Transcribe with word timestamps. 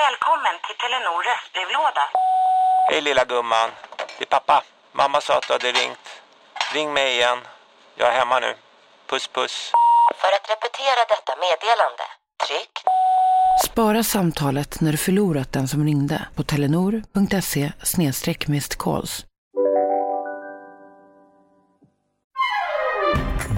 Välkommen 0.00 0.54
till 0.64 0.76
Telenor 0.82 1.20
röstbrevlåda. 1.28 2.04
Hej 2.90 3.00
lilla 3.00 3.24
gumman. 3.24 3.70
Det 4.18 4.24
är 4.24 4.32
pappa. 4.36 4.64
Mamma 4.92 5.20
sa 5.20 5.38
att 5.38 5.46
du 5.48 5.52
hade 5.52 5.72
ringt. 5.80 6.06
Ring 6.74 6.92
mig 6.92 7.08
igen. 7.16 7.38
Jag 7.96 8.08
är 8.08 8.12
hemma 8.12 8.40
nu. 8.40 8.54
Puss 9.10 9.28
puss. 9.28 9.72
För 10.20 10.30
att 10.36 10.46
repetera 10.52 11.02
detta 11.14 11.32
meddelande, 11.44 12.04
tryck 12.46 12.74
Spara 13.64 14.02
samtalet 14.02 14.80
när 14.80 14.92
du 14.92 14.98
förlorat 14.98 15.52
den 15.52 15.68
som 15.68 15.84
ringde 15.84 16.26
på 16.36 16.42
telenor.se 16.42 17.72
calls. 18.78 19.24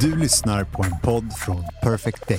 Du 0.00 0.16
lyssnar 0.16 0.64
på 0.64 0.82
en 0.82 1.00
podd 1.00 1.38
från 1.44 1.64
Perfect 1.82 2.28
Day. 2.28 2.38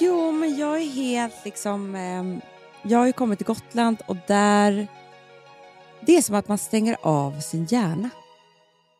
Jo, 0.00 0.32
men 0.32 0.56
jag 0.58 0.80
är 0.82 0.86
helt 0.86 1.34
liksom... 1.44 1.94
ehm, 1.94 2.40
jag 2.82 2.98
har 2.98 3.06
ju 3.06 3.12
kommit 3.12 3.38
till 3.38 3.46
Gotland 3.46 3.96
och 4.06 4.16
där... 4.26 4.86
Det 6.06 6.16
är 6.16 6.22
som 6.22 6.34
att 6.34 6.48
man 6.48 6.58
stänger 6.58 6.96
av 7.02 7.40
sin 7.40 7.64
hjärna. 7.70 8.10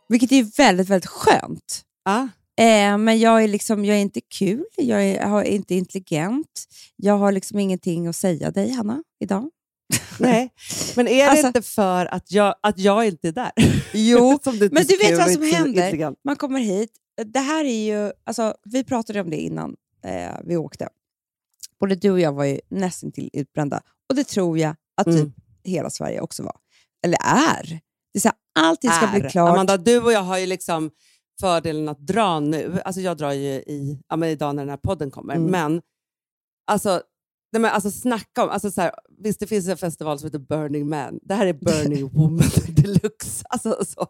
Vilket 0.09 0.33
är 0.33 0.57
väldigt, 0.57 0.89
väldigt 0.89 1.11
skönt. 1.11 1.83
Ja. 2.05 2.29
Eh, 2.65 2.99
men 2.99 3.19
jag 3.19 3.43
är, 3.45 3.49
liksom, 3.49 3.85
jag 3.85 3.97
är 3.97 4.01
inte 4.01 4.21
kul, 4.21 4.65
jag 4.77 5.05
är, 5.05 5.17
jag 5.17 5.41
är 5.47 5.51
inte 5.51 5.75
intelligent. 5.75 6.65
Jag 6.97 7.19
har 7.19 7.33
liksom 7.33 7.59
ingenting 7.59 8.07
att 8.07 8.17
säga 8.17 8.51
dig, 8.51 8.71
Hanna, 8.71 9.03
idag. 9.21 9.51
Nej, 10.19 10.51
men 10.97 11.09
är 11.09 11.25
det 11.25 11.31
Alltså- 11.31 11.47
inte 11.47 11.63
för 11.63 12.07
att 12.15 12.33
jag, 12.33 12.55
att 12.61 12.79
jag 12.79 13.07
inte 13.07 13.29
är 13.29 13.33
där? 13.33 13.53
Jo, 13.93 14.39
men 14.45 14.87
du 14.87 14.97
vet 14.97 15.19
vad 15.19 15.31
som 15.31 15.43
händer? 15.43 16.15
Man 16.25 16.37
kommer 16.37 16.61
hit. 16.61 16.91
Det 17.25 17.41
här 17.41 17.65
är 17.65 17.85
ju... 17.85 18.13
Alltså, 18.27 18.55
vi 18.65 18.85
pratade 18.85 19.21
om 19.21 19.31
det 19.31 19.37
innan 19.37 19.77
eh, 20.05 20.37
vi 20.45 20.57
åkte. 20.57 20.89
Både 21.81 21.95
du 21.95 22.11
och 22.11 22.21
jag 22.21 22.33
var 22.33 22.45
ju 22.45 22.61
nästan 22.69 23.13
till 23.13 23.31
utbrända. 23.33 23.83
Och 24.09 24.15
det 24.15 24.25
tror 24.25 24.59
jag 24.59 24.75
att 24.97 25.07
Mm. 25.07 25.25
typ 25.25 25.35
hela 25.65 25.91
Sverige 25.91 26.21
också 26.21 26.43
var. 26.43 26.57
Eller 27.05 27.19
är. 27.25 27.81
Det 28.13 28.19
är 28.19 28.21
så 28.21 28.29
här, 28.29 28.37
allting 28.67 28.91
ska 28.91 29.07
Är. 29.07 29.21
bli 29.21 29.31
klart. 29.31 29.51
Amanda, 29.53 29.77
du 29.77 30.03
och 30.03 30.13
jag 30.13 30.21
har 30.23 30.39
ju 30.39 30.47
liksom 30.47 30.91
fördelen 31.41 31.89
att 31.89 31.99
dra 32.07 32.41
nu. 32.41 32.81
Alltså 32.85 33.01
jag 33.01 33.17
drar 33.17 33.33
ju 33.33 33.49
i, 33.51 34.03
ja, 34.09 34.17
men 34.17 34.29
idag 34.29 34.55
när 34.55 34.63
den 34.63 34.71
här 34.71 34.77
podden 34.77 35.11
kommer. 35.11 35.35
Mm. 35.35 35.51
Men 35.51 35.83
alltså, 36.67 37.03
nej, 37.53 37.63
men 37.63 37.71
alltså 37.71 37.91
snacka 37.91 38.43
om... 38.45 38.51
Alltså 38.51 38.71
så 38.71 38.81
här, 38.81 38.93
visst, 39.19 39.41
det 39.41 39.47
finns 39.47 39.69
en 39.69 39.77
festival 39.77 40.19
som 40.19 40.27
heter 40.27 40.39
Burning 40.39 40.89
Man. 40.89 41.19
Det 41.23 41.35
här 41.35 41.47
är 41.47 41.53
Burning 41.53 42.09
Woman 42.13 42.49
deluxe. 42.69 43.45
Alltså, 43.49 43.85
så. 43.85 44.07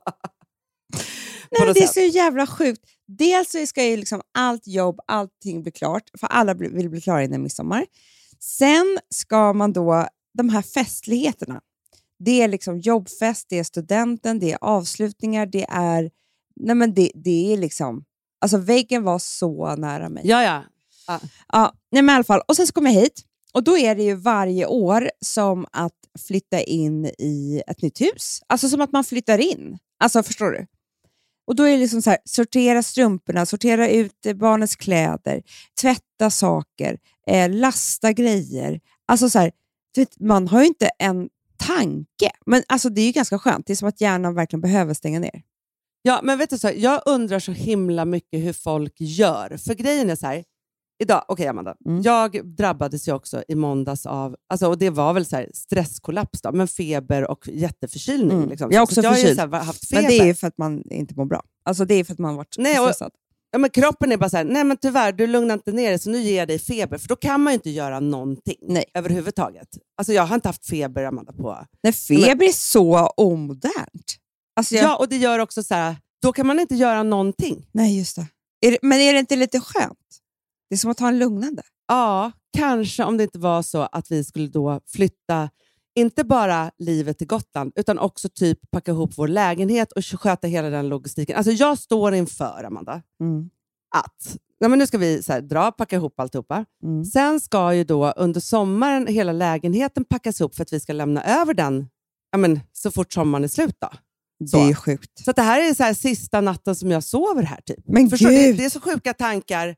Nej, 1.50 1.75
det 1.75 1.81
är 1.81 1.86
sätt. 1.86 1.94
så 1.94 2.00
jävla 2.00 2.47
sjukt. 2.47 2.82
Dels 3.06 3.50
så 3.50 3.66
ska 3.66 3.84
ju 3.84 3.97
liksom 3.97 4.20
allt 4.34 4.66
jobb, 4.66 5.00
allting 5.06 5.62
bli 5.62 5.72
klart, 5.72 6.03
för 6.20 6.26
alla 6.26 6.54
vill 6.54 6.91
bli 6.91 7.00
klara 7.00 7.25
innan 7.25 7.42
midsommar. 7.42 7.86
Sen 8.41 8.98
ska 9.14 9.53
man 9.53 9.72
då, 9.72 10.09
de 10.38 10.48
här 10.48 10.62
festligheterna, 10.62 11.60
det 12.25 12.42
är 12.42 12.48
liksom 12.48 12.78
jobbfest, 12.78 13.47
det 13.48 13.59
är 13.59 13.64
studenten, 13.64 14.38
det 14.38 14.53
är 14.53 14.59
avslutningar, 14.60 15.47
det 15.47 15.66
är... 15.69 16.10
Nej 16.60 16.75
men 16.75 16.94
det, 16.94 17.10
det 17.14 17.53
är 17.53 17.56
liksom... 17.56 18.04
Alltså 18.41 18.59
väggen 18.59 19.04
var 19.04 19.19
så 19.19 19.76
nära 19.76 20.09
mig. 20.09 20.22
Ja, 20.26 20.42
ja. 20.42 20.65
Ja, 21.53 21.72
nej 21.92 22.03
men 22.03 22.12
i 22.12 22.16
alla 22.16 22.25
fall. 22.25 22.41
Och 22.48 22.56
sen 22.56 22.66
så 22.66 22.72
kom 22.72 22.86
jag 22.86 22.92
hit 22.92 23.25
och 23.53 23.65
då 23.65 23.78
är 23.78 23.94
det 23.94 24.03
ju 24.03 24.15
varje 24.15 24.66
år 24.66 25.10
som 25.25 25.66
att 25.72 25.92
flytta 26.26 26.60
in 26.60 27.06
i 27.06 27.62
ett 27.66 27.82
nytt 27.82 28.00
hus. 28.00 28.42
Alltså 28.47 28.69
som 28.69 28.80
att 28.80 28.92
man 28.92 29.04
flyttar 29.04 29.38
in. 29.38 29.78
Alltså 29.98 30.22
förstår 30.22 30.50
du? 30.50 30.66
Och 31.48 31.56
då 31.56 31.62
är 31.62 31.72
det 31.72 31.78
liksom 31.78 32.03
så 32.03 32.10
här, 32.10 32.19
sortera 32.25 32.82
strumporna, 32.82 33.47
sortera 33.47 33.88
ut 33.88 34.12
barnets 34.22 34.41
barnens 34.41 34.76
kläder, 34.76 35.42
tvätta 35.81 36.31
saker, 36.31 36.98
eh, 37.26 37.50
lasta 37.50 38.12
grejer. 38.12 38.81
Alltså 39.06 39.31
så 39.31 39.38
här, 39.38 39.53
man 40.20 40.48
har 40.48 40.60
ju 40.60 40.66
inte 40.66 40.91
en 40.98 41.28
tanke. 41.56 42.31
Men 42.47 42.62
alltså 42.69 42.88
det 42.88 43.00
är 43.00 43.06
ju 43.06 43.12
ganska 43.12 43.38
skönt. 43.38 43.66
Det 43.66 43.72
är 43.72 43.76
som 43.76 43.88
att 43.88 44.00
hjärnan 44.00 44.34
verkligen 44.34 44.60
behöver 44.60 44.94
stänga 44.94 45.20
ner. 45.20 45.42
Ja, 46.03 46.20
men 46.22 46.38
vet 46.38 46.50
du 46.50 46.59
så, 46.59 46.69
här, 46.69 46.75
jag 46.75 47.03
undrar 47.06 47.38
så 47.38 47.53
himla 47.53 48.04
mycket 48.04 48.41
hur 48.41 48.53
folk 48.53 48.94
gör. 48.98 49.56
För 49.56 49.75
grejen 49.75 50.10
är 50.10 50.16
så 50.16 50.26
här, 50.26 50.44
idag, 50.98 51.25
okej 51.28 51.47
Amanda, 51.47 51.75
Mm. 51.86 52.03
jag 52.03 52.54
drabbades 52.56 53.09
ju 53.09 53.12
också 53.12 53.42
i 53.48 53.54
måndags 53.54 54.06
av, 54.06 54.36
alltså, 54.48 54.66
och 54.69 54.78
det 54.78 54.91
var 54.91 55.12
väl 55.14 55.25
så 55.26 55.36
här, 55.36 55.50
stresskollaps, 55.54 56.42
då, 56.42 56.53
men 56.53 56.69
feber 56.69 57.31
och 57.31 57.48
jätteförkylning. 57.48 58.36
Mm. 58.36 58.48
Liksom. 58.48 58.70
Jag 58.72 58.78
Så 58.81 58.82
också 58.92 59.03
jag 59.03 59.10
har 59.10 59.16
förkyld. 59.16 59.41
här, 59.41 59.48
haft 59.48 59.88
feber. 59.88 60.03
Men 60.03 60.10
det 60.10 60.28
är 60.31 60.34
för 60.34 60.47
att 60.47 60.59
man 60.59 60.82
inte 60.91 61.14
mår 61.14 61.25
bra. 61.25 61.42
Alltså 61.64 61.84
det 61.84 61.94
är 61.94 62.04
för 62.04 62.12
att 62.12 62.19
man 62.19 62.31
har 62.31 62.36
varit 62.36 62.54
Nej, 62.59 62.81
och- 62.81 62.84
stressad. 62.84 63.10
ja, 63.50 63.59
men 63.59 63.70
kroppen 63.70 64.12
är 64.12 64.16
bara 64.16 64.31
så 64.31 64.36
här, 64.36 64.44
nej 64.44 64.64
men 64.64 64.76
tyvärr, 64.76 65.12
du 65.12 65.26
lugnar 65.26 65.54
inte 65.54 65.72
ner 65.72 65.88
dig 65.88 65.98
så 65.98 66.10
nu 66.10 66.19
ger 66.20 66.38
jag 66.38 66.48
dig 66.48 66.59
feber. 66.59 66.98
För 66.98 67.09
då 67.09 67.16
kan 67.16 67.41
man 67.42 67.53
ju 67.53 67.54
inte 67.54 67.70
göra 67.70 68.00
någonting 68.00 68.56
Nej. 68.62 68.84
överhuvudtaget. 68.94 69.69
Alltså 69.98 70.12
jag 70.12 70.22
har 70.26 70.34
inte 70.34 70.48
haft 70.48 70.66
feber 70.66 71.04
Amanda 71.04 71.32
på... 71.32 71.59
Nej, 71.82 71.92
feber 71.92 72.47
är 72.47 72.53
så 72.53 73.06
omodernt. 73.06 74.16
Alltså 74.56 74.75
jag, 74.75 74.84
Ja, 74.84 74.97
och 74.97 75.09
det 75.09 75.16
gör 75.16 75.38
också 75.38 75.62
så 75.62 75.75
här, 75.75 75.97
då 76.22 76.32
kan 76.32 76.47
man 76.47 76.60
inte 76.60 76.75
göra 76.75 77.03
någonting. 77.03 77.66
Nej, 77.72 77.98
just 77.98 78.16
det. 78.16 78.26
Är 78.66 78.70
det. 78.70 78.78
Men 78.82 78.98
är 79.00 79.12
det 79.12 79.19
inte 79.19 79.36
lite 79.36 79.60
skönt? 79.60 79.98
Det 80.69 80.75
är 80.75 80.77
som 80.79 80.91
att 80.91 81.01
ha 81.01 81.09
en 81.09 81.19
lugnande. 81.19 81.62
Ja, 81.89 82.33
kanske 82.56 83.05
om 83.05 83.17
det 83.17 83.23
inte 83.23 83.39
var 83.39 83.62
så 83.62 83.83
att 83.83 84.11
vi 84.11 84.25
skulle 84.25 84.49
då 84.49 84.81
flytta, 84.87 85.51
inte 85.99 86.25
bara 86.25 86.71
livet 86.79 87.19
till 87.19 87.27
Gotland, 87.27 87.73
utan 87.77 87.99
också 87.99 88.29
typ 88.29 88.59
packa 88.71 88.91
ihop 88.91 89.11
vår 89.17 89.28
lägenhet 89.28 89.93
och 89.93 90.05
sköta 90.05 90.47
hela 90.47 90.71
den 90.71 90.89
logistiken. 90.89 91.37
Alltså 91.37 91.53
jag 91.53 91.78
står 91.78 92.15
inför, 92.15 92.65
Amanda, 92.65 93.03
Mm. 93.21 93.51
att 93.97 94.37
ja, 94.59 94.69
men 94.69 94.78
nu 94.78 94.87
ska 94.87 94.99
vi 94.99 95.23
så 95.23 95.33
här, 95.33 95.41
dra, 95.41 95.73
packa 95.73 95.97
ihop 95.97 96.21
alltihopa. 96.21 96.65
Mm. 96.83 97.05
Sen 97.05 97.41
ska 97.41 97.75
ju 97.75 97.84
då 97.84 98.11
under 98.11 98.41
sommaren 98.41 99.07
hela 99.07 99.33
lägenheten 99.33 100.05
packas 100.05 100.41
ihop 100.41 100.55
för 100.55 100.62
att 100.62 100.73
vi 100.73 100.81
ska 100.81 100.93
lämna 100.93 101.25
över 101.25 101.55
den 101.55 101.89
ja, 102.33 102.39
men, 102.39 102.61
så 102.73 102.91
fort 102.91 103.12
sommaren 103.12 103.45
är 103.45 103.49
slut. 103.49 103.77
Då. 103.81 103.89
Det 104.41 104.49
Så. 104.49 104.69
är 104.69 104.75
sjukt. 104.75 105.25
Så 105.25 105.33
det 105.33 105.43
här 105.43 105.71
är 105.71 105.75
så 105.75 105.83
här 105.83 105.95
sista 105.95 106.41
natten 106.41 106.75
som 106.75 106.91
jag 106.91 107.05
sover 107.05 107.43
här. 107.43 107.61
Typ. 107.61 107.78
Men 107.89 108.11
Förstår 108.11 108.28
du? 108.28 108.34
Det, 108.34 108.43
gud! 108.47 108.57
det 108.57 108.65
är 108.65 108.71
så 108.71 108.81
sjuka 108.81 109.15
tankar. 109.15 109.77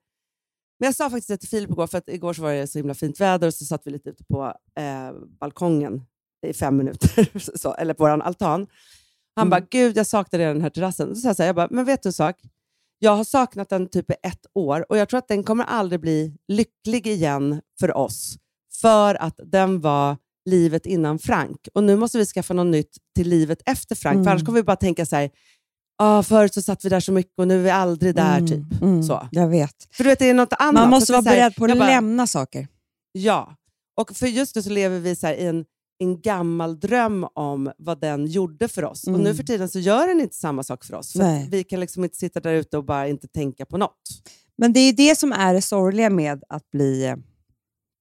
Men 0.81 0.87
jag 0.87 0.95
sa 0.95 1.11
faktiskt 1.11 1.29
det 1.29 1.37
till 1.37 1.49
Filip 1.49 1.71
igår, 1.71 1.87
för 1.87 1.99
att 1.99 2.09
igår 2.09 2.33
så 2.33 2.43
var 2.43 2.53
det 2.53 2.67
så 2.67 2.79
himla 2.79 2.95
fint 2.95 3.21
väder 3.21 3.47
och 3.47 3.55
så 3.55 3.65
satt 3.65 3.83
vi 3.85 3.91
lite 3.91 4.11
ute 4.11 4.25
på 4.25 4.55
eh, 4.79 5.13
balkongen 5.41 6.03
i 6.47 6.53
fem 6.53 6.77
minuter, 6.77 7.29
så, 7.59 7.75
eller 7.75 7.95
på 7.95 8.05
vår 8.05 8.11
altan. 8.11 8.67
Han 9.37 9.47
Mm. 9.47 9.51
bara, 9.51 9.67
gud 9.71 9.97
jag 9.97 10.07
saknar 10.07 10.39
den 10.39 10.61
här 10.63 10.71
terrassen. 10.71 11.09
Då 11.09 11.15
sa 11.15 11.29
jag, 11.29 11.37
så 11.37 11.43
här, 11.43 11.49
jag 11.49 11.57
bara, 11.57 11.69
men 11.71 11.85
vet 11.85 12.03
du 12.03 12.09
en 12.09 12.13
sak? 12.13 12.37
Jag 12.99 13.17
har 13.17 13.25
saknat 13.25 13.69
den 13.69 13.89
typ 13.89 14.11
i 14.11 14.15
ett 14.23 14.47
år 14.55 14.87
och 14.89 14.97
jag 14.97 15.09
tror 15.09 15.19
att 15.19 15.29
den 15.29 15.43
kommer 15.45 15.65
aldrig 15.65 16.01
bli 16.01 16.37
lycklig 16.49 17.07
igen 17.07 17.61
för 17.81 17.97
oss. 17.97 18.37
För 18.81 19.15
att 19.15 19.41
den 19.45 19.81
var 19.81 20.17
livet 20.45 20.87
innan 20.87 21.19
Frank. 21.19 21.69
Och 21.75 21.85
nu 21.85 21.97
måste 21.97 22.19
vi 22.19 22.27
skaffa 22.27 22.55
något 22.55 22.67
nytt 22.67 22.97
till 23.17 23.29
livet 23.29 23.63
efter 23.67 23.95
Frank. 23.95 24.15
Mm. 24.15 24.25
För 24.25 24.31
annars 24.31 24.45
kommer 24.45 24.59
vi 24.59 24.63
bara 24.63 24.77
tänka 24.77 25.07
så 25.07 25.17
här, 25.17 25.31
ah, 26.01 26.23
förut 26.23 26.55
så 26.55 26.63
satt 26.63 26.85
vi 26.85 26.89
där 26.89 27.01
så 27.01 27.13
mycket 27.13 27.33
och 27.39 27.49
nu 27.49 27.59
är 27.59 27.63
vi 27.63 27.71
aldrig 27.71 28.15
där. 28.15 28.39
Mm, 28.39 28.47
typ. 28.49 28.83
mm, 28.83 29.03
Så. 29.03 29.29
Jag 29.31 29.49
vet. 29.49 29.89
För 29.93 30.05
du 30.05 30.11
vet, 30.11 30.19
det 30.19 30.31
är 30.31 30.35
något 30.35 30.53
annat. 30.59 30.75
Man 30.75 30.91
måste 30.91 31.19
att 31.19 31.25
vara 31.25 31.35
här- 31.35 31.41
beredd 31.41 31.57
på 31.57 31.65
att 31.65 31.79
bara, 31.79 31.89
lämna 31.89 32.27
saker. 32.27 32.69
Ja, 33.13 33.55
och 33.97 34.17
för 34.17 34.27
just 34.27 34.57
nu 34.57 34.63
så 34.63 34.71
lever 34.71 34.99
vi 34.99 35.17
så 35.17 35.27
i 35.29 35.47
en, 35.47 35.65
en 36.03 36.21
gammal 36.21 36.81
dröm 36.81 37.27
om 37.35 37.73
vad 37.79 38.01
den 38.01 38.27
gjorde 38.27 38.69
för 38.69 38.85
oss. 38.85 39.03
Och 39.03 39.09
Mm. 39.09 39.21
nu 39.21 39.35
för 39.35 39.43
tiden 39.43 39.69
så 39.69 39.79
gör 39.79 40.07
den 40.09 40.21
inte 40.21 40.37
samma 40.37 40.63
sak 40.63 40.85
för 40.85 40.95
oss. 40.95 41.13
För 41.13 41.51
vi 41.51 41.65
kan 41.65 41.81
liksom 41.81 42.05
inte 42.05 42.17
sitta 42.17 42.41
där 42.41 42.53
ute 42.55 42.77
och 42.79 42.85
bara 42.85 43.09
inte 43.09 43.29
tänka 43.29 43.67
på 43.67 43.79
något. 43.79 44.01
Men 44.59 44.73
det 44.73 44.81
är 44.81 44.93
det 44.93 45.19
som 45.19 45.33
är 45.33 45.55
det 45.55 45.63
sorgliga 45.63 46.11
med 46.11 46.43
att 46.49 46.71
bli... 46.71 47.05
eh, 47.07 47.17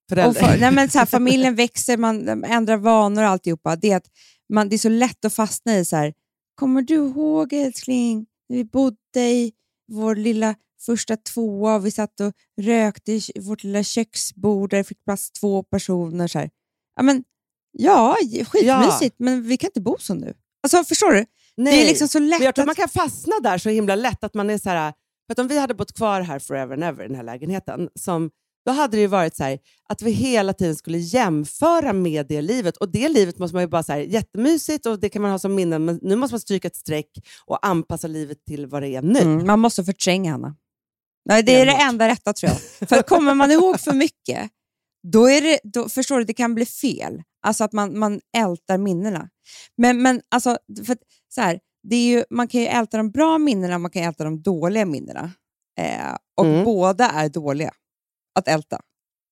Förälder. 0.10 0.30
Och 0.30 0.36
för, 0.50 0.60
nej 0.60 0.72
men 0.72 0.90
så 0.90 0.98
här, 1.00 1.06
familjen 1.18 1.56
växer, 1.56 1.98
man 1.98 2.44
ändrar 2.44 2.78
vanor 2.78 3.24
och 3.24 3.30
alltihopa. 3.30 3.76
Det 3.76 3.92
är, 3.92 3.98
att 3.98 4.08
man, 4.54 4.70
det 4.70 4.76
är 4.76 4.78
så 4.78 4.90
lätt 4.90 5.26
att 5.26 5.34
fastna 5.34 5.78
i 5.78 5.86
så 5.86 5.96
här, 5.96 6.14
kommer 6.60 6.82
du 6.82 6.96
ihåg 6.96 7.54
älskling, 7.54 8.26
när 8.50 8.58
vi 8.58 8.64
bodde 8.64 9.20
i 9.20 9.52
vår 9.88 10.16
lilla 10.16 10.56
första 10.86 11.18
tvåa 11.18 11.76
och 11.76 11.86
vi 11.86 11.92
satt 11.92 12.20
och 12.20 12.34
rökte 12.62 13.12
i 13.12 13.22
vårt 13.40 13.64
lilla 13.64 13.84
köksbord 13.84 14.70
där 14.70 14.78
det 14.78 14.84
fick 14.84 15.06
plats 15.06 15.32
två 15.32 15.64
personer. 15.64 16.28
Så 16.28 16.40
här. 16.40 16.50
Ja, 16.96 17.04
men, 17.04 17.24
ja, 17.72 18.18
skitmysigt, 18.46 19.16
men 19.20 19.44
vi 19.44 19.58
kan 19.58 19.68
inte 19.68 19.82
bo 19.82 19.98
så 20.00 20.14
nu. 20.14 20.34
Alltså, 20.64 20.84
förstår 20.84 21.12
du? 21.12 21.26
Nej. 21.58 21.76
Det 21.76 21.84
är 21.84 21.88
liksom 21.88 22.08
så 22.08 22.20
lätt 22.20 22.40
Men 22.40 22.46
jag 22.46 22.56
tror 22.56 22.64
att... 22.64 22.68
man 22.68 22.76
kan 22.76 22.90
fastna 22.90 23.34
där 23.44 23.58
så 23.58 23.70
himla 23.70 23.96
lätt 23.96 24.24
att 24.24 24.34
man 24.34 24.50
är 24.50 24.58
så 24.58 24.70
här, 24.70 24.94
för 25.28 25.32
att 25.32 25.40
om 25.40 25.48
vi 25.48 25.60
hade 25.60 25.74
bott 25.74 25.94
kvar 25.94 26.22
här 26.22 26.40
forever 26.40 26.74
and 26.74 26.84
ever 26.84 27.04
i 27.04 27.08
den 27.08 27.16
här 27.16 27.24
lägenheten, 27.24 27.90
som, 27.96 28.32
då 28.70 28.74
hade 28.74 28.98
det 28.98 29.02
ju 29.02 29.08
varit 29.08 29.36
så 29.36 29.44
här, 29.44 29.60
att 29.90 30.02
vi 30.02 30.12
hela 30.12 30.54
tiden 30.54 30.76
skulle 30.76 30.98
jämföra 30.98 31.94
med 31.94 32.28
det 32.28 32.42
livet. 32.42 32.78
Och 32.78 32.92
det 32.92 33.10
livet 33.10 33.40
måste 33.40 33.56
man 33.56 33.64
ju 33.64 33.68
bara 33.68 33.84
säga 33.84 34.04
jättemysigt 34.04 34.86
och 34.86 35.00
det 35.00 35.10
kan 35.10 35.22
man 35.22 35.32
ha 35.32 35.40
som 35.40 35.56
minnen, 35.56 35.86
men 35.86 36.00
nu 36.02 36.16
måste 36.16 36.34
man 36.34 36.40
stryka 36.40 36.68
ett 36.68 36.76
streck 36.76 37.10
och 37.46 37.66
anpassa 37.68 38.08
livet 38.08 38.46
till 38.46 38.68
vad 38.68 38.82
det 38.82 38.96
är 38.96 39.02
nu. 39.02 39.20
Mm, 39.20 39.48
man 39.48 39.60
måste 39.60 39.84
förtränga 39.84 40.32
Hanna. 40.32 40.56
Nej, 41.26 41.44
det 41.44 41.62
är 41.62 41.66
det 41.66 41.72
enda 41.82 42.08
rätta 42.08 42.34
tror 42.34 42.52
jag. 42.52 42.90
För 42.90 43.02
kommer 43.02 43.34
man 43.34 43.52
ihåg 43.52 43.80
för 43.80 43.94
mycket, 43.94 44.50
då 45.14 45.30
är 45.30 45.42
det, 45.42 45.60
då, 45.64 45.90
förstår 45.90 46.18
du, 46.18 46.24
det 46.24 46.34
kan 46.34 46.56
bli 46.56 46.66
fel. 46.66 47.24
Alltså 47.42 47.64
att 47.64 47.74
man, 47.74 48.00
man 48.00 48.20
ältar 48.38 48.78
minnena. 48.78 49.30
Men, 49.78 50.02
men 50.02 50.22
alltså, 50.32 50.58
för 50.86 50.98
så 51.36 51.42
här, 51.42 51.60
det 51.90 51.96
är 51.96 52.08
ju, 52.10 52.24
man 52.30 52.48
kan 52.48 52.62
ju 52.62 52.68
älta 52.68 52.98
de 52.98 53.12
bra 53.12 53.38
minnena 53.38 53.78
man 53.78 53.92
kan 53.92 54.04
älta 54.04 54.24
de 54.24 54.42
dåliga 54.42 54.86
minnena. 54.86 55.32
Eh, 55.80 56.16
och 56.38 56.46
Mm. 56.46 56.64
båda 56.64 57.10
är 57.10 57.30
dåliga 57.30 57.72
att 58.40 58.48
älta. 58.48 58.82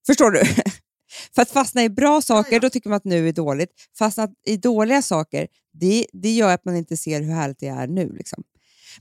Förstår 0.08 0.32
du? 0.32 0.42
För 1.36 1.42
att 1.42 1.50
fastna 1.50 1.84
i 1.84 1.90
bra 1.90 2.22
saker, 2.22 2.60
då 2.60 2.70
tycker 2.70 2.90
man 2.90 2.98
att 2.98 3.06
nu 3.06 3.30
är 3.30 3.34
dåligt. 3.34 3.70
Fastna 3.98 4.28
i 4.46 4.58
dåliga 4.58 5.02
saker, 5.02 5.48
det, 5.74 6.08
det 6.14 6.32
gör 6.32 6.54
att 6.54 6.66
man 6.66 6.76
inte 6.76 6.98
ser 6.98 7.22
hur 7.22 7.34
härligt 7.34 7.60
det 7.60 7.68
är 7.68 7.88
nu. 7.88 8.14
Liksom. 8.14 8.44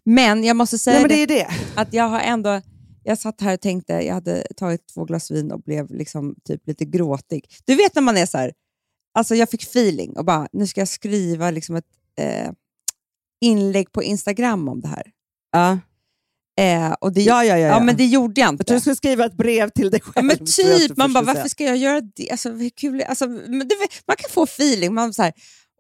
Men 0.04 0.44
jag 0.44 0.56
måste 0.56 0.78
säga 0.78 1.06
Nej, 1.06 1.26
det, 1.26 1.34
det. 1.34 1.48
att 1.76 1.92
jag 1.92 2.08
har 2.08 2.20
ändå... 2.20 2.62
Jag 3.02 3.18
satt 3.18 3.40
här 3.40 3.54
och 3.54 3.60
tänkte, 3.60 3.92
jag 3.92 4.14
hade 4.14 4.46
tagit 4.56 4.88
två 4.94 5.04
glas 5.04 5.30
vin 5.30 5.52
och 5.52 5.62
blev 5.62 5.90
liksom 5.90 6.34
typ 6.44 6.66
lite 6.66 6.84
gråtig. 6.84 7.46
Du 7.64 7.74
vet 7.74 7.94
när 7.94 8.02
man 8.02 8.16
är 8.16 8.26
så 8.26 8.38
här, 8.38 8.52
alltså 9.14 9.34
jag 9.34 9.50
fick 9.50 9.62
feeling 9.62 10.16
och 10.16 10.24
bara, 10.24 10.48
nu 10.52 10.66
ska 10.66 10.80
jag 10.80 10.88
skriva 10.88 11.50
liksom 11.50 11.76
ett 11.76 11.84
eh, 12.18 12.50
inlägg 13.40 13.92
på 13.92 14.02
Instagram 14.02 14.68
om 14.68 14.80
det 14.80 14.88
här. 14.88 15.12
Ja. 15.52 15.78
Eh, 16.60 16.92
och 16.92 17.12
det, 17.12 17.22
Ja, 17.22 17.44
ja, 17.44 17.58
ja, 17.58 17.66
ja. 17.66 17.80
men 17.80 17.96
det 17.96 18.04
gjorde 18.06 18.40
jag 18.40 18.46
Jag 18.48 18.52
inte. 18.54 18.64
tror 18.64 18.74
du 18.76 18.80
skulle 18.80 18.96
skriva 18.96 19.24
ett 19.24 19.36
brev 19.36 19.68
till 19.70 19.90
dig 19.90 20.00
själv. 20.00 20.12
Ja, 20.14 20.22
men 20.22 20.36
jag 20.40 20.46
typ, 20.48 20.96
man 20.96 21.12
bara, 21.12 21.24
varför 21.24 21.48
ska 21.48 21.64
jag 21.64 21.76
göra 21.76 22.00
det? 22.16 22.30
Alltså, 22.30 22.50
hur 22.50 22.70
kul, 22.70 23.02
alltså, 23.02 23.26
vet, 23.26 24.06
man 24.06 24.16
kan 24.16 24.30
få 24.30 24.42
feeling. 24.42 24.94
Man 24.94 25.14
så 25.14 25.22
här, 25.22 25.32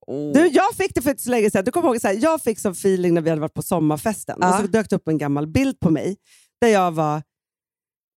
åh. 0.06 0.32
Du, 0.34 0.46
jag 0.46 0.74
fick 0.74 0.94
det 0.94 1.02
för 1.02 1.10
inte 1.10 1.22
så 1.22 1.30
länge 1.30 1.50
sedan. 1.50 1.64
Du 1.64 1.70
kommer 1.70 1.88
ihåg, 1.88 2.00
så 2.00 2.08
här, 2.08 2.18
jag 2.22 2.42
fick 2.42 2.58
som 2.60 2.72
feeling 2.72 3.14
när 3.14 3.20
vi 3.20 3.30
hade 3.30 3.40
varit 3.40 3.54
på 3.54 3.62
sommarfesten. 3.62 4.38
Ja. 4.40 4.48
Och 4.54 4.60
så 4.60 4.66
dök 4.66 4.90
det 4.90 4.96
upp 4.96 5.08
en 5.08 5.18
gammal 5.18 5.46
bild 5.46 5.80
på 5.80 5.90
mig 5.90 6.16
där 6.60 6.68
jag 6.68 6.92
var 6.92 7.22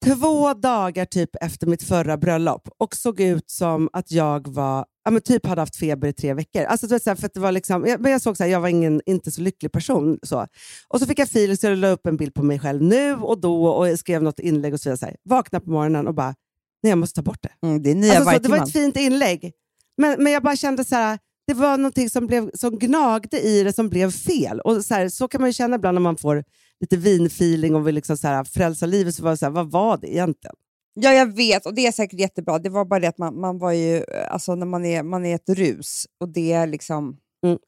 två 0.05 0.53
dagar 0.53 1.05
typ 1.05 1.29
efter 1.41 1.67
mitt 1.67 1.83
förra 1.83 2.17
bröllop 2.17 2.69
och 2.77 2.95
såg 2.95 3.19
ut 3.19 3.49
som 3.49 3.89
att 3.93 4.11
jag 4.11 4.47
var, 4.47 4.85
ja, 5.05 5.11
men 5.11 5.21
typ 5.21 5.45
hade 5.45 5.61
haft 5.61 5.75
feber 5.75 6.07
i 6.07 6.13
tre 6.13 6.33
veckor. 6.33 6.63
Alltså, 6.63 6.87
du 6.87 6.95
vet, 6.95 7.03
så 7.03 7.09
här, 7.09 7.15
för 7.15 7.25
att 7.25 7.33
det 7.33 7.39
var 7.39 7.51
liksom, 7.51 7.85
jag, 7.87 8.01
men 8.01 8.11
jag 8.11 8.21
såg 8.21 8.37
så 8.37 8.43
här, 8.43 8.51
jag 8.51 8.61
var 8.61 8.67
ingen, 8.67 9.01
inte 9.05 9.31
så 9.31 9.41
lycklig 9.41 9.71
person. 9.71 10.19
Så. 10.23 10.47
Och 10.87 10.99
så 10.99 11.05
fick 11.05 11.19
jag 11.19 11.27
feeling 11.27 11.57
så 11.57 11.67
jag 11.67 11.77
la 11.77 11.89
upp 11.89 12.07
en 12.07 12.17
bild 12.17 12.33
på 12.33 12.43
mig 12.43 12.59
själv 12.59 12.81
nu 12.81 13.15
och 13.15 13.41
då 13.41 13.65
och 13.65 13.99
skrev 13.99 14.23
något 14.23 14.39
inlägg 14.39 14.73
och 14.73 14.79
så 14.79 14.89
vidare. 14.89 14.97
Så 14.97 15.05
här, 15.05 15.15
vakna 15.23 15.59
på 15.59 15.69
morgonen 15.69 16.07
och 16.07 16.13
bara, 16.13 16.35
nej 16.83 16.89
jag 16.89 16.97
måste 16.97 17.15
ta 17.15 17.21
bort 17.21 17.41
det. 17.41 17.67
Mm, 17.67 17.83
det 17.83 17.91
är 17.91 17.95
nya 17.95 18.13
Alltså, 18.13 18.33
så, 18.33 18.39
det 18.39 18.49
var 18.49 18.57
ett 18.57 18.73
fint 18.73 18.97
inlägg, 18.97 19.51
men, 19.97 20.23
men 20.23 20.33
jag 20.33 20.43
bara 20.43 20.55
kände 20.55 20.85
så 20.85 20.95
här, 20.95 21.19
det 21.47 21.53
var 21.53 21.77
någonting 21.77 22.09
som, 22.09 22.27
blev, 22.27 22.51
som 22.53 22.79
gnagde 22.79 23.41
i 23.41 23.63
det 23.63 23.73
som 23.73 23.89
blev 23.89 24.11
fel. 24.11 24.59
Och 24.59 24.85
så, 24.85 24.93
här, 24.93 25.09
så 25.09 25.27
kan 25.27 25.41
man 25.41 25.49
ju 25.49 25.53
känna 25.53 25.75
ibland 25.75 25.95
när 25.95 26.01
man 26.01 26.17
får 26.17 26.43
lite 26.79 26.97
vinfeeling 26.97 27.75
och 27.75 27.87
vill 27.87 27.95
liksom 27.95 28.17
så 28.17 28.27
här, 28.27 28.43
frälsa 28.43 28.85
livet. 28.85 29.15
Så 29.15 29.23
var 29.23 29.31
det 29.31 29.37
så 29.37 29.45
här, 29.45 29.51
vad 29.53 29.71
var 29.71 29.97
det 29.97 30.07
egentligen? 30.13 30.55
Ja, 30.93 31.13
jag 31.13 31.35
vet 31.35 31.65
och 31.65 31.73
det 31.73 31.87
är 31.87 31.91
säkert 31.91 32.19
jättebra. 32.19 32.59
Det 32.59 32.69
var 32.69 32.85
bara 32.85 32.99
det 32.99 33.07
att 33.07 33.17
man, 33.17 33.39
man 33.39 33.57
var 33.59 33.71
ju, 33.71 34.03
alltså 34.29 34.55
när 34.55 34.65
man 34.65 34.85
är, 34.85 35.03
man 35.03 35.25
är 35.25 35.35
ett 35.35 35.49
rus 35.49 36.05
och 36.19 36.29
det 36.29 36.51
är 36.51 36.67
liksom... 36.67 37.17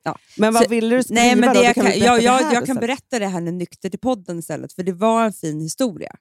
Ja. 0.04 0.18
Men 0.38 0.54
vad 0.54 0.63
Så- 0.63 0.69
ville 0.69 0.96
du 0.96 1.04
skriva 1.04 1.22
Nej, 1.22 1.36
men 1.36 1.50
då? 1.50 1.54
det 1.54 1.60
Du 1.60 1.66
jag 1.66 1.75
kan 1.75 1.86
jag, 1.86 2.19
det 2.19 2.24
jag, 2.24 2.54
jag 2.54 2.66
kan 2.66 2.75
berätta 2.75 3.19
det 3.19 3.28
här 3.28 3.42
nu 3.42 3.52
nykter 3.52 3.90
till 3.90 4.00
podden 4.00 4.40
istället, 4.40 4.74
för 4.74 4.84
det 4.84 4.94
var 4.94 5.25
en 5.25 5.34
fin 5.34 5.62
historia. 5.62 6.16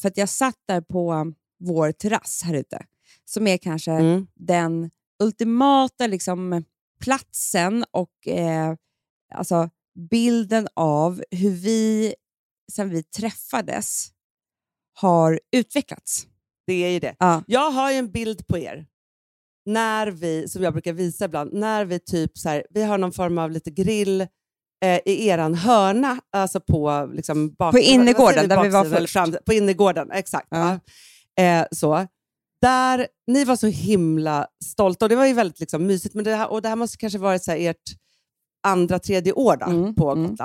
För 0.00 0.08
att 0.08 0.16
jag 0.16 0.28
satt 0.28 0.54
där 0.68 0.80
på 0.80 1.32
vår 1.64 1.92
terrass 1.92 2.40
här 2.44 2.54
ute, 2.54 2.84
som 3.24 3.46
är 3.46 3.56
kanske 3.56 3.90
Mm. 3.92 4.26
den 4.34 4.90
ultimata 5.22 6.06
liksom, 6.06 6.64
platsen 7.00 7.84
och 7.90 8.28
eh, 8.28 8.74
alltså, 9.34 9.70
bilden 10.10 10.68
av 10.74 11.22
hur 11.30 11.50
vi, 11.50 12.14
sen 12.72 12.88
vi 12.90 13.02
träffades, 13.02 14.08
har 14.94 15.40
utvecklats. 15.52 16.26
Det 16.66 16.84
är 16.84 16.90
ju 16.90 16.98
det. 16.98 17.16
Ja. 17.18 17.42
Jag 17.46 17.70
har 17.70 17.90
ju 17.90 17.96
en 17.96 18.10
bild 18.10 18.46
på 18.46 18.58
er, 18.58 18.86
när 19.66 20.06
vi, 20.06 20.48
som 20.48 20.62
jag 20.62 20.72
brukar 20.72 20.92
visa 20.92 21.24
ibland, 21.24 21.52
när 21.52 21.84
vi 21.84 21.98
typ 21.98 22.38
så 22.38 22.48
här, 22.48 22.66
vi 22.70 22.82
har 22.82 22.98
någon 22.98 23.12
form 23.12 23.38
av 23.38 23.50
lite 23.50 23.70
grill 23.70 24.20
eh, 24.84 25.00
i 25.04 25.28
eran 25.28 25.54
hörna, 25.54 26.20
alltså 26.32 26.60
på 26.60 27.10
liksom 27.12 27.54
bak, 27.54 27.72
På 27.72 27.78
innergården, 27.78 28.48
där 28.48 28.62
vi 28.62 28.68
var 28.68 28.84
först. 28.84 29.12
Fram, 29.12 29.36
på 29.46 29.52
innergården, 29.52 30.10
exakt. 30.10 30.48
Ja. 30.50 30.78
Ja. 31.34 31.42
Eh, 31.42 31.66
så. 31.72 32.06
Där, 32.62 33.06
ni 33.26 33.44
var 33.44 33.56
så 33.56 33.66
himla 33.66 34.46
stolta 34.64 35.04
och 35.04 35.08
det 35.08 35.16
var 35.16 35.26
ju 35.26 35.32
väldigt 35.32 35.60
liksom, 35.60 35.86
mysigt. 35.86 36.14
Men 36.14 36.24
det 36.24 36.34
här, 36.34 36.50
och 36.50 36.62
det 36.62 36.68
här 36.68 36.76
måste 36.76 36.96
kanske 36.96 37.18
varit 37.18 37.44
så 37.44 37.50
här, 37.50 37.58
ert 37.58 37.82
andra, 38.62 38.98
tredje 38.98 39.32
år 39.32 39.56
då, 39.56 39.66
Mm, 39.66 39.94
på 39.94 40.12
mm. 40.12 40.36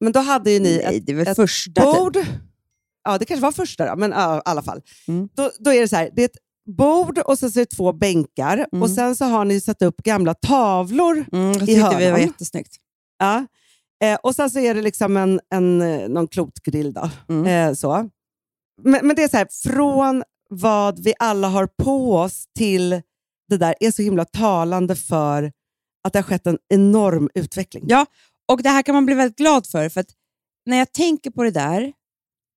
Men 0.00 0.12
då 0.12 0.20
hade 0.20 0.50
ju 0.50 0.60
ni 0.60 0.76
Nej, 0.84 0.96
ett, 0.96 1.06
det 1.06 1.14
väl 1.14 1.28
ett 1.28 1.36
första 1.36 1.80
typ. 1.82 1.94
bord. 2.00 2.16
Ja, 3.04 3.18
det 3.18 3.24
kanske 3.24 3.42
var 3.42 3.52
första 3.52 3.86
då, 3.90 3.96
men 3.96 4.10
ja, 4.10 4.38
i 4.38 4.42
alla 4.44 4.62
fall. 4.62 4.80
Mm. 5.08 5.28
Då, 5.34 5.50
då 5.58 5.72
är 5.72 5.80
det 5.80 5.88
så 5.88 5.96
här, 5.96 6.10
det 6.16 6.22
är 6.22 6.26
ett 6.26 6.38
bord 6.76 7.18
och 7.18 7.38
sen 7.38 7.50
så 7.50 7.58
är 7.60 7.64
det 7.64 7.76
två 7.76 7.92
bänkar 7.92 8.66
Mm. 8.72 8.82
och 8.82 8.90
sen 8.90 9.16
så 9.16 9.24
har 9.24 9.44
ni 9.44 9.60
satt 9.60 9.82
upp 9.82 9.96
gamla 9.96 10.34
tavlor. 10.34 11.24
Mm, 11.32 11.52
det 11.52 11.56
i 11.56 11.58
tyckte 11.58 11.74
vi 11.74 11.80
var 11.80 12.00
hörnan. 12.00 12.20
jättesnyggt. 12.20 12.76
Ja. 13.18 13.46
Eh, 14.04 14.18
och 14.22 14.34
sen 14.34 14.50
så 14.50 14.58
är 14.58 14.74
det 14.74 14.82
liksom 14.82 15.16
en, 15.16 15.40
en, 15.54 15.82
eh, 15.82 16.08
någon 16.08 16.28
klotgrill. 16.28 16.92
Då. 16.92 17.10
Mm. 17.28 17.46
Eh, 17.70 17.74
så. 17.74 18.10
Men, 18.82 19.06
men 19.06 19.16
det 19.16 19.22
är 19.22 19.28
så 19.28 19.36
här, 19.36 19.48
från 19.72 20.22
vad 20.50 21.04
vi 21.04 21.14
alla 21.18 21.48
har 21.48 21.66
på 21.82 22.16
oss 22.16 22.44
till 22.58 22.90
det 23.48 23.56
där 23.56 23.74
är 23.80 23.90
så 23.90 24.02
himla 24.02 24.24
talande 24.24 24.96
för 24.96 25.52
att 26.04 26.12
det 26.12 26.18
har 26.18 26.22
skett 26.24 26.46
en 26.46 26.58
enorm 26.68 27.28
utveckling. 27.34 27.84
Ja, 27.88 28.06
och 28.48 28.62
det 28.62 28.68
här 28.68 28.82
kan 28.82 28.94
man 28.94 29.06
bli 29.06 29.14
väldigt 29.14 29.38
glad 29.38 29.66
för, 29.66 29.88
för 29.88 30.00
att 30.00 30.10
när 30.66 30.76
jag 30.76 30.92
tänker 30.92 31.30
på 31.30 31.42
det 31.42 31.50
där 31.50 31.92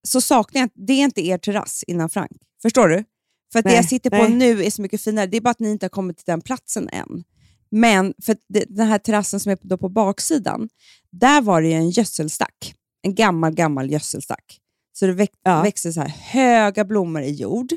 så 0.06 0.20
saknar 0.20 0.60
jag, 0.60 0.70
det 0.74 0.92
är 0.92 1.04
inte 1.04 1.26
er 1.26 1.38
terrass 1.38 1.84
innan 1.86 2.10
Frank. 2.10 2.32
Förstår 2.62 2.88
du? 2.88 3.04
För 3.52 3.58
att 3.58 3.64
det 3.64 3.68
Nej, 3.68 3.76
jag 3.76 3.88
sitter 3.88 4.10
på 4.10 4.16
nej. 4.16 4.34
nu 4.34 4.64
är 4.64 4.70
så 4.70 4.82
mycket 4.82 5.02
finare. 5.02 5.26
Det 5.26 5.36
är 5.36 5.40
bara 5.40 5.50
att 5.50 5.58
ni 5.60 5.70
inte 5.70 5.84
har 5.84 5.90
kommit 5.90 6.16
till 6.16 6.24
den 6.26 6.40
platsen 6.40 6.88
än. 6.88 7.24
Men 7.70 8.14
för 8.22 8.36
det, 8.48 8.64
den 8.68 8.86
här 8.86 8.98
terrassen 8.98 9.40
som 9.40 9.52
är 9.52 9.58
då 9.62 9.78
på 9.78 9.88
baksidan, 9.88 10.68
där 11.10 11.40
var 11.40 11.62
det 11.62 11.68
ju 11.68 11.74
en 11.74 11.90
gödselstack. 11.90 12.74
En 13.02 13.14
gammal, 13.14 13.54
gammal 13.54 13.90
gödselstack. 13.90 14.58
Så 14.92 15.06
det 15.06 15.12
väx, 15.12 15.32
Ja. 15.42 15.62
växte 15.62 15.92
så 15.92 16.00
här 16.00 16.08
höga 16.08 16.84
blommor 16.84 17.22
i 17.22 17.30
jord. 17.30 17.72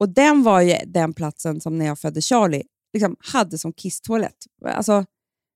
Och 0.00 0.08
den 0.08 0.42
var 0.42 0.60
ju 0.60 0.76
den 0.86 1.12
platsen 1.14 1.60
som 1.60 1.78
när 1.78 1.86
jag 1.86 1.98
födde 1.98 2.20
Charlie 2.22 2.62
liksom 2.92 3.16
hade 3.20 3.58
som 3.58 3.72
kisstoalett. 3.72 4.36
Alltså, 4.64 5.04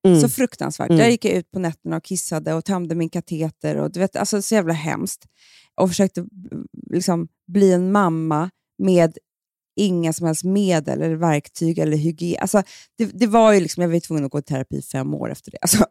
Mm. 0.07 0.21
så 0.21 0.29
fruktansvärt. 0.29 0.91
Mm. 0.91 0.99
Där 0.99 1.09
gick 1.09 1.25
jag 1.25 1.35
ut 1.35 1.51
på 1.51 1.59
nätterna 1.59 1.97
och 1.97 2.05
kissade 2.05 2.55
och 2.55 2.65
tömde 2.65 2.95
min 2.95 3.09
kateter. 3.09 3.77
Och, 3.77 3.93
du 3.93 4.01
vet, 4.01 4.17
alltså, 4.17 4.43
så 4.43 4.55
jävla 4.55 4.73
hemskt. 4.73 5.25
Och 5.75 5.89
försökte 5.89 6.25
liksom, 6.91 7.29
bli 7.47 7.73
en 7.73 7.93
mamma 7.93 8.51
med 8.79 9.19
inga 9.77 10.13
som 10.13 10.27
helst 10.27 10.45
medel, 10.45 11.03
eller 11.03 11.17
verktyg 11.17 11.79
eller 11.79 11.97
hygien. 11.97 12.39
Alltså, 12.41 12.63
det, 12.99 13.05
det 13.05 13.27
var 13.27 13.53
ju 13.53 13.61
liksom, 13.61 13.83
jag 13.83 13.91
var 13.91 14.01
tvungen 14.01 14.25
att 14.25 14.31
gå 14.31 14.39
i 14.39 14.43
terapi 14.43 14.77
i 14.77 14.83
fem 14.83 15.15
år 15.15 15.33
efter 15.33 15.51
det. 15.51 15.59
Alltså, 15.61 15.87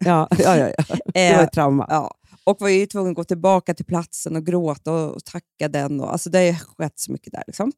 Ja, 0.00 0.28
ja, 0.38 0.56
ja, 0.56 0.72
ja. 0.78 0.96
Det 1.14 1.32
var 1.32 1.38
eh, 1.38 1.44
ett 1.44 1.52
trauma. 1.52 1.86
ja. 1.88 2.14
Och 2.44 2.60
var 2.60 2.68
ju 2.68 2.86
tvungen 2.86 3.10
att 3.10 3.16
gå 3.16 3.24
tillbaka 3.24 3.74
till 3.74 3.84
platsen 3.84 4.36
och 4.36 4.46
gråta 4.46 4.92
och, 4.92 5.14
och 5.14 5.24
tacka 5.24 5.68
den. 5.68 6.00
Och, 6.00 6.12
alltså, 6.12 6.30
det 6.30 6.38
har 6.38 6.44
ju 6.44 6.54
skett 6.54 6.98
så 6.98 7.12
mycket 7.12 7.32
där. 7.32 7.42
Liksom. 7.46 7.72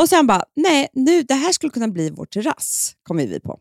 Och 0.00 0.08
sen 0.08 0.26
bara, 0.26 0.44
nej, 0.56 0.88
nu, 0.92 1.22
det 1.22 1.34
här 1.34 1.52
skulle 1.52 1.70
kunna 1.70 1.88
bli 1.88 2.10
vår 2.10 2.26
terrass, 2.26 2.92
kommer 3.02 3.26
vi 3.26 3.40
på. 3.40 3.58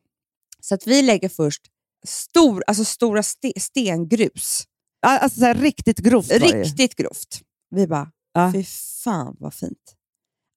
Så 0.65 0.75
att 0.75 0.87
vi 0.87 1.01
lägger 1.01 1.29
först 1.29 1.61
stor, 2.07 2.63
alltså 2.67 2.85
stora 2.85 3.23
ste, 3.23 3.53
stengrus. 3.59 4.63
Alltså 5.05 5.39
så 5.39 5.45
här, 5.45 5.55
riktigt 5.55 5.97
grovt. 5.99 6.31
Riktigt 6.31 6.95
grovt. 6.95 7.41
Vi 7.69 7.87
bara, 7.87 8.11
Ja. 8.33 8.51
fy 8.53 8.63
fan 9.03 9.35
vad 9.39 9.53
fint. 9.53 9.95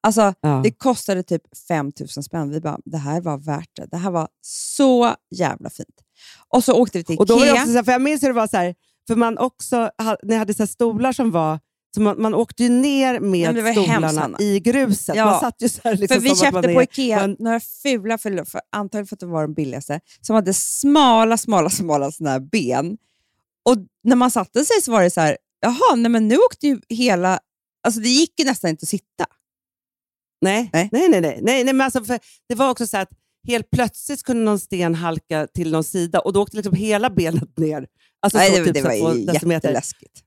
Alltså, 0.02 0.34
Ja. 0.40 0.60
det 0.64 0.70
kostade 0.70 1.22
typ 1.22 1.42
5 1.68 1.92
000 2.00 2.08
spänn. 2.08 2.50
Vi 2.50 2.60
bara, 2.60 2.78
det 2.84 2.98
här 2.98 3.20
var 3.20 3.38
värt 3.38 3.70
det. 3.76 3.86
Det 3.86 3.96
här 3.96 4.10
var 4.10 4.28
så 4.40 5.14
jävla 5.30 5.70
fint. 5.70 6.00
Och 6.48 6.64
så 6.64 6.72
åkte 6.74 6.98
vi 6.98 7.04
till 7.04 7.18
Och 7.18 7.26
då 7.26 7.34
var 7.34 7.44
det 7.44 7.50
Ikea. 7.50 7.62
också 7.62 7.70
så 7.72 7.76
här, 7.76 7.84
för 7.84 7.92
jag 7.92 8.02
minns 8.02 8.22
hur 8.22 8.28
det 8.28 8.34
var 8.34 8.46
så 8.46 8.56
här, 8.56 8.74
för 9.06 9.16
man 9.16 9.38
också, 9.38 9.90
ni 10.22 10.34
hade 10.34 10.54
så 10.54 10.66
stolar 10.66 11.12
som 11.12 11.30
var, 11.30 11.60
så 11.96 12.02
man, 12.02 12.22
man 12.22 12.34
åkte 12.34 12.62
ju 12.62 12.68
ner 12.68 13.20
med 13.20 13.56
hemskt, 13.56 13.82
stolarna 13.82 14.20
Hanna. 14.20 14.38
i 14.40 14.60
gruset. 14.60 15.16
Ja. 15.16 15.24
Man 15.24 15.40
satt 15.40 15.62
ju 15.62 15.68
så 15.68 15.80
här, 15.84 15.96
liksom 15.96 16.14
För 16.14 16.22
vi 16.22 16.28
köpte 16.36 16.52
man 16.52 16.62
på 16.62 16.82
Ikea 16.82 17.20
en- 17.20 17.36
några 17.38 17.60
fula, 17.82 18.18
för, 18.18 18.44
för, 18.44 18.60
antagligen 18.72 19.06
för 19.06 19.16
att 19.16 19.20
det 19.20 19.26
var 19.26 19.42
de 19.42 19.54
billigaste, 19.54 20.00
som 20.20 20.34
hade 20.34 20.54
smala, 20.54 21.36
smala, 21.36 21.70
smala 21.70 22.12
såna 22.12 22.30
här 22.30 22.40
ben. 22.40 22.96
Och 23.68 23.76
när 24.04 24.16
man 24.16 24.30
satte 24.30 24.64
sig 24.64 24.82
så 24.82 24.92
var 24.92 25.02
det 25.02 25.10
så 25.10 25.20
här, 25.20 25.36
jaha, 25.60 25.96
nej 25.96 26.10
men 26.10 26.28
nu 26.28 26.36
åkte 26.36 26.66
ju 26.66 26.80
hela... 26.88 27.38
Alltså 27.86 28.00
det 28.00 28.08
gick 28.08 28.38
ju 28.38 28.44
nästan 28.44 28.70
inte 28.70 28.84
att 28.84 28.88
sitta. 28.88 29.26
Nej, 30.40 30.70
Nej. 30.72 30.88
nej, 30.92 31.08
nej. 31.08 31.20
nej, 31.20 31.38
nej, 31.42 31.64
nej 31.64 31.74
men 31.74 31.80
alltså 31.84 32.18
det 32.48 32.54
var 32.54 32.70
också 32.70 32.86
så 32.86 32.96
att 32.96 33.08
helt 33.48 33.70
plötsligt 33.70 34.22
kunde 34.22 34.44
någon 34.44 34.58
sten 34.58 34.94
halka 34.94 35.46
till 35.54 35.72
någon 35.72 35.84
sida 35.84 36.20
och 36.20 36.32
då 36.32 36.42
åkte 36.42 36.56
liksom 36.56 36.74
hela 36.74 37.10
benet 37.10 37.58
ner. 37.58 37.86
Alltså 38.20 38.38
Nej, 38.38 38.50
så, 38.50 38.58
det, 38.58 38.64
typ 38.64 38.74
det 38.74 38.80
så 38.80 38.88
var 38.88 39.12
två 39.12 39.18
ju 39.18 39.52
jätteläskigt. 39.52 40.22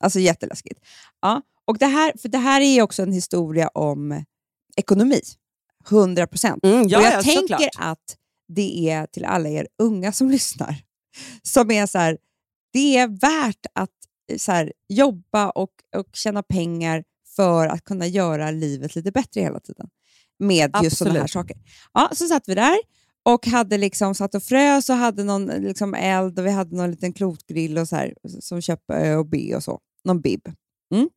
Alltså 0.00 0.20
jätteläskigt. 0.20 0.80
Ja, 1.20 1.42
och 1.64 1.78
det 1.78 1.86
här, 1.86 2.12
för 2.18 2.28
det 2.28 2.38
här 2.38 2.60
är 2.60 2.82
också 2.82 3.02
en 3.02 3.12
historia 3.12 3.68
om 3.68 4.24
ekonomi. 4.76 5.20
100 5.90 6.26
procent. 6.26 6.64
Mm, 6.64 6.88
ja, 6.88 6.98
och 6.98 7.04
jag 7.04 7.12
ja, 7.12 7.22
tänker 7.22 7.40
såklart. 7.40 7.70
att 7.76 8.16
det 8.48 8.90
är 8.90 9.06
till 9.06 9.24
alla 9.24 9.48
er 9.48 9.68
unga 9.78 10.12
som 10.12 10.30
lyssnar, 10.36 10.76
som 11.42 11.70
är 11.70 11.86
så 11.86 11.98
här, 11.98 12.18
det 12.72 12.96
är 12.96 13.08
värt 13.08 13.66
att 13.72 13.90
eh, 14.32 14.38
så 14.38 14.52
här, 14.52 14.72
jobba 14.88 15.50
och, 15.50 15.70
och 15.96 16.06
tjäna 16.12 16.42
pengar 16.42 17.04
för 17.36 17.66
att 17.66 17.84
kunna 17.84 18.06
göra 18.06 18.50
livet 18.50 18.96
lite 18.96 19.12
bättre 19.12 19.40
hela 19.40 19.60
tiden. 19.60 19.88
Med 20.38 20.76
just 20.82 20.96
sådana 20.96 21.14
här 21.14 21.24
Absolut. 21.24 21.48
saker. 21.48 21.56
Ja, 21.92 22.10
så 22.12 22.26
satt 22.26 22.48
vi 22.48 22.54
där 22.54 22.76
och 23.22 23.46
hade 23.46 23.78
liksom 23.78 24.14
satt 24.14 24.34
och 24.34 24.42
frös 24.42 24.90
och 24.90 24.96
hade 24.96 25.24
någon 25.24 25.46
liksom 25.46 25.94
eld 25.94 26.38
och 26.38 26.46
vi 26.46 26.50
hade 26.50 26.76
någon 26.76 26.90
liten 26.90 27.12
klotgrill 27.12 27.78
och 27.78 27.88
så 27.88 27.96
här, 27.96 28.14
som 28.40 28.60
köpte 28.60 28.94
Ö 28.94 29.16
och 29.16 29.26
B 29.26 29.54
och 29.56 29.62
så. 29.62 29.80
Någon 30.06 30.20
bib. 30.20 30.40
Mm. 30.94 31.08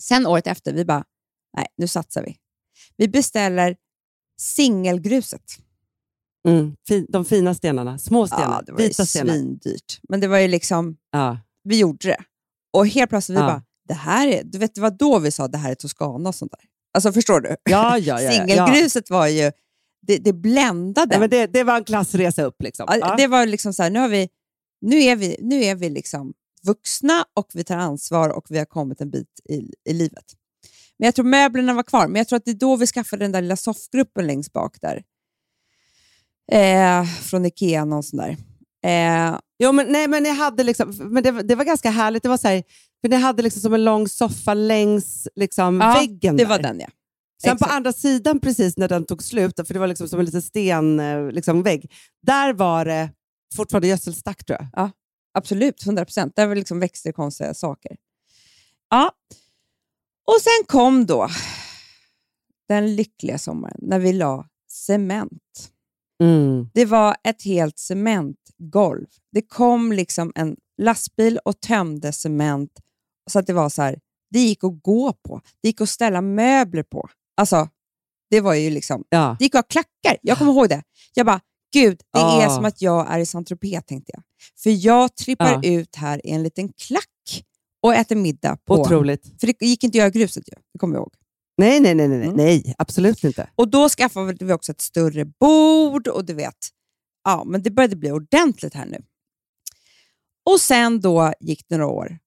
Sen 0.00 0.26
året 0.26 0.46
efter, 0.46 0.72
vi 0.72 0.84
bara, 0.84 1.04
nej 1.56 1.66
nu 1.76 1.88
satsar 1.88 2.22
vi. 2.22 2.36
Vi 2.96 3.08
beställer 3.08 3.76
singelgruset. 4.40 5.58
Mm, 6.48 6.76
fin, 6.88 7.06
de 7.08 7.24
fina 7.24 7.54
stenarna, 7.54 7.98
små 7.98 8.26
stenar, 8.26 8.42
Ja, 8.56 8.62
det 8.66 8.72
var 8.72 8.78
vita 8.78 9.06
stenar. 9.06 9.32
svindyrt. 9.34 10.00
Men 10.08 10.20
det 10.20 10.28
var 10.28 10.38
ju 10.38 10.48
liksom, 10.48 10.96
Ja. 11.10 11.38
vi 11.64 11.78
gjorde 11.78 12.08
det. 12.08 12.24
Och 12.72 12.86
helt 12.88 13.10
plötsligt 13.10 13.38
vi 13.38 13.40
Ja. 13.40 13.46
bara, 13.46 13.62
det 13.88 13.94
här 13.94 14.28
är, 14.28 14.42
du 14.44 14.58
vet 14.58 14.74
det 14.74 14.80
var 14.80 14.90
då 14.90 15.18
vi 15.18 15.30
sa 15.30 15.48
det 15.48 15.58
här 15.58 15.70
är 15.70 15.74
Toscana 15.74 16.28
och 16.28 16.34
sånt 16.34 16.52
där. 16.52 16.60
Alltså 16.94 17.12
förstår 17.12 17.40
du? 17.40 17.48
Ja, 17.48 17.98
ja, 17.98 17.98
ja, 17.98 18.20
ja. 18.20 18.32
Singelgruset 18.32 19.10
var 19.10 19.26
ju, 19.26 19.52
det, 20.06 20.18
det 20.18 20.32
bländade. 20.32 21.06
Nej, 21.10 21.18
men 21.20 21.30
det, 21.30 21.46
det 21.46 21.64
var 21.64 21.76
en 21.76 21.84
klassresa 21.84 22.42
upp. 22.42 22.62
Liksom. 22.62 22.86
Ja, 22.88 22.96
Ja. 22.96 23.14
Det 23.16 23.26
var 23.26 23.46
liksom 23.46 23.72
så 23.72 23.82
här, 23.82 23.90
nu, 23.90 23.98
har 23.98 24.08
vi, 24.08 24.28
nu 24.80 24.96
är 25.02 25.16
vi, 25.16 25.36
nu 25.40 25.64
är 25.64 25.74
vi 25.74 25.90
liksom 25.90 26.34
vuxna 26.66 27.24
och 27.34 27.50
vi 27.54 27.64
tar 27.64 27.76
ansvar 27.76 28.28
och 28.28 28.46
vi 28.48 28.58
har 28.58 28.64
kommit 28.64 29.00
en 29.00 29.10
bit 29.10 29.40
i, 29.50 29.70
i 29.90 29.92
livet. 29.92 30.24
Men 30.98 31.06
jag 31.06 31.14
tror 31.14 31.24
möblerna 31.24 31.74
var 31.74 31.82
kvar, 31.82 32.08
men 32.08 32.16
jag 32.16 32.28
tror 32.28 32.36
att 32.36 32.44
det 32.44 32.50
är 32.50 32.54
då 32.54 32.76
vi 32.76 32.86
skaffade 32.86 33.24
den 33.24 33.32
där 33.32 33.42
lilla 33.42 33.56
soffgruppen 33.56 34.26
längst 34.26 34.52
bak 34.52 34.76
där. 34.80 35.02
Eh, 36.52 37.04
från 37.04 37.46
Ikea, 37.46 37.84
någon 37.84 38.02
sån 38.02 38.18
där. 38.18 38.36
Eh, 38.84 39.38
Jo, 39.58 39.72
men, 39.72 39.86
nej, 39.92 40.08
men, 40.08 40.24
jag 40.24 40.34
hade 40.34 40.64
liksom, 40.64 40.96
men 41.00 41.22
det, 41.22 41.30
det 41.42 41.54
var 41.54 41.64
ganska 41.64 41.90
härligt. 41.90 42.22
Det 42.22 42.28
var 42.28 42.36
så 42.36 42.48
här, 42.48 42.62
för 43.00 43.08
ni 43.08 43.16
hade 43.16 43.42
liksom 43.42 43.62
som 43.62 43.74
en 43.74 43.84
lång 43.84 44.08
soffa 44.08 44.54
längs 44.54 45.28
liksom, 45.34 45.80
ja, 45.80 45.94
väggen. 45.94 46.36
det 46.36 46.42
där. 46.42 46.48
var 46.48 46.58
den 46.58 46.80
ja. 46.80 46.86
Sen 47.42 47.50
på 47.50 47.64
Exakt. 47.64 47.72
andra 47.72 47.92
sidan, 47.92 48.40
precis 48.40 48.76
när 48.76 48.88
den 48.88 49.04
tog 49.04 49.22
slut, 49.22 49.54
för 49.66 49.74
det 49.74 49.80
var 49.80 49.86
liksom 49.86 50.08
som 50.08 50.18
en 50.18 50.26
liten 50.26 50.42
stenvägg, 50.42 51.32
liksom, 51.34 51.62
vägg, 51.62 51.92
där 52.22 52.52
var 52.52 52.84
det 52.84 53.10
fortfarande 53.56 53.88
gödselstack 53.88 54.44
tror 54.44 54.58
jag. 54.60 54.90
Absolut, 55.34 55.86
100 55.86 56.04
procent. 56.04 56.36
Där 56.36 56.46
var 56.46 56.54
liksom 56.54 56.80
växter 56.80 57.12
konstiga 57.12 57.54
saker. 57.54 57.96
Ja. 58.90 59.12
Och 60.26 60.40
sen 60.40 60.66
kom 60.66 61.06
då 61.06 61.28
den 62.68 62.96
lyckliga 62.96 63.38
sommaren 63.38 63.78
när 63.82 63.98
vi 63.98 64.12
la 64.12 64.48
cement. 64.68 65.70
Det 66.74 66.84
var 66.84 67.16
ett 67.24 67.42
helt 67.42 67.78
cementgolv. 67.78 69.06
Det 69.32 69.42
kom 69.42 69.92
liksom 69.92 70.32
en 70.34 70.56
lastbil 70.82 71.38
och 71.44 71.60
tömde 71.60 72.12
cement 72.12 72.70
så 73.30 73.38
att 73.38 73.46
det 73.46 73.52
var 73.52 73.68
så 73.68 73.82
här, 73.82 73.98
det 74.30 74.38
gick 74.40 74.64
att 74.64 74.82
gå 74.82 75.12
på. 75.12 75.40
Det 75.62 75.68
gick 75.68 75.80
att 75.80 75.88
ställa 75.88 76.20
möbler 76.20 76.82
på. 76.82 77.08
Alltså, 77.36 77.68
det 78.30 78.40
var 78.40 78.54
ju 78.54 78.70
liksom, 78.70 79.04
Ja. 79.08 79.36
det 79.38 79.44
gick 79.44 79.54
att 79.54 79.58
ha 79.58 79.68
klackar. 79.68 80.18
Jag 80.22 80.38
kommer 80.38 80.52
ihåg 80.52 80.68
det. 80.68 80.82
Jag 81.14 81.26
bara, 81.26 81.40
gud, 81.74 82.00
det 82.12 82.18
är 82.20 82.46
Ah. 82.46 82.50
som 82.54 82.64
att 82.64 82.82
jag 82.82 83.10
är 83.14 83.18
i 83.18 83.26
Saint-Tropez 83.26 83.82
tänkte 83.86 84.12
jag. 84.14 84.22
För 84.62 84.86
jag 84.86 85.16
trippar 85.16 85.60
Ja. 85.62 85.70
ut 85.70 85.96
här 85.96 86.26
i 86.26 86.30
en 86.30 86.42
liten 86.42 86.72
klack 86.72 87.44
och 87.82 87.94
äter 87.94 88.16
middag 88.16 88.56
på... 88.64 88.74
Otroligt. 88.74 89.40
För 89.40 89.46
det 89.46 89.66
gick 89.66 89.84
inte 89.84 89.96
att 89.96 90.00
göra 90.00 90.10
gruset 90.10 90.44
ju, 90.48 90.54
det 90.72 90.78
kommer 90.78 90.94
jag 90.94 91.00
ihåg. 91.00 91.12
Nej, 91.56 91.80
nej, 91.80 91.94
nej, 91.94 92.08
nej, 92.08 92.22
Mm. 92.24 92.36
nej, 92.36 92.74
absolut 92.78 93.24
inte. 93.24 93.50
Och 93.54 93.68
då 93.68 93.88
skaffade 93.88 94.44
vi 94.44 94.52
också 94.52 94.72
ett 94.72 94.80
större 94.80 95.24
bord 95.24 96.08
och 96.08 96.24
du 96.24 96.34
vet, 96.34 96.56
ja, 97.24 97.44
men 97.46 97.62
det 97.62 97.70
började 97.70 97.96
bli 97.96 98.10
ordentligt 98.10 98.74
här 98.74 98.86
nu. 98.86 99.02
Och 100.50 100.60
sen 100.60 101.00
då 101.00 101.32
gick 101.40 101.64
det 101.68 101.76
några 101.76 101.90
år 101.92 102.18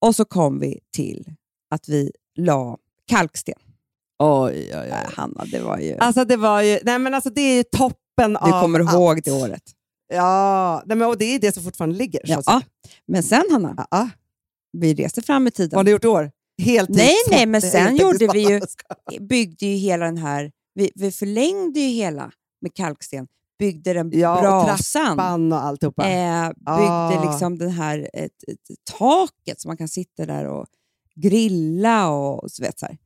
och 0.00 0.16
så 0.16 0.24
kom 0.24 0.58
vi 0.60 0.80
till 0.96 1.34
att 1.70 1.88
vi 1.88 2.12
la 2.38 2.78
kalksten. 3.06 3.58
Oj, 4.22 4.70
oj, 4.74 4.88
Äh, 4.88 5.10
Hanna, 5.16 5.44
det 5.44 5.60
var 5.60 5.78
ju... 5.78 5.96
Alltså, 5.98 6.24
det, 6.24 6.36
var 6.36 6.62
ju, 6.62 6.78
nej, 6.82 6.98
men 6.98 7.14
alltså, 7.14 7.30
det 7.30 7.40
är 7.40 7.56
ju 7.56 7.64
toppen 8.22 8.32
du 8.32 8.38
av 8.56 8.62
kommer 8.62 8.80
allt. 8.80 8.92
ihåg 8.94 9.20
det 9.24 9.30
året. 9.32 9.62
Ja, 10.12 10.82
nej, 10.86 10.96
men, 10.96 11.08
och 11.08 11.18
det 11.18 11.24
är 11.24 11.38
det 11.38 11.52
som 11.54 11.62
fortfarande 11.62 11.96
ligger. 11.96 12.20
Ja. 12.24 12.42
säga. 12.42 12.62
Men 13.06 13.22
sen 13.22 13.42
Hanna, 13.50 13.74
Ja. 13.76 13.86
Ja. 13.90 14.08
vi 14.72 14.94
reste 14.94 15.22
fram 15.22 15.46
i 15.46 15.50
tiden. 15.50 15.70
Vad 15.70 15.78
har 15.78 15.84
du 15.84 15.90
gjort 15.90 16.04
i 16.04 16.08
år? 16.08 16.30
Heltids- 16.62 16.96
Nej, 16.96 17.14
nej, 17.30 17.46
men 17.46 17.62
sen 17.62 17.96
gjorde 17.96 18.28
vi 18.32 18.48
ju- 18.50 18.60
byggde 19.20 19.66
ju 19.66 19.76
hela 19.76 20.04
den 20.04 20.16
här, 20.16 20.52
vi, 20.74 20.90
vi 20.94 21.12
förlängde 21.12 21.80
ju 21.80 21.88
hela 21.88 22.32
med 22.60 22.74
kalksten, 22.74 23.26
byggde 23.58 23.92
den 23.92 24.10
Ja, 24.14 24.58
och 24.60 24.64
brasan. 24.64 25.04
Trappan 25.16 25.52
och 25.52 25.64
alltihopa. 25.64 26.08
Eh, 26.10 26.48
byggde 26.48 26.70
Ah. 26.72 27.30
liksom 27.32 27.58
den 27.58 27.70
här, 27.70 28.10
ett, 28.12 28.32
ett, 28.48 28.58
taket 28.98 29.60
så 29.60 29.68
man 29.68 29.76
kan 29.76 29.88
sitta 29.88 30.26
där 30.26 30.46
och 30.46 30.66
grilla 31.14 32.08
och 32.10 32.50
så 32.50 32.62
vet 32.62 32.78
så 32.78 32.86
här. 32.86 32.98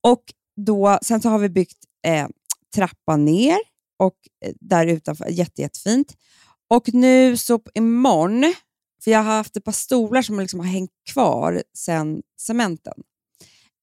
Och 0.00 0.22
då, 0.56 0.98
sen 1.02 1.20
så 1.22 1.28
har 1.28 1.38
vi 1.38 1.48
byggt 1.48 1.78
eh, 2.06 2.28
trappan 2.74 3.24
ner 3.24 3.58
och 4.00 4.14
eh, 4.44 4.52
där 4.60 4.86
utanför, 4.86 5.28
jätte, 5.28 5.62
jättefint. 5.62 6.16
Och 6.70 6.94
nu 6.94 7.36
så 7.36 7.60
imorgon, 7.74 8.54
för 9.04 9.10
jag 9.10 9.18
har 9.22 9.32
haft 9.36 9.56
ett 9.56 9.64
par 9.64 9.72
stolar 9.72 10.22
som 10.22 10.40
liksom 10.40 10.60
har 10.60 10.66
hängt 10.66 10.90
kvar 11.12 11.62
sen 11.76 12.22
cementen. 12.40 12.94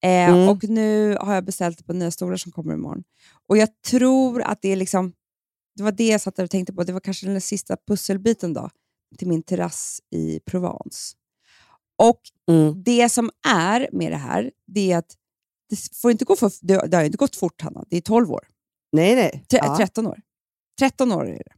Eh, 0.03 0.29
Mm. 0.29 0.49
Och 0.49 0.63
nu 0.63 1.17
har 1.21 1.33
jag 1.33 1.45
beställt 1.45 1.85
par 1.87 1.93
nya 1.93 2.11
stolar 2.11 2.37
som 2.37 2.51
kommer 2.51 2.73
imorgon. 2.73 3.03
Och 3.49 3.57
jag 3.57 3.69
tror 3.87 4.41
att 4.41 4.61
det 4.61 4.69
är 4.69 4.75
liksom, 4.75 5.13
det 5.75 5.83
var 5.83 5.91
det 5.91 6.07
jag 6.07 6.21
satt 6.21 6.39
och 6.39 6.49
tänkte 6.49 6.73
på, 6.73 6.83
det 6.83 6.93
var 6.93 6.99
kanske 6.99 7.27
den 7.27 7.41
sista 7.41 7.77
pusselbiten 7.87 8.53
då, 8.53 8.69
till 9.17 9.27
min 9.27 9.43
terrass 9.43 9.99
i 10.15 10.39
Provence. 10.39 11.15
Och 12.03 12.21
Mm. 12.49 12.83
det 12.83 13.09
som 13.09 13.29
är 13.47 13.89
med 13.91 14.11
det 14.11 14.17
här, 14.17 14.51
det 14.67 14.91
är 14.91 14.97
att 14.97 15.15
det, 15.69 15.95
får 15.97 16.11
inte 16.11 16.25
gå 16.25 16.35
för, 16.35 16.51
det, 16.61 16.87
det 16.87 16.97
har 16.97 17.03
inte 17.03 17.17
gått 17.17 17.35
fort, 17.35 17.61
Hanna. 17.61 17.83
Det 17.89 17.97
är 17.97 18.01
12 18.01 18.31
år. 18.31 18.47
Nej, 18.91 19.15
nej. 19.15 19.43
Tre, 19.49 19.59
Ja. 19.63 19.77
13 19.77 20.07
år. 20.07 20.19
13 20.79 21.11
år 21.11 21.27
är 21.27 21.33
det. 21.37 21.53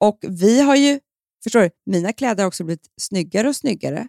Och 0.00 0.18
vi 0.28 0.60
har 0.60 0.76
ju, 0.76 1.00
förstår 1.44 1.60
du, 1.60 1.70
mina 1.86 2.12
kläder 2.12 2.42
har 2.42 2.48
också 2.48 2.64
blivit 2.64 2.86
snyggare 3.00 3.48
och 3.48 3.56
snyggare. 3.56 4.08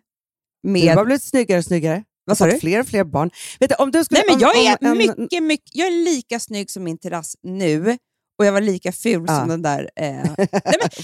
Du 0.63 0.69
Med, 0.69 0.95
har 0.95 1.05
blivit 1.05 1.23
snyggare 1.23 1.59
och 1.59 1.65
snyggare. 1.65 2.03
vad 2.25 2.38
sa 2.38 2.45
du? 2.45 2.59
fler 2.59 2.79
och 2.79 2.88
fler 2.88 3.03
barn. 3.03 3.29
Vet 3.59 3.69
du, 3.69 3.75
om 3.75 3.91
du 3.91 4.03
skulle, 4.03 4.19
Nej, 4.19 4.25
men 4.27 4.35
om, 4.35 4.41
jag 4.41 4.65
är, 4.65 4.77
om 4.81 4.88
en- 4.91 4.97
mycket, 5.19 5.43
mycket, 5.43 5.75
jag 5.75 5.88
är 5.88 6.05
lika 6.05 6.39
snygg 6.39 6.71
som 6.71 6.83
min 6.83 6.97
terrass 6.97 7.35
nu 7.43 7.97
och 8.39 8.45
jag 8.45 8.51
var 8.51 8.62
lika 8.62 8.91
ful 8.91 9.23
Ja. 9.27 9.39
som 9.39 9.47
den 9.47 9.62
där... 9.62 9.89
Eh. 9.95 10.05
Nej, 10.38 10.47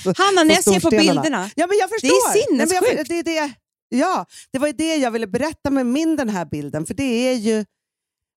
men, 0.06 0.14
Hanna, 0.18 0.44
när 0.44 0.54
jag 0.56 0.64
ser 0.64 0.80
på 0.80 0.90
bilderna, 0.90 1.50
Ja, 1.56 1.68
men 1.68 1.78
jag 1.78 1.90
Det 1.90 1.96
är 1.96 2.00
förstår. 2.00 2.30
Nej, 2.34 2.68
jag, 2.74 2.84
sinnessjukt. 2.88 3.10
det, 3.10 3.22
det, 3.24 3.54
ja, 3.90 4.26
det 4.52 4.60
var 4.60 4.68
ju 4.68 4.74
det 4.74 4.96
jag 4.96 5.12
ville 5.12 5.28
berätta 5.28 5.70
med 5.72 5.86
min 5.86 6.16
den 6.16 6.30
här 6.30 6.46
bilden. 6.46 6.86
För 6.86 6.94
det 6.94 7.04
är 7.30 7.34
ju, 7.36 7.66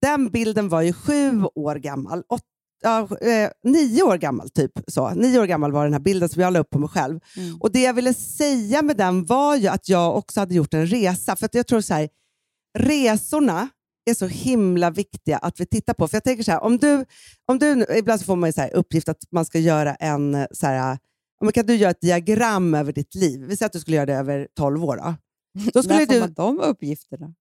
den 0.03 0.31
bilden 0.31 0.69
var 0.69 0.83
ju 0.83 0.93
sju 0.93 1.45
år 1.55 1.75
gammal. 1.77 2.23
Åt, 2.29 2.43
ja, 2.83 3.09
eh, 3.21 3.51
nio 3.65 4.03
år 4.03 4.17
gammal, 4.17 4.51
typ. 4.51 4.73
Så. 4.87 5.11
Nio 5.11 5.41
år 5.41 5.47
gammal 5.47 5.73
var 5.73 5.85
den 5.85 5.93
här 5.93 6.01
bilden 6.01 6.29
som 6.29 6.43
jag 6.43 6.53
la 6.53 6.59
upp 6.59 6.71
på 6.71 6.79
mig 6.79 6.89
själv. 6.89 7.21
Mm. 7.37 7.61
Och 7.61 7.73
Det 7.73 7.83
jag 7.83 7.95
ville 7.95 8.15
säga 8.15 8.83
med 8.83 8.97
den 8.97 9.25
var 9.25 9.57
ju 9.57 9.69
att 9.69 9.89
jag 9.89 10.17
också 10.17 10.41
hade 10.41 10.55
gjort 10.55 10.75
en 10.75 10.87
resa. 10.87 11.37
För 11.37 11.47
att 11.47 11.55
jag 11.55 11.67
tror 11.67 11.81
så 11.81 11.95
här, 11.95 12.09
resorna 12.79 13.69
är 14.11 14.15
så 14.15 14.27
himla 14.27 14.91
viktiga 14.91 15.39
att 15.39 15.61
vi 15.61 15.67
tittar 15.67 15.95
på. 15.95 16.09
För 16.09 16.17
jag 16.17 16.25
tänker 16.25 16.45
så 16.45 16.51
här, 16.51 16.63
om 16.63 16.79
du, 16.79 17.05
om 17.47 17.59
du, 17.59 17.87
ibland 17.97 18.21
så 18.21 18.27
får 18.27 18.37
man 18.37 18.49
ju 18.49 18.53
så 18.53 18.61
här 18.61 18.75
uppgift 18.75 19.09
att 19.09 19.23
man 19.31 19.45
ska 19.45 19.59
göra 19.59 19.95
en, 19.95 20.35
eh, 20.35 20.47
så 20.53 20.67
här, 20.67 20.99
kan 21.55 21.67
du 21.67 21.75
göra 21.77 21.91
ett 21.91 22.01
diagram 22.01 22.75
över 22.75 22.93
ditt 22.93 23.15
liv? 23.15 23.41
Vi 23.41 23.57
säger 23.57 23.67
att 23.67 23.73
du 23.73 23.81
skulle 23.81 23.97
göra 23.97 24.07
det 24.07 24.15
över 24.15 24.49
12 24.57 24.85
år. 24.85 24.97
Då, 24.97 25.15
då 25.73 25.83
skulle 25.83 25.99
när 25.99 26.07
får 26.07 26.15
du, 26.15 26.21
man 26.21 26.35
de 26.35 26.61
uppgifterna? 26.61 27.35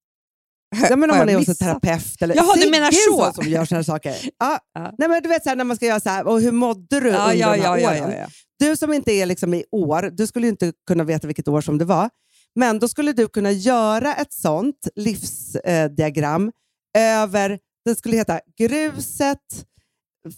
Ja, 0.89 0.95
men 0.95 1.11
om 1.11 1.17
man 1.17 1.29
är 1.29 1.35
hos 1.35 1.47
en 1.49 1.55
terapeut 1.55 2.21
eller 2.21 2.35
Jaha, 2.35 2.55
du 2.55 2.69
menar 2.69 2.91
så. 2.91 3.33
som 3.41 3.51
gör 3.51 3.65
sådana 3.65 3.83
saker. 3.83 4.15
Ja. 4.39 4.59
Ja. 4.73 4.93
Nej, 4.97 5.09
men 5.09 5.23
du 5.23 5.29
vet 5.29 5.43
så 5.43 5.49
här, 5.49 5.55
när 5.55 5.63
man 5.63 5.75
ska 5.75 5.85
göra 5.85 5.99
så 5.99 6.09
här, 6.09 6.27
och 6.27 6.41
hur 6.41 6.51
mådde 6.51 6.99
du 6.99 7.09
Ja, 7.09 7.23
under 7.23 7.35
ja, 7.35 7.55
de 7.55 7.61
här 7.61 7.77
ja, 7.79 7.89
åren? 8.05 8.13
ja. 8.19 8.27
Du 8.59 8.77
som 8.77 8.93
inte 8.93 9.11
är 9.11 9.25
liksom 9.25 9.53
i 9.53 9.63
år, 9.71 10.09
du 10.13 10.27
skulle 10.27 10.47
inte 10.47 10.73
kunna 10.87 11.03
veta 11.03 11.27
vilket 11.27 11.47
år 11.47 11.61
som 11.61 11.77
det 11.77 11.85
var. 11.85 12.09
Men 12.55 12.79
då 12.79 12.87
skulle 12.87 13.13
du 13.13 13.27
kunna 13.27 13.51
göra 13.51 14.15
ett 14.15 14.33
sånt 14.33 14.87
livsdiagram 14.95 16.51
över, 16.97 17.59
det 17.85 17.95
skulle 17.95 18.17
heta 18.17 18.39
gruset, 18.57 19.37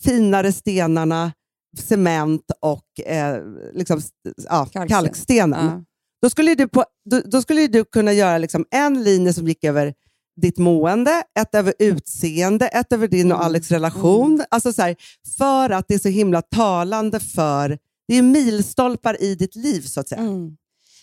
finare 0.04 0.52
stenarna, 0.52 1.32
cement 1.80 2.52
och 2.62 3.08
eh, 3.08 3.42
liksom, 3.74 4.02
ja, 4.50 4.66
Kalksten. 4.66 4.88
kalkstenen. 4.88 5.86
Då 6.22 6.30
skulle 6.30 6.56
du, 6.56 6.68
på, 6.68 6.86
då, 7.10 7.22
då 7.26 7.42
skulle 7.42 7.68
du 7.68 7.86
kunna 7.86 8.14
göra 8.14 8.38
liksom 8.38 8.66
en 8.72 9.04
linje 9.04 9.34
som 9.34 9.48
gick 9.48 9.64
över 9.64 9.94
ditt 10.42 10.58
mående, 10.58 11.24
ett 11.40 11.56
över 11.56 11.74
utseende, 11.80 12.68
ett 12.68 12.94
över 12.94 13.08
din 13.08 13.32
och 13.32 13.44
Alex 13.44 13.72
relation. 13.72 14.44
Alltså 14.50 14.74
så 14.74 14.82
här, 14.82 14.96
för 15.38 15.70
att 15.70 15.88
det 15.88 15.94
är 15.94 16.00
så 16.00 16.10
himla 16.10 16.42
talande 16.42 17.20
för... 17.20 17.80
Det 18.08 18.18
är 18.18 18.22
milstolpar 18.22 19.22
i 19.24 19.36
ditt 19.36 19.56
liv, 19.56 19.82
så 19.82 20.00
att 20.00 20.10
säga. 20.10 20.22
Mm. 20.22 20.58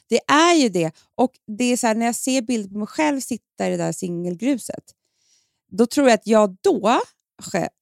Det 0.09 0.21
är 0.33 0.55
ju 0.55 0.69
det. 0.69 0.93
Och 1.15 1.31
det 1.59 1.65
är 1.65 1.77
så 1.77 1.87
här, 1.87 1.95
när 1.95 2.07
jag 2.07 2.15
ser 2.15 2.43
bilder 2.43 2.71
på 2.71 2.79
mig 2.79 2.87
själv 2.87 3.21
sitta 3.21 3.67
i 3.67 3.71
det 3.71 3.77
där 3.77 3.93
singelgruset, 3.93 4.85
då 5.73 5.87
tror 5.87 6.09
jag 6.09 6.15
att 6.15 6.27
jag 6.27 6.57
då 6.61 7.01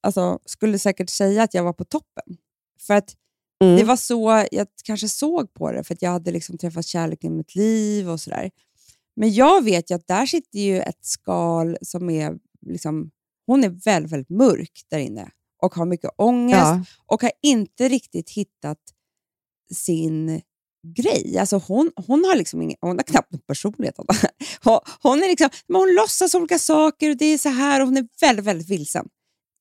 alltså, 0.03 0.39
skulle 0.45 0.79
säkert 0.79 1.11
säga 1.11 1.43
att 1.43 1.55
jag 1.55 1.65
var 1.65 1.73
på 1.73 1.85
toppen. 1.85 2.37
För 2.87 2.95
att 2.95 3.15
Mm. 3.65 3.77
det 3.77 3.85
var 3.85 3.97
så 3.97 4.47
jag 4.51 4.67
kanske 4.85 5.09
såg 5.09 5.55
på 5.55 5.73
det, 5.73 5.85
för 5.85 5.95
att 5.95 6.03
jag 6.03 6.11
hade 6.11 6.31
liksom 6.31 6.59
träffat 6.59 6.87
kärleken 6.87 7.33
i 7.33 7.37
mitt 7.37 7.55
liv 7.55 8.11
och 8.11 8.21
sådär. 8.21 8.51
Men 9.19 9.35
jag 9.35 9.65
vet 9.65 9.91
ju 9.91 9.95
att 9.95 10.07
där 10.07 10.27
sitter 10.27 10.59
ju 10.59 10.81
ett 10.81 11.05
skal 11.05 11.77
som 11.83 12.11
är, 12.11 12.39
liksom, 12.67 13.11
hon 13.47 13.65
är 13.65 13.69
väldigt, 13.69 14.13
väldigt 14.13 14.31
mörk 14.31 14.73
där 14.91 14.99
inne 14.99 15.31
och 15.63 15.75
har 15.75 15.87
mycket 15.87 16.11
ångest 16.17 16.59
Ja. 16.59 16.85
och 17.07 17.23
har 17.23 17.33
inte 17.43 17.89
riktigt 17.89 18.31
hittat 18.31 18.79
sin 19.75 20.41
grej. 20.97 21.39
Alltså 21.39 21.63
hon, 21.69 21.91
hon, 22.07 22.25
har 22.25 22.37
liksom 22.37 22.63
ingen, 22.63 22.77
hon 22.81 22.97
har 22.97 23.03
knappt 23.03 23.33
någon 23.33 23.41
personlighet. 23.41 23.95
Hon, 24.65 24.79
hon, 25.03 25.23
är 25.23 25.29
liksom, 25.29 25.49
men 25.69 25.77
hon 25.81 25.95
låtsas 25.95 26.35
olika 26.35 26.59
saker 26.59 27.11
och 27.11 27.17
det 27.17 27.25
är 27.25 27.39
så 27.39 27.49
här 27.49 27.81
och 27.81 27.87
hon 27.87 27.97
är 27.97 28.09
väldigt, 28.21 28.45
väldigt 28.45 28.69
vilsen 28.69 29.09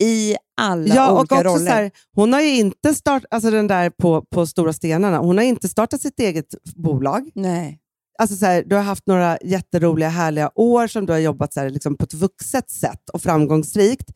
i 0.04 0.36
alla 0.62 0.96
Ja, 0.96 1.12
och 1.12 1.20
olika 1.20 1.36
också 1.36 1.48
roller. 1.48 1.66
så 1.66 1.72
här, 1.72 1.92
hon 2.16 2.34
har 2.34 2.42
ju 2.42 2.56
inte 2.56 2.96
startat, 2.96 3.28
alltså 3.32 3.52
den 3.52 3.68
där 3.68 3.90
på, 3.90 4.22
på 4.22 4.48
Stora 4.48 4.74
Stenarna, 4.74 5.18
hon 5.20 5.38
har 5.38 5.46
inte 5.46 5.70
startat 5.70 6.02
sitt 6.02 6.20
eget 6.20 6.56
bolag. 6.76 7.32
Nej. 7.36 7.80
Alltså 8.18 8.36
så 8.36 8.46
här, 8.46 8.64
du 8.64 8.76
har 8.76 8.84
haft 8.84 9.08
några 9.08 9.38
jätteroliga, 9.42 10.10
härliga 10.10 10.52
år 10.56 10.88
som 10.88 11.06
du 11.06 11.14
har 11.14 11.20
jobbat 11.20 11.54
så 11.54 11.60
här, 11.60 11.70
liksom 11.70 11.98
på 11.98 12.04
ett 12.04 12.14
vuxet 12.14 12.70
sätt 12.70 13.10
och 13.14 13.22
framgångsrikt. 13.22 14.12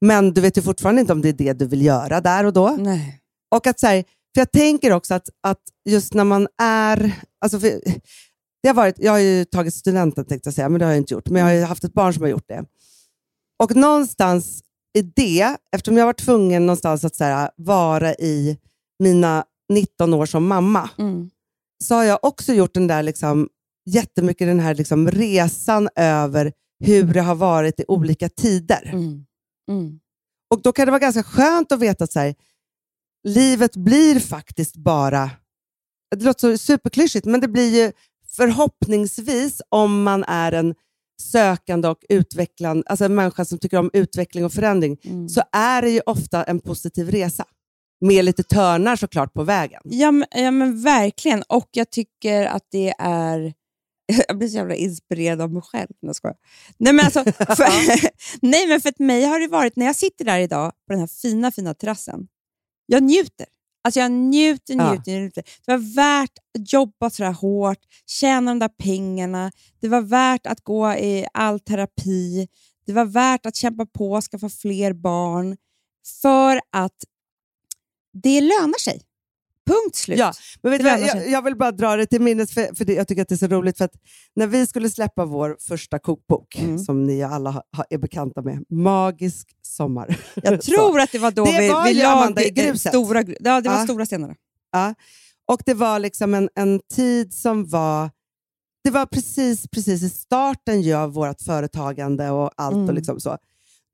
Men 0.00 0.34
du 0.34 0.40
vet 0.40 0.58
ju 0.58 0.62
fortfarande 0.62 1.00
inte 1.00 1.12
om 1.12 1.22
det 1.22 1.28
är 1.28 1.32
det 1.32 1.52
du 1.52 1.66
vill 1.66 1.82
göra 1.82 2.20
där 2.20 2.44
och 2.44 2.52
då. 2.52 2.70
Nej. 2.70 3.20
Och 3.54 3.66
att 3.66 3.80
så 3.80 3.86
här, 3.86 4.04
för 4.34 4.40
Jag 4.40 4.52
tänker 4.52 4.90
också 4.90 5.14
att, 5.14 5.28
att 5.42 5.60
just 5.88 6.14
när 6.14 6.24
man 6.24 6.48
är... 6.62 7.20
Alltså 7.44 7.60
för, 7.60 7.80
det 8.62 8.68
har 8.68 8.74
varit, 8.74 8.98
jag 8.98 9.12
har 9.12 9.18
ju 9.18 9.44
tagit 9.44 9.74
studenten, 9.74 10.24
tänkte 10.24 10.46
jag 10.46 10.54
säga, 10.54 10.68
men 10.68 10.78
det 10.78 10.84
har 10.84 10.92
jag 10.92 11.00
inte 11.00 11.14
gjort. 11.14 11.28
Men 11.28 11.40
jag 11.40 11.46
har 11.46 11.54
ju 11.54 11.62
haft 11.62 11.84
ett 11.84 11.92
barn 11.92 12.14
som 12.14 12.22
har 12.22 12.30
gjort 12.30 12.48
det. 12.48 12.64
Och 13.62 13.76
någonstans 13.76 14.62
i 14.98 15.02
det, 15.02 15.56
eftersom 15.72 15.96
jag 15.96 16.06
var 16.06 16.12
tvungen 16.12 16.66
någonstans 16.66 17.04
att 17.04 17.14
så 17.14 17.24
här, 17.24 17.50
vara 17.56 18.14
i 18.14 18.58
mina 18.98 19.44
19 19.72 20.14
år 20.14 20.26
som 20.26 20.46
mamma, 20.46 20.90
Mm. 20.98 21.30
Så 21.82 21.94
har 21.94 22.04
jag 22.04 22.18
också 22.22 22.52
gjort 22.52 22.74
den 22.74 22.86
där 22.86 23.02
liksom, 23.02 23.48
jättemycket 23.86 24.46
den 24.46 24.60
här 24.60 24.74
liksom, 24.74 25.10
resan 25.10 25.88
över 25.96 26.52
hur 26.84 27.14
det 27.14 27.20
har 27.20 27.34
varit 27.34 27.80
i 27.80 27.84
olika 27.88 28.28
tider. 28.28 28.90
Mm. 28.92 29.24
Mm. 29.70 30.00
Och 30.50 30.62
Då 30.62 30.72
kan 30.72 30.86
det 30.86 30.90
vara 30.90 30.98
ganska 31.00 31.22
skönt 31.22 31.72
att 31.72 31.80
veta 31.80 32.04
att 32.04 32.12
så 32.12 32.20
här, 32.20 32.34
livet 33.28 33.76
blir 33.76 34.20
faktiskt 34.20 34.76
bara... 34.76 35.30
Det 36.16 36.24
låter 36.24 36.40
så 36.40 36.58
superklyschigt, 36.58 37.26
men 37.26 37.40
det 37.40 37.48
blir 37.48 37.84
ju 37.84 37.92
förhoppningsvis, 38.36 39.62
om 39.68 40.02
man 40.02 40.24
är 40.24 40.52
en 40.52 40.74
sökande 41.22 41.88
och 41.88 42.04
utvecklande, 42.08 42.82
alltså 42.86 43.04
en 43.04 43.14
människa 43.14 43.44
som 43.44 43.58
tycker 43.58 43.76
om 43.78 43.90
utveckling 43.92 44.44
och 44.44 44.52
förändring, 44.52 44.96
Mm. 45.04 45.28
så 45.28 45.42
är 45.52 45.82
det 45.82 45.90
ju 45.90 46.00
ofta 46.06 46.44
en 46.44 46.60
positiv 46.60 47.10
resa. 47.10 47.44
Med 48.02 48.24
lite 48.24 48.42
törnar 48.42 48.96
såklart 48.96 49.32
på 49.32 49.44
vägen. 49.44 49.80
Ja, 49.84 50.10
men, 50.10 50.28
ja, 50.30 50.50
men 50.50 50.82
verkligen. 50.82 51.42
Och 51.48 51.68
jag 51.72 51.90
tycker 51.90 52.44
att 52.46 52.66
det 52.70 52.94
är... 52.98 53.54
Jag 54.28 54.38
blir 54.38 54.48
så 54.48 54.56
jävla 54.56 54.74
inspirerad 54.74 55.40
av 55.40 55.52
mig 55.52 55.62
själv. 55.62 55.88
Jag 56.00 56.16
skojar. 56.16 56.36
Nej, 56.78 56.92
men 56.92 57.04
alltså, 57.04 57.24
för, 57.38 57.66
nej, 58.46 58.66
men 58.68 58.80
för 58.80 59.02
mig 59.02 59.24
har 59.24 59.40
det 59.40 59.48
varit, 59.48 59.76
när 59.76 59.86
jag 59.86 59.96
sitter 59.96 60.24
där 60.24 60.38
idag 60.38 60.72
på 60.86 60.92
den 60.92 61.00
här 61.00 61.06
fina, 61.06 61.50
fina 61.50 61.74
terrassen, 61.74 62.28
jag 62.86 63.02
njuter. 63.02 63.46
Alltså 63.84 64.00
jag 64.00 64.12
njuter, 64.12 64.74
Ja. 64.74 64.92
njuter, 64.92 65.20
njuter. 65.20 65.44
Det 65.66 65.72
var 65.72 65.94
värt 65.94 66.38
att 66.58 66.72
jobba 66.72 67.10
så 67.10 67.24
här 67.24 67.32
hårt, 67.32 67.78
tjäna 68.06 68.50
de 68.50 68.58
där 68.58 68.68
pengarna. 68.68 69.52
Det 69.80 69.88
var 69.88 70.00
värt 70.00 70.46
att 70.46 70.60
gå 70.60 70.92
i 70.94 71.26
all 71.34 71.60
terapi. 71.60 72.48
Det 72.86 72.92
var 72.92 73.04
värt 73.04 73.46
att 73.46 73.56
kämpa 73.56 73.86
på 73.86 74.12
och 74.12 74.24
skaffa 74.24 74.48
fler 74.48 74.92
barn. 74.92 75.56
För 76.22 76.60
att 76.72 76.96
det 78.12 78.40
lönar 78.40 78.78
sig. 78.80 79.00
Punkt 79.66 79.96
slut. 79.96 80.18
Ja, 80.18 80.32
men 80.62 80.72
vet 80.72 80.80
du 80.80 80.88
jag, 80.88 81.28
jag 81.30 81.42
vill 81.42 81.56
bara 81.56 81.72
dra 81.72 81.96
det 81.96 82.06
till 82.06 82.20
minnes, 82.20 82.54
för, 82.54 82.74
för 82.76 82.84
det, 82.84 82.92
jag 82.94 83.08
tycker 83.08 83.22
att 83.22 83.28
det 83.28 83.34
är 83.34 83.36
så 83.36 83.46
roligt. 83.46 83.78
För 83.78 83.84
att 83.84 83.94
när 84.36 84.46
vi 84.46 84.66
skulle 84.66 84.90
släppa 84.90 85.24
vår 85.24 85.56
första 85.60 85.98
kokbok, 85.98 86.58
Mm. 86.58 86.78
som 86.78 87.04
ni 87.06 87.22
alla 87.22 87.50
ha, 87.50 87.62
ha, 87.76 87.84
är 87.90 87.98
bekanta 87.98 88.42
med, 88.42 88.64
Magisk 88.70 89.48
sommar. 89.62 90.18
Jag 90.34 90.62
tror 90.62 91.00
att 91.00 91.12
det 91.12 91.18
var 91.18 91.30
då 91.30 91.44
Det 91.44 91.60
vi, 91.60 91.68
var 91.68 91.84
vi 91.84 91.90
ju 91.92 92.02
la 92.02 92.08
Amanda 92.12 92.42
i 92.42 92.50
det- 92.50 92.62
gruset. 92.62 92.92
Stora, 92.92 93.24
ja, 93.40 93.60
det 93.60 93.68
var 93.68 93.76
Ja. 93.78 93.84
stora 93.84 94.06
stenarna. 94.06 94.34
Ja. 94.72 94.94
Och 95.46 95.62
det 95.66 95.74
var 95.74 95.98
liksom 95.98 96.34
en, 96.34 96.48
en 96.54 96.80
tid 96.94 97.34
som 97.34 97.66
var... 97.68 98.10
Det 98.84 98.90
var 98.90 99.06
precis, 99.06 99.68
precis 99.68 100.02
i 100.02 100.10
starten 100.10 100.94
av 100.94 101.12
vårt 101.12 101.42
företagande 101.42 102.30
och 102.30 102.50
allt. 102.56 102.74
Mm. 102.74 102.88
och 102.88 102.94
liksom 102.94 103.20
så. 103.20 103.38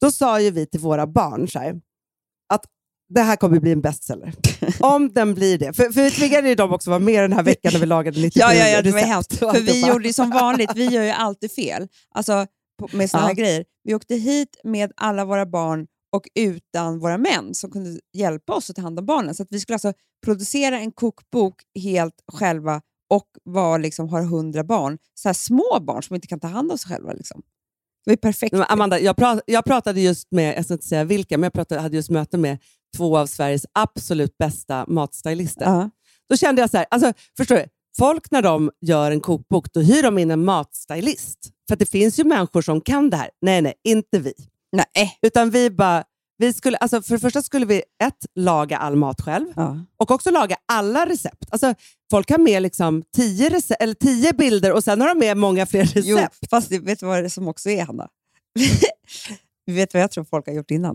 Då 0.01 0.11
sa 0.11 0.41
ju 0.41 0.51
vi 0.51 0.67
till 0.67 0.81
våra 0.81 1.07
barn 1.07 1.49
så 1.49 1.59
här, 1.59 1.81
det 3.09 3.21
här 3.21 3.37
kommer 3.37 3.61
bli 3.61 3.73
en 3.73 3.81
bestseller. 3.81 4.35
Om 4.81 5.13
den 5.13 5.35
blir 5.35 5.59
det. 5.59 5.73
För, 5.73 5.85
för 5.93 6.03
vi 6.03 6.11
tvingade 6.11 6.49
ju 6.49 6.55
dem 6.55 6.73
också 6.73 6.91
vara 6.91 6.99
med 7.01 7.23
den 7.25 7.33
här 7.33 7.43
veckan 7.43 7.73
när 7.73 7.81
vi 7.81 7.87
lagade 7.87 8.21
97 8.21 8.41
Ja, 8.41 8.55
ja, 8.55 8.69
ja, 8.69 8.83
det 8.83 8.91
var 8.93 8.99
hemskt. 9.01 9.39
För 9.39 9.61
vi 9.61 9.87
gjorde 9.87 10.07
ju 10.07 10.13
som 10.13 10.31
vanligt, 10.31 10.71
vi 10.75 10.85
gör 10.87 11.03
ju 11.03 11.11
alltid 11.11 11.53
fel 11.53 11.89
alltså, 12.15 12.47
på, 12.79 12.89
med 12.97 13.11
såna 13.11 13.23
Ja. 13.23 13.27
här 13.27 13.35
grejer. 13.35 13.65
Vi 13.85 13.95
åkte 13.95 14.15
hit 14.15 14.61
med 14.65 14.93
alla 14.97 15.25
våra 15.25 15.47
barn 15.47 15.87
och 16.13 16.23
utan 16.35 16.99
våra 16.99 17.19
män 17.19 17.55
som 17.55 17.71
kunde 17.71 18.01
hjälpa 18.17 18.53
oss 18.55 18.71
att 18.71 18.77
ta 18.77 18.83
hand 18.83 18.99
om 18.99 19.07
barnen. 19.07 19.35
Så 19.35 19.43
att 19.43 19.49
vi 19.53 19.61
skulle 19.61 19.75
alltså 19.75 19.93
producera 20.25 20.79
en 20.79 20.93
kokbok 20.93 21.55
helt 21.83 22.15
själva 22.33 22.81
och 23.11 23.27
var, 23.45 23.79
liksom, 23.79 24.09
har 24.09 24.23
hundra 24.23 24.65
barn. 24.65 24.99
Så 25.15 25.35
små 25.35 25.79
barn 25.81 26.03
som 26.03 26.15
inte 26.15 26.27
kan 26.29 26.41
ta 26.41 26.47
hand 26.49 26.73
om 26.73 26.79
sig 26.79 26.89
själva. 26.91 27.13
Liksom. 27.13 27.43
Det 28.05 28.11
var 28.11 28.17
perfekt. 28.17 28.53
Men 28.53 28.63
Amanda, 28.69 29.01
jag, 29.01 29.17
pra- 29.17 29.41
jag 29.47 29.65
pratade 29.65 30.01
just 30.01 30.31
med, 30.31 30.57
jag 30.57 30.65
ska 30.65 30.75
inte 30.75 30.87
säga 30.87 31.05
vilka, 31.05 31.39
men 31.39 31.43
jag 31.43 31.53
pratade, 31.53 31.81
hade 31.81 31.97
just 31.97 32.11
möte 32.11 32.39
med 32.39 32.59
två 32.97 33.19
av 33.19 33.27
Sveriges 33.27 33.67
absolut 33.73 34.39
bästa 34.39 34.85
matstylister. 34.89 35.65
Ja. 35.65 35.91
Då 36.31 36.37
kände 36.37 36.61
jag 36.63 36.71
så 36.71 36.77
här, 36.77 36.87
alltså, 36.91 37.13
förstår 37.37 37.55
du? 37.57 37.65
Folk 37.99 38.31
när 38.31 38.43
de 38.43 38.71
gör 38.81 39.11
en 39.11 39.21
kokbok, 39.21 39.73
då 39.73 39.81
hyr 39.81 40.03
de 40.03 40.19
in 40.19 40.31
en 40.31 40.45
matstylist. 40.45 41.39
För 41.69 41.73
att 41.75 41.79
det 41.79 41.87
finns 41.91 42.19
ju 42.19 42.25
människor 42.25 42.63
som 42.63 42.81
kan 42.81 43.11
det 43.11 43.17
här. 43.17 43.31
Nej, 43.43 43.63
nej, 43.63 43.75
inte 43.85 44.19
vi. 44.19 44.33
Nej. 44.73 45.19
Utan 45.23 45.51
vi 45.51 45.71
bara, 45.71 46.05
vi 46.39 46.53
skulle, 46.53 46.77
alltså 46.77 47.03
för 47.03 47.15
det 47.15 47.19
första 47.21 47.43
skulle 47.43 47.67
vi 47.67 47.77
ett, 48.05 48.27
laga 48.35 48.79
all 48.79 48.97
mat 48.97 49.21
själv 49.21 49.47
Ja. 49.57 49.81
och 49.97 50.11
också 50.11 50.31
laga 50.31 50.57
alla 50.73 51.07
recept. 51.07 51.45
Alltså, 51.51 51.75
folk 52.11 52.31
har 52.31 52.39
med 52.39 52.63
liksom 52.63 53.03
tio, 53.17 53.49
rece- 53.51 53.77
eller 53.81 53.95
tio 53.95 54.33
bilder 54.33 54.73
och 54.73 54.85
sen 54.85 55.01
har 55.01 55.09
de 55.09 55.19
med 55.19 55.37
många 55.37 55.67
fler 55.67 55.85
recept. 55.85 56.07
Jo, 56.07 56.19
fast 56.51 56.69
det, 56.69 56.79
vet 56.79 57.01
du 57.01 57.07
vad 57.07 57.23
det 57.23 57.31
som 57.31 57.49
också 57.49 57.71
är, 57.71 57.85
Hanna? 57.85 58.09
vet 59.67 59.91
du 59.91 59.99
vad 59.99 60.03
jag 60.03 60.11
tror 60.11 60.25
folk 60.25 60.47
har 60.47 60.55
gjort 60.55 60.71
innan? 60.71 60.95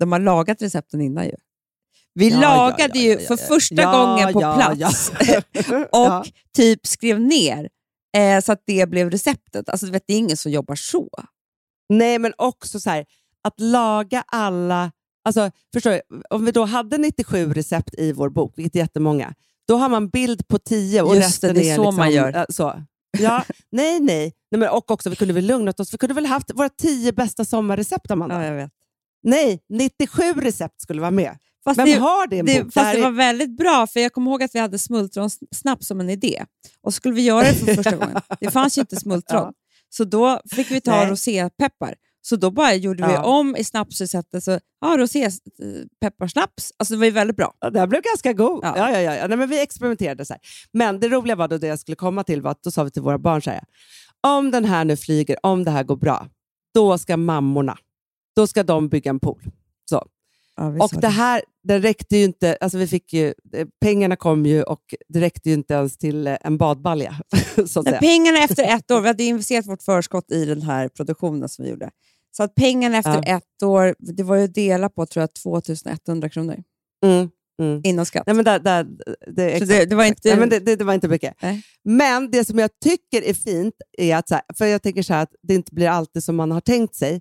De 0.00 0.12
har 0.12 0.18
lagat 0.18 0.62
recepten 0.62 1.00
innan 1.00 1.24
ju. 1.24 1.34
Vi 2.14 2.28
Ja, 2.28 2.40
lagade 2.40 2.82
ja, 2.82 2.90
ja, 2.94 3.02
ju 3.02 3.08
ja, 3.12 3.18
ja, 3.20 3.26
för 3.26 3.38
ja. 3.42 3.46
första 3.48 3.74
Ja, 3.82 3.92
gången 4.06 4.32
på 4.32 4.42
ja, 4.42 4.54
plats 4.76 5.12
ja. 5.20 5.40
och 5.92 6.06
Ja. 6.06 6.24
typ 6.56 6.86
skrev 6.86 7.20
ner 7.20 7.68
eh, 8.16 8.40
så 8.42 8.52
att 8.52 8.62
det 8.66 8.86
blev 8.90 9.10
receptet. 9.10 9.68
Alltså, 9.68 9.86
vet, 9.90 10.02
det 10.06 10.12
är 10.14 10.18
ingen 10.18 10.36
som 10.36 10.52
jobbar 10.52 10.74
så. 10.74 11.08
Nej, 11.88 12.18
men 12.18 12.32
också 12.38 12.80
så 12.80 12.90
här, 12.90 13.04
att 13.44 13.60
laga 13.60 14.24
alla... 14.26 14.92
Alltså, 15.24 15.50
förstår 15.72 15.90
du? 15.90 16.00
Om 16.30 16.44
vi 16.44 16.52
då 16.52 16.64
hade 16.64 16.98
97 16.98 17.52
recept 17.52 17.94
i 17.98 18.12
vår 18.12 18.28
bok, 18.28 18.52
vilket 18.56 18.74
är 18.74 18.78
jättemånga, 18.80 19.34
då 19.68 19.76
har 19.76 19.88
man 19.88 20.08
bild 20.08 20.48
på 20.48 20.58
10 20.58 21.02
och 21.02 21.16
Just 21.16 21.40
det, 21.40 21.48
resten 21.48 21.54
det 21.54 21.60
är 21.68 21.72
är 21.72 21.76
så 21.76 21.82
liksom, 21.82 21.96
man 21.96 22.12
gör. 22.12 22.36
äh, 22.36 22.44
Så. 22.48 22.82
Ja, 23.18 23.44
nej, 23.72 24.00
nej. 24.00 24.32
nej 24.50 24.58
men, 24.58 24.68
och 24.68 24.90
också, 24.90 25.10
vi 25.10 25.16
kunde 25.16 25.34
väl 25.34 25.46
lugnat 25.46 25.80
oss. 25.80 25.94
Vi 25.94 25.98
kunde 25.98 26.14
väl 26.14 26.26
haft 26.26 26.50
våra 26.54 26.68
10 26.68 27.12
bästa 27.12 27.44
sommarrecept, 27.44 28.10
Amanda? 28.10 28.44
jag 28.46 28.54
vet. 28.54 28.70
Nej, 29.22 29.60
97 29.68 30.22
recept 30.36 30.80
skulle 30.80 31.00
vara 31.00 31.10
med. 31.10 31.36
Fast 31.64 31.78
Vem 31.78 31.86
det, 31.86 31.92
har 31.94 32.26
det 32.26 32.42
det, 32.42 32.74
fast 32.74 32.94
det 32.94 33.00
var 33.02 33.10
väldigt 33.10 33.56
bra, 33.56 33.86
för 33.86 34.00
jag 34.00 34.12
kommer 34.12 34.30
ihåg 34.30 34.42
att 34.42 34.54
vi 34.54 34.58
hade 34.58 34.78
smultronsnaps 34.78 35.86
som 35.86 36.00
en 36.00 36.10
idé. 36.10 36.44
Och 36.82 36.92
så 36.94 36.96
skulle 36.96 37.14
vi 37.14 37.22
göra 37.22 37.42
det 37.42 37.54
för 37.54 37.74
första 37.74 37.96
gången. 37.96 38.16
Det 38.40 38.50
fanns 38.50 38.78
ju 38.78 38.80
inte 38.80 38.96
smultron. 38.96 39.40
Ja. 39.42 39.52
Så 39.88 40.04
då 40.04 40.40
fick 40.50 40.70
vi 40.70 40.80
ta 40.80 41.06
rosépeppar. 41.10 41.94
Så 42.22 42.36
då 42.36 42.50
bara 42.50 42.74
gjorde 42.74 43.06
vi 43.06 43.12
Ja. 43.12 43.22
om 43.24 43.56
i 43.56 43.64
snapsreceptet. 43.64 44.44
Så, 44.44 44.58
ja, 44.80 44.96
rosépepparsnaps. 44.98 46.72
Alltså 46.76 46.94
det 46.94 46.98
var 46.98 47.04
ju 47.04 47.10
väldigt 47.10 47.36
bra. 47.36 47.52
Ja, 47.60 47.70
den 47.70 47.88
blev 47.88 48.02
ganska 48.02 48.32
god. 48.32 48.60
Ja. 48.64 48.74
Ja, 48.76 49.00
ja, 49.00 49.14
ja. 49.16 49.26
Nej, 49.26 49.36
men 49.38 49.48
vi 49.48 49.62
experimenterade 49.62 50.24
så 50.24 50.32
här. 50.32 50.40
Men 50.72 51.00
det 51.00 51.08
roliga 51.08 51.36
var 51.36 51.48
då 51.48 51.58
det 51.58 51.66
jag 51.66 51.78
skulle 51.78 51.96
komma 51.96 52.24
till 52.24 52.42
var 52.42 52.50
att 52.50 52.62
då 52.62 52.70
sa 52.70 52.84
vi 52.84 52.90
till 52.90 53.02
våra 53.02 53.18
barn 53.18 53.42
så 53.42 53.50
här. 53.50 53.64
Om 54.26 54.50
den 54.50 54.64
här 54.64 54.84
nu 54.84 54.96
flyger, 54.96 55.36
om 55.46 55.64
det 55.64 55.70
här 55.70 55.84
går 55.84 55.96
bra, 55.96 56.26
då 56.74 56.98
ska 56.98 57.16
mammorna, 57.16 57.78
då 58.36 58.46
ska 58.46 58.62
de 58.62 58.88
bygga 58.88 59.10
en 59.10 59.20
pool. 59.20 59.42
Så. 59.90 60.06
Ja, 60.56 60.84
Och 60.84 61.00
det 61.00 61.08
här, 61.08 61.42
det 61.62 61.78
räckte 61.78 62.16
ju 62.16 62.24
inte, 62.24 62.56
alltså 62.60 62.78
vi 62.78 62.86
fick 62.86 63.12
ju, 63.12 63.34
eh, 63.54 63.66
pengarna 63.80 64.16
kom 64.16 64.46
ju 64.46 64.62
och 64.62 64.94
det 65.08 65.20
räckte 65.20 65.48
ju 65.48 65.54
inte 65.54 65.74
ens 65.74 65.98
till 65.98 66.26
eh, 66.26 66.36
en 66.40 66.58
badbalja. 66.58 67.14
så 67.66 67.82
pengarna 67.82 68.38
efter 68.38 68.64
ett 68.76 68.90
år, 68.90 69.00
vi 69.00 69.06
hade 69.06 69.24
investerat 69.24 69.66
vårt 69.66 69.82
förskott 69.82 70.30
i 70.30 70.44
den 70.44 70.62
här 70.62 70.88
produktionen 70.88 71.48
som 71.48 71.64
vi 71.64 71.70
gjorde. 71.70 71.90
Så 72.36 72.42
att 72.42 72.54
pengarna 72.54 72.98
efter 72.98 73.22
Ja. 73.26 73.36
ett 73.36 73.62
år, 73.62 73.94
det 73.98 74.22
var 74.22 74.36
ju 74.36 74.44
att 74.44 74.54
dela 74.54 74.88
på 74.88 75.06
tror 75.06 75.20
jag 75.20 75.34
2100 75.34 76.28
kronor 76.28 76.62
Mm, 77.04 77.30
mm. 77.62 77.80
innan 77.84 78.06
skatt. 78.06 78.22
Nej, 78.26 78.36
men 78.36 78.44
där, 78.44 78.58
där, 78.58 78.86
det, 79.26 79.50
exakt, 79.50 79.68
det, 79.68 79.84
det 79.84 79.96
var 79.96 80.04
inte... 80.04 80.28
Nej, 80.28 80.38
men 80.38 80.48
det, 80.48 80.58
det, 80.58 80.76
det 80.76 80.84
var 80.84 80.94
inte 80.94 81.08
mycket. 81.08 81.34
Nej. 81.42 81.62
Men 81.84 82.30
det 82.30 82.44
som 82.44 82.58
jag 82.58 82.70
tycker 82.84 83.22
är 83.22 83.34
fint 83.34 83.74
är 83.98 84.16
att, 84.16 84.28
så 84.28 84.34
här, 84.34 84.42
för 84.58 84.66
jag 84.66 84.82
tänker 84.82 85.02
så 85.02 85.14
här 85.14 85.22
att 85.22 85.34
det 85.42 85.54
inte 85.54 85.74
blir 85.74 85.88
alltid 85.88 86.24
som 86.24 86.36
man 86.36 86.50
har 86.50 86.60
tänkt 86.60 86.94
sig. 86.94 87.20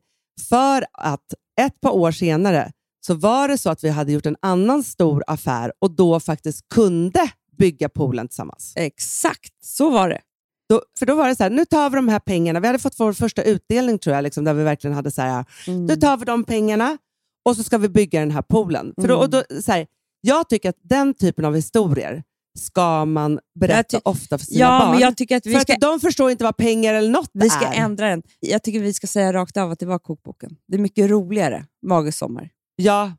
För 0.50 0.86
att 0.94 1.34
ett 1.62 1.82
par 1.82 1.92
år 1.92 2.12
senare 2.12 2.72
så 3.08 3.14
var 3.14 3.48
det 3.48 3.58
så 3.58 3.70
att 3.70 3.84
vi 3.84 3.90
hade 3.90 4.12
gjort 4.12 4.26
en 4.26 4.36
annan 4.42 4.84
stor 4.84 5.24
affär 5.28 5.72
och 5.80 5.92
då 5.92 6.20
faktiskt 6.20 6.70
kunde 6.70 7.32
bygga 7.58 7.90
poolen 7.90 8.28
tillsammans. 8.28 8.74
Exakt, 8.76 9.54
så 9.64 9.90
var 9.90 10.10
det. 10.10 10.22
Då, 10.70 10.82
för 11.00 11.06
då 11.06 11.16
var 11.16 11.28
det 11.28 11.36
så 11.36 11.44
här, 11.44 11.50
nu 11.50 11.66
tar 11.66 11.90
vi 11.90 11.96
de 11.96 12.08
här 12.08 12.20
pengarna. 12.20 12.60
Vi 12.60 12.68
hade 12.68 12.80
fått 12.80 13.00
vår 13.00 13.14
första 13.14 13.44
utdelning 13.44 14.00
tror 14.00 14.16
jag, 14.16 14.24
liksom, 14.24 14.44
där 14.44 14.54
vi 14.54 14.64
verkligen 14.64 14.96
hade 14.96 15.12
så 15.12 15.22
här, 15.22 15.46
Mm. 15.68 15.86
nu 15.86 15.96
tar 15.96 16.18
vi 16.18 16.26
de 16.26 16.44
pengarna 16.44 16.98
och 17.46 17.56
så 17.56 17.64
ska 17.64 17.78
vi 17.78 17.90
bygga 17.90 18.20
den 18.20 18.32
här 18.32 18.42
poolen. 18.42 18.94
För 19.02 19.08
då, 19.08 19.14
Mm. 19.14 19.24
och 19.24 19.30
då, 19.30 19.44
så 19.62 19.72
här, 19.72 19.88
jag 20.22 20.50
tycker 20.50 20.70
att 20.70 20.78
den 20.84 21.14
typen 21.14 21.46
av 21.46 21.56
historier 21.56 22.24
ska 22.60 23.06
man 23.06 23.40
berätta 23.60 24.02
ofta 24.04 24.38
för 24.38 24.46
sina 24.46 24.60
Ja, 24.60 24.80
barn. 24.80 24.92
men 24.92 25.00
jag 25.00 25.18
tycker 25.18 25.38
att 25.38 25.46
vi 25.46 25.54
för 25.54 25.60
ska, 25.60 25.74
att 25.74 25.82
de 25.82 26.00
förstår 26.00 26.32
inte 26.32 26.44
vad 26.44 26.58
pengar 26.58 26.94
eller 26.94 27.10
något 27.10 27.30
vi 27.34 27.50
ska 27.50 27.66
är. 27.66 27.84
ändra 27.84 28.10
den. 28.10 28.24
Jag 28.40 28.64
tycker 28.64 28.80
vi 28.80 28.94
ska 28.94 29.08
säga 29.08 29.34
rakt 29.34 29.58
av 29.58 29.72
att 29.72 29.80
det 29.80 29.86
var 29.86 30.00
kokboken. 30.00 30.56
Det 30.68 30.76
är 30.78 30.82
mycket 30.82 31.10
roligare, 31.10 31.66
Magesommar. 31.86 32.50
Ja, 32.76 33.14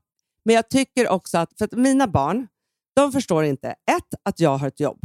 men 0.45 0.55
jag 0.55 0.69
tycker 0.71 1.09
också 1.09 1.38
att, 1.38 1.49
för 1.59 1.64
att 1.64 1.73
mina 1.73 2.07
barn, 2.07 2.47
de 2.97 3.12
förstår 3.12 3.45
inte, 3.45 3.69
ett, 3.69 4.14
att 4.23 4.40
jag 4.40 4.57
har 4.59 4.69
ett 4.69 4.81
jobb 4.81 4.99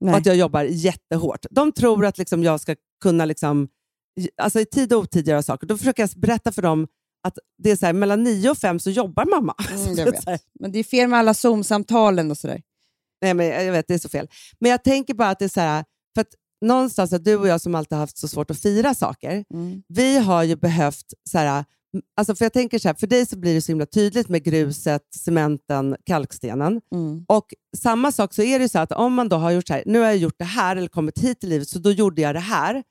Nej. 0.00 0.12
och 0.12 0.18
att 0.18 0.26
jag 0.26 0.36
jobbar 0.36 0.62
jättehårt. 0.62 1.46
De 1.50 1.72
tror 1.72 2.06
att 2.06 2.18
liksom 2.18 2.42
jag 2.42 2.60
ska 2.60 2.76
kunna 3.02 3.24
liksom, 3.24 3.68
alltså 4.42 4.60
i 4.60 4.64
tid 4.64 4.92
och 4.92 4.98
otid 5.00 5.28
göra 5.28 5.42
saker. 5.42 5.66
Då 5.66 5.78
försöker 5.78 6.02
jag 6.02 6.10
berätta 6.16 6.52
för 6.52 6.62
dem 6.62 6.86
att 7.28 7.38
det 7.62 7.70
är 7.70 7.76
så 7.76 7.86
här, 7.86 7.92
mellan 7.92 8.22
nio 8.24 8.50
och 8.50 8.58
fem 8.58 8.78
så 8.78 8.90
jobbar 8.90 9.24
mamma. 9.24 9.54
Mm, 9.70 9.94
jag 9.96 10.04
vet. 10.26 10.42
Men 10.60 10.72
det 10.72 10.78
är 10.78 10.84
fel 10.84 11.08
med 11.08 11.18
alla 11.18 11.34
Zoom-samtalen 11.34 12.30
och 12.30 12.38
sådär. 12.38 12.62
Nej, 13.22 13.34
men 13.34 13.46
jag 13.46 13.72
vet, 13.72 13.88
det 13.88 13.94
är 13.94 13.98
så 13.98 14.08
fel. 14.08 14.28
Men 14.60 14.70
jag 14.70 14.84
tänker 14.84 15.14
bara 15.14 15.28
att 15.30 15.38
det 15.38 15.44
är 15.44 15.48
så 15.48 15.60
här, 15.60 15.84
för 16.14 16.20
att 16.20 16.34
någonstans, 16.64 17.12
att 17.12 17.24
du 17.24 17.36
och 17.36 17.48
jag 17.48 17.60
som 17.60 17.74
alltid 17.74 17.92
har 17.92 18.00
haft 18.00 18.18
så 18.18 18.28
svårt 18.28 18.50
att 18.50 18.58
fira 18.60 18.94
saker, 18.94 19.44
Mm. 19.54 19.82
vi 19.88 20.18
har 20.18 20.42
ju 20.42 20.56
behövt, 20.56 21.06
så 21.30 21.38
här, 21.38 21.64
alltså 22.16 22.34
för 22.34 22.44
jag 22.44 22.52
tänker 22.52 22.78
så 22.78 22.88
här, 22.88 22.94
för 22.94 23.06
dig 23.06 23.26
så 23.26 23.38
blir 23.38 23.54
det 23.54 23.60
så 23.60 23.72
himla 23.72 23.86
tydligt 23.86 24.28
med 24.28 24.44
gruset, 24.44 25.02
cementen, 25.16 25.96
kalkstenen. 26.06 26.80
Mm. 26.94 27.24
Och 27.28 27.46
samma 27.76 28.12
sak 28.12 28.34
så 28.34 28.42
är 28.42 28.58
det 28.58 28.68
så 28.68 28.78
att 28.78 28.92
om 28.92 29.14
man 29.14 29.28
då 29.28 29.36
har 29.36 29.50
gjort 29.50 29.66
så 29.66 29.72
här, 29.74 29.82
nu 29.86 29.98
har 29.98 30.06
jag 30.06 30.16
gjort 30.16 30.38
det 30.38 30.44
här 30.44 30.76
eller 30.76 30.88
kommit 30.88 31.18
hit 31.18 31.44
i 31.44 31.46
livet, 31.46 31.68
så 31.68 31.78
då 31.78 31.90
gjorde 31.90 32.22
jag 32.22 32.34
det 32.34 32.40
här. 32.40 32.82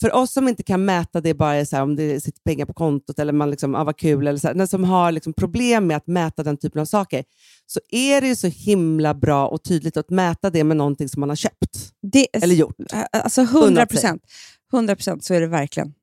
För 0.00 0.14
oss 0.14 0.32
som 0.32 0.48
inte 0.48 0.62
kan 0.62 0.84
mäta 0.84 1.20
det 1.20 1.34
bara 1.34 1.66
så 1.66 1.76
här, 1.76 1.82
om 1.82 1.96
det 1.96 2.20
sitter 2.20 2.40
pengar 2.40 2.66
på 2.66 2.72
kontot 2.72 3.18
eller 3.18 3.32
man 3.32 3.50
liksom, 3.50 3.74
ah, 3.74 3.84
vad 3.84 3.96
kul, 3.96 4.26
eller 4.26 4.38
så 4.38 4.48
här, 4.48 4.66
som 4.66 4.84
har 4.84 5.12
liksom 5.12 5.32
problem 5.32 5.86
med 5.86 5.96
att 5.96 6.06
mäta 6.06 6.42
den 6.42 6.56
typen 6.56 6.80
av 6.80 6.84
saker, 6.84 7.24
så 7.66 7.80
är 7.88 8.20
det 8.20 8.26
ju 8.26 8.36
så 8.36 8.46
himla 8.46 9.14
bra 9.14 9.48
och 9.48 9.62
tydligt 9.64 9.96
att 9.96 10.10
mäta 10.10 10.50
det 10.50 10.64
med 10.64 10.76
någonting 10.76 11.08
som 11.08 11.20
man 11.20 11.28
har 11.28 11.36
köpt 11.36 11.92
Det, 12.02 12.26
eller 12.32 12.54
gjort. 12.54 12.76
Alltså 13.12 13.42
100 13.42 13.86
procent. 13.86 14.22
100 14.72 14.96
procent, 14.96 15.24
så 15.24 15.34
är 15.34 15.40
det 15.40 15.46
verkligen. 15.46 15.94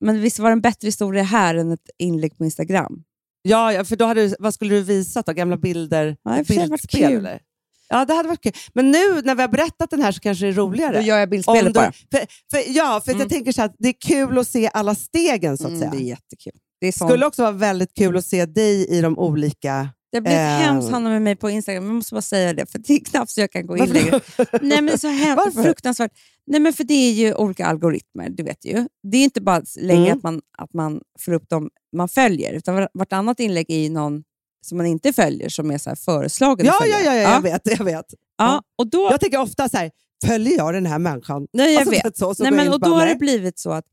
Men 0.00 0.20
visst 0.20 0.38
var 0.38 0.48
det 0.48 0.52
en 0.52 0.60
bättre 0.60 0.88
historia 0.88 1.22
här 1.22 1.54
än 1.54 1.72
ett 1.72 1.90
inlägg 1.98 2.38
på 2.38 2.44
Instagram? 2.44 3.04
Ja, 3.42 3.84
för 3.84 3.96
då 3.96 4.04
hade 4.04 4.28
du, 4.28 4.34
vad 4.38 4.54
skulle 4.54 4.74
du 4.74 4.82
visa 4.82 5.22
då? 5.22 5.32
Gamla 5.32 5.56
bilder? 5.56 6.16
Ja, 6.22 6.44
sig 6.44 6.56
hade 6.56 6.66
det 6.66 6.70
varit 6.70 6.90
kul. 6.90 7.02
eller? 7.02 7.40
Ja, 7.88 8.04
det 8.04 8.14
hade 8.14 8.28
varit 8.28 8.42
kul. 8.42 8.52
Men 8.74 8.90
nu 8.90 9.22
när 9.24 9.34
vi 9.34 9.40
har 9.42 9.48
berättat 9.48 9.90
den 9.90 10.02
här 10.02 10.12
så 10.12 10.20
kanske 10.20 10.44
det 10.44 10.48
är 10.48 10.52
roligare. 10.52 10.96
Då 10.96 11.02
gör 11.02 11.18
jag 11.18 11.30
bildspelet 11.30 11.64
du, 11.64 11.72
bara. 11.72 11.92
för, 11.92 12.18
för, 12.50 12.76
ja, 12.76 13.00
för 13.04 13.10
Mm. 13.12 13.20
jag 13.20 13.30
tänker 13.30 13.52
så 13.52 13.60
här 13.60 13.68
att 13.68 13.74
det 13.78 13.88
är 13.88 13.94
kul 14.08 14.38
att 14.38 14.48
se 14.48 14.70
alla 14.72 14.94
stegen 14.94 15.58
så 15.58 15.64
att 15.64 15.68
Mm, 15.68 15.80
säga. 15.80 15.90
det 15.90 15.96
är 15.96 16.08
jättekul. 16.08 16.52
Det, 16.80 16.86
är 16.86 16.92
skulle 16.92 17.26
också 17.26 17.42
vara 17.42 17.52
väldigt 17.52 17.94
kul 17.94 18.16
att 18.16 18.26
se 18.26 18.46
dig 18.46 18.86
i 18.88 19.00
de 19.00 19.18
olika... 19.18 19.88
det 20.12 20.16
har 20.18 20.22
blivit 20.22 20.38
eh, 20.38 20.44
hemskt 20.46 20.90
Hanna 20.90 21.08
med 21.08 21.22
mig 21.22 21.36
på 21.36 21.50
Instagram, 21.50 21.84
jag 21.84 21.94
måste 21.94 22.14
bara 22.14 22.22
säga 22.22 22.52
det, 22.52 22.66
för 22.70 22.78
det 22.78 22.92
är 22.94 22.98
knappt 23.00 23.30
så 23.30 23.40
jag 23.40 23.50
kan 23.52 23.66
gå 23.66 23.76
in 23.76 23.80
Varför? 23.80 23.94
längre. 23.94 24.20
Nej, 24.62 24.82
men 24.82 24.98
så 24.98 25.08
hemskt, 25.08 25.44
Varför? 25.44 25.62
fruktansvärt. 25.62 26.12
Nej, 26.46 26.60
men 26.60 26.72
för 26.72 26.84
det 26.84 26.94
är 26.94 27.12
ju 27.12 27.34
olika 27.34 27.66
algoritmer, 27.66 28.28
du 28.30 28.42
vet 28.42 28.64
ju. 28.64 28.88
Det 29.02 29.18
är 29.18 29.24
inte 29.24 29.40
bara 29.40 29.62
längre 29.80 30.04
Mm. 30.06 30.16
att, 30.18 30.22
man, 30.22 30.40
att 30.58 30.72
man 30.74 31.00
får 31.20 31.32
upp 31.32 31.48
dem 31.48 31.70
man 31.96 32.08
följer, 32.08 32.52
utan 32.52 32.74
var- 32.74 32.88
vartannat 32.94 33.40
inlägg 33.40 33.70
är 33.70 33.78
ju 33.78 33.88
någon 33.90 34.22
som 34.64 34.78
man 34.78 34.86
inte 34.86 35.12
följer 35.12 35.48
som 35.48 35.70
är 35.70 35.78
så 35.78 35.90
här 35.90 35.96
föreslagen 35.96 36.66
Ja, 36.66 36.86
ja, 36.86 37.00
ja, 37.00 37.14
ja, 37.14 37.20
jag 37.32 37.40
vet. 37.42 37.62
Jag, 37.78 37.84
vet. 37.84 38.06
ja. 38.38 38.62
Och 38.78 38.86
då, 38.90 39.08
jag 39.10 39.20
tänker 39.20 39.40
ofta 39.40 39.68
så 39.68 39.76
här, 39.76 39.90
följer 40.26 40.56
jag 40.56 40.74
den 40.74 40.86
här 40.86 40.98
människan? 40.98 41.46
nej, 41.52 41.72
jag 41.74 41.80
Alltså, 41.80 41.90
vet. 42.04 42.16
Så, 42.18 42.34
så 42.34 42.42
Nej, 42.42 42.52
men, 42.52 42.72
och 42.72 42.80
då 42.80 42.94
har 42.94 43.06
det 43.06 43.14
blivit 43.14 43.58
så 43.58 43.70
att 43.72 43.84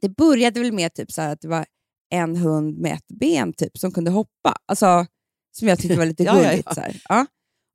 det 0.00 0.08
började 0.08 0.60
väl 0.60 0.72
med 0.72 0.94
typ 0.94 1.12
så 1.12 1.22
att 1.22 1.40
det 1.40 1.48
var 1.48 1.66
en 2.10 2.36
hund 2.36 2.78
med 2.78 2.92
ett 2.94 3.18
ben 3.18 3.52
typ, 3.52 3.78
som 3.78 3.92
kunde 3.92 4.10
hoppa. 4.10 4.56
Alltså, 4.66 5.06
som 5.52 5.68
jag 5.68 5.78
tyckte 5.78 5.96
var 5.98 6.06
lite 6.06 6.22
Ja, 6.24 6.42
ja, 6.42 6.50
gulligt. 6.50 6.68
ja. 6.68 6.74
Så. 6.74 6.80
Ja. 7.08 7.26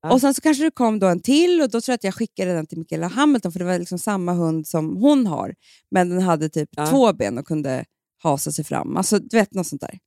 Ja. 0.01 0.11
Och 0.13 0.21
Sen 0.21 0.33
så 0.33 0.41
kanske 0.41 0.63
det 0.63 0.71
kom 0.71 0.99
då 0.99 1.07
en 1.07 1.19
till 1.21 1.61
och 1.61 1.69
då 1.69 1.81
tror 1.81 1.91
jag 1.93 1.95
att 1.95 2.03
jag 2.03 2.13
skickade 2.15 2.53
den 2.53 2.67
till 2.67 2.77
Michaela 2.77 3.07
Hamilton 3.07 3.51
för 3.51 3.59
det 3.59 3.65
var 3.65 3.79
liksom 3.79 3.99
samma 3.99 4.33
hund 4.33 4.67
som 4.67 4.95
hon 4.97 5.27
har. 5.27 5.55
Men 5.91 6.09
den 6.09 6.21
hade 6.21 6.49
typ 6.49 6.69
Ja. 6.71 6.87
två 6.87 7.13
ben 7.13 7.37
och 7.37 7.45
kunde 7.47 7.85
hasa 8.23 8.51
sig 8.51 8.65
fram. 8.65 8.97
Alltså, 8.97 9.19
du 9.19 9.37
vet, 9.37 9.53
något 9.53 9.67
sånt 9.67 9.81
där. 9.81 9.99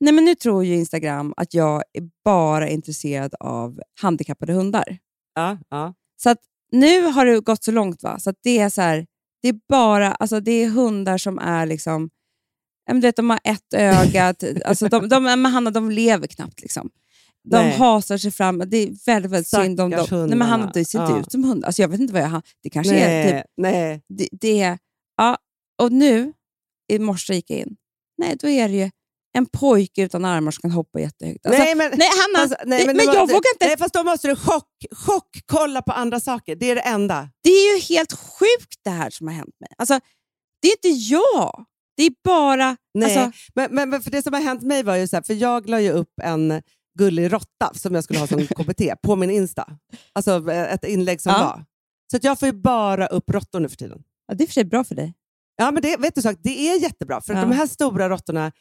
Nej, 0.00 0.14
men 0.14 0.24
nu 0.24 0.34
tror 0.34 0.64
ju 0.64 0.74
Instagram 0.74 1.34
att 1.36 1.54
jag 1.54 1.82
är 1.92 2.02
bara 2.24 2.68
intresserad 2.68 3.34
av 3.40 3.80
handikappade 4.00 4.52
hundar. 4.52 4.98
Ja, 5.34 5.58
ja. 5.68 5.94
Så 6.22 6.30
att 6.30 6.38
nu 6.72 7.02
har 7.02 7.26
det 7.26 7.40
gått 7.40 7.64
så 7.64 7.72
långt 7.72 8.02
va? 8.02 8.18
så 8.18 8.30
att 8.30 8.36
det 8.42 8.58
är 8.58 8.68
så 8.68 8.80
här, 8.80 9.06
det 9.42 9.48
är 9.48 9.60
bara 9.68 10.12
alltså 10.12 10.40
det 10.40 10.52
är 10.52 10.68
hundar 10.68 11.18
som 11.18 11.38
är 11.38 11.66
liksom, 11.66 12.10
du 12.92 13.00
vet, 13.00 13.16
de 13.16 13.30
har 13.30 13.40
ett 13.44 13.74
öga, 13.74 14.34
alltså 14.64 14.88
de, 14.88 15.08
de, 15.08 15.22
men 15.24 15.46
Hanna, 15.46 15.70
de 15.70 15.90
lever 15.90 16.26
knappt. 16.26 16.60
Liksom. 16.60 16.90
De 17.44 17.56
Nej. 17.56 17.78
hasar 17.78 18.18
sig 18.18 18.30
fram. 18.30 18.58
Det 18.58 18.76
är 18.76 19.06
väldigt, 19.06 19.32
väldigt 19.32 19.48
synd 19.48 19.80
om 19.80 19.90
dem. 19.90 20.06
Stackars 20.06 20.28
Nej, 20.28 20.38
men 20.38 20.48
Hanna, 20.48 20.70
det 20.74 20.84
ser 20.84 21.00
inte 21.00 21.12
Ja. 21.12 21.20
ut 21.20 21.32
som 21.32 21.44
hundar. 21.44 21.66
Alltså, 21.66 21.82
jag 21.82 21.88
vet 21.88 22.00
inte 22.00 22.12
vad 22.12 22.22
jag... 22.22 22.42
Det 22.62 22.70
kanske 22.70 22.94
är 22.94 23.24
Nej, 23.24 23.42
typ... 23.42 23.50
nej. 23.56 24.02
Det, 24.08 24.28
det 24.32 24.60
är, 24.62 24.78
ja, 25.16 25.36
och 25.82 25.92
nu, 25.92 26.32
i 26.92 26.98
morse 26.98 27.34
gick 27.34 27.50
jag 27.50 27.58
in, 27.58 27.76
nej 28.18 28.36
då 28.40 28.48
är 28.48 28.68
det 28.68 28.74
ju 28.74 28.90
en 29.32 29.46
pojke 29.46 30.02
utan 30.02 30.24
armar 30.24 30.50
som 30.50 30.62
kan 30.62 30.70
hoppa 30.70 31.00
jättehögt. 31.00 31.46
Alltså, 31.46 31.62
nej, 31.62 31.74
men, 31.74 31.90
nej, 31.96 32.08
Hanna, 32.20 32.42
Alltså, 32.42 32.56
nej, 32.66 32.80
det- 32.80 32.86
men 32.86 32.96
det 32.96 33.04
jag 33.04 33.20
vågar 33.20 33.34
inte- 33.54 33.66
Nej, 33.66 33.76
fast 33.78 33.94
då 33.94 34.02
måste 34.04 34.28
du 34.28 34.36
chock, 34.36 34.68
chock 34.92 35.40
kolla 35.46 35.82
på 35.82 35.92
andra 35.92 36.20
saker. 36.20 36.56
Det 36.56 36.70
är 36.70 36.74
det 36.74 36.80
enda. 36.80 37.28
Det 37.42 37.50
är 37.50 37.74
ju 37.76 37.80
helt 37.94 38.12
sjukt 38.12 38.80
det 38.84 38.90
här 38.90 39.10
som 39.10 39.26
har 39.28 39.34
hänt 39.34 39.54
mig. 39.60 39.70
Alltså, 39.78 40.00
det 40.62 40.68
är 40.68 40.72
inte 40.86 41.02
jag. 41.14 41.64
Det 41.96 42.02
är 42.02 42.12
bara... 42.24 42.76
Nej, 42.94 43.16
Alltså, 43.18 43.40
men, 43.54 43.74
men, 43.74 43.90
men 43.90 44.02
för 44.02 44.10
det 44.10 44.22
som 44.22 44.32
har 44.32 44.40
hänt 44.40 44.62
mig 44.62 44.82
var 44.82 44.96
ju 44.96 45.08
så 45.08 45.16
här, 45.16 45.22
för 45.22 45.34
jag 45.34 45.68
la 45.68 45.80
ju 45.80 45.90
upp 45.90 46.12
en 46.22 46.62
gullig 46.98 47.32
råtta 47.32 47.70
som 47.74 47.94
jag 47.94 48.04
skulle 48.04 48.18
ha 48.20 48.26
som 48.26 48.46
KBT 48.46 48.94
på 49.02 49.16
min 49.16 49.30
Insta. 49.30 49.66
Alltså 50.12 50.50
eh, 50.50 50.72
ett 50.74 50.84
inlägg 50.84 51.20
som 51.20 51.32
Ja. 51.32 51.38
var. 51.38 51.64
Så 52.10 52.16
att 52.16 52.24
jag 52.24 52.38
får 52.38 52.46
ju 52.46 52.52
bara 52.52 53.06
upp 53.06 53.30
råttor 53.30 53.60
nu 53.60 53.68
för 53.68 53.76
tiden. 53.76 54.02
ja, 54.26 54.34
det 54.34 54.44
är 54.44 54.46
för 54.46 54.52
sig 54.54 54.64
bra 54.64 54.84
för 54.84 54.94
dig. 54.94 55.14
Ja, 55.56 55.70
men 55.70 55.82
det, 55.82 55.96
vet 55.96 56.14
du, 56.14 56.22
sak, 56.22 56.36
det 56.42 56.68
är 56.68 56.80
jättebra. 56.80 57.20
För 57.20 57.32
att 57.34 57.38
Ja. 57.40 57.44
de 57.46 57.52
här 57.54 57.66
stora 57.66 58.08
råttorna, 58.08 58.52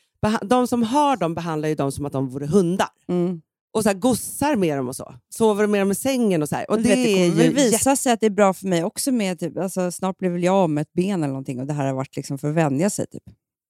de 0.42 0.68
som 0.68 0.84
har 0.84 1.18
dem 1.18 1.36
behandlar 1.36 1.70
ju 1.70 1.76
dem 1.76 1.92
som 1.92 2.06
att 2.06 2.14
de 2.14 2.30
vore 2.30 2.48
hundar. 2.48 2.90
Mm. 3.08 3.42
Och 3.74 3.84
så 3.84 3.90
här, 3.90 3.96
gossar 3.96 4.56
med 4.56 4.78
dem 4.78 4.88
och 4.88 4.96
så. 4.96 5.14
Sover 5.30 5.68
med 5.68 5.82
dem 5.82 5.92
i 5.92 5.96
sängen 5.96 6.42
och 6.42 6.50
så 6.50 6.56
här. 6.56 6.72
Och 6.72 6.78
det, 6.78 6.90
vet, 6.90 6.98
det 6.98 7.14
kommer 7.14 7.44
väl 7.44 7.54
visa 7.54 7.96
sig 7.96 8.12
att 8.12 8.20
det 8.20 8.26
är 8.26 8.30
bra 8.30 8.54
för 8.54 8.68
mig 8.68 8.84
också. 8.84 9.12
Med, 9.12 9.40
typ, 9.40 9.58
alltså, 9.58 9.92
snart 9.92 10.18
blir 10.18 10.30
väl 10.30 10.44
jag 10.44 10.56
av 10.56 10.70
med 10.70 10.82
ett 10.82 10.94
ben 10.94 11.24
eller 11.24 11.34
någonting 11.34 11.60
och 11.60 11.68
det 11.68 11.74
här 11.74 11.86
har 11.86 11.94
varit 11.94 12.16
liksom 12.16 12.38
för 12.38 12.50
att 12.50 12.56
vänja 12.56 12.90
sig. 12.90 13.08
Typ. 13.08 13.24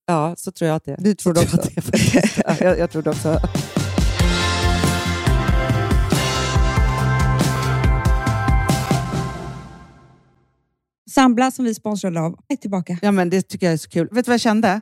Ja, 0.07 0.35
så 0.37 0.51
tror 0.51 0.67
jag 0.67 0.75
att 0.75 0.85
det 0.85 0.91
är. 0.91 0.97
Du 0.97 1.15
tror 1.15 1.33
det 1.33 1.39
också? 1.39 1.57
jag 1.57 1.77
att 1.77 1.91
det 1.91 2.43
ja, 2.45 2.55
jag, 2.59 2.79
jag 2.79 2.91
tror 2.91 3.01
det 3.01 3.09
också. 3.09 3.39
Sambla 11.11 11.51
som 11.51 11.65
vi 11.65 11.75
sponsrade 11.75 12.21
av 12.21 12.39
är 12.47 12.55
tillbaka. 12.55 12.97
Ja, 13.01 13.11
men 13.11 13.29
det 13.29 13.41
tycker 13.41 13.65
jag 13.65 13.73
är 13.73 13.77
så 13.77 13.89
kul. 13.89 14.07
Vet 14.11 14.25
du 14.25 14.29
vad 14.29 14.33
jag 14.33 14.41
kände? 14.41 14.81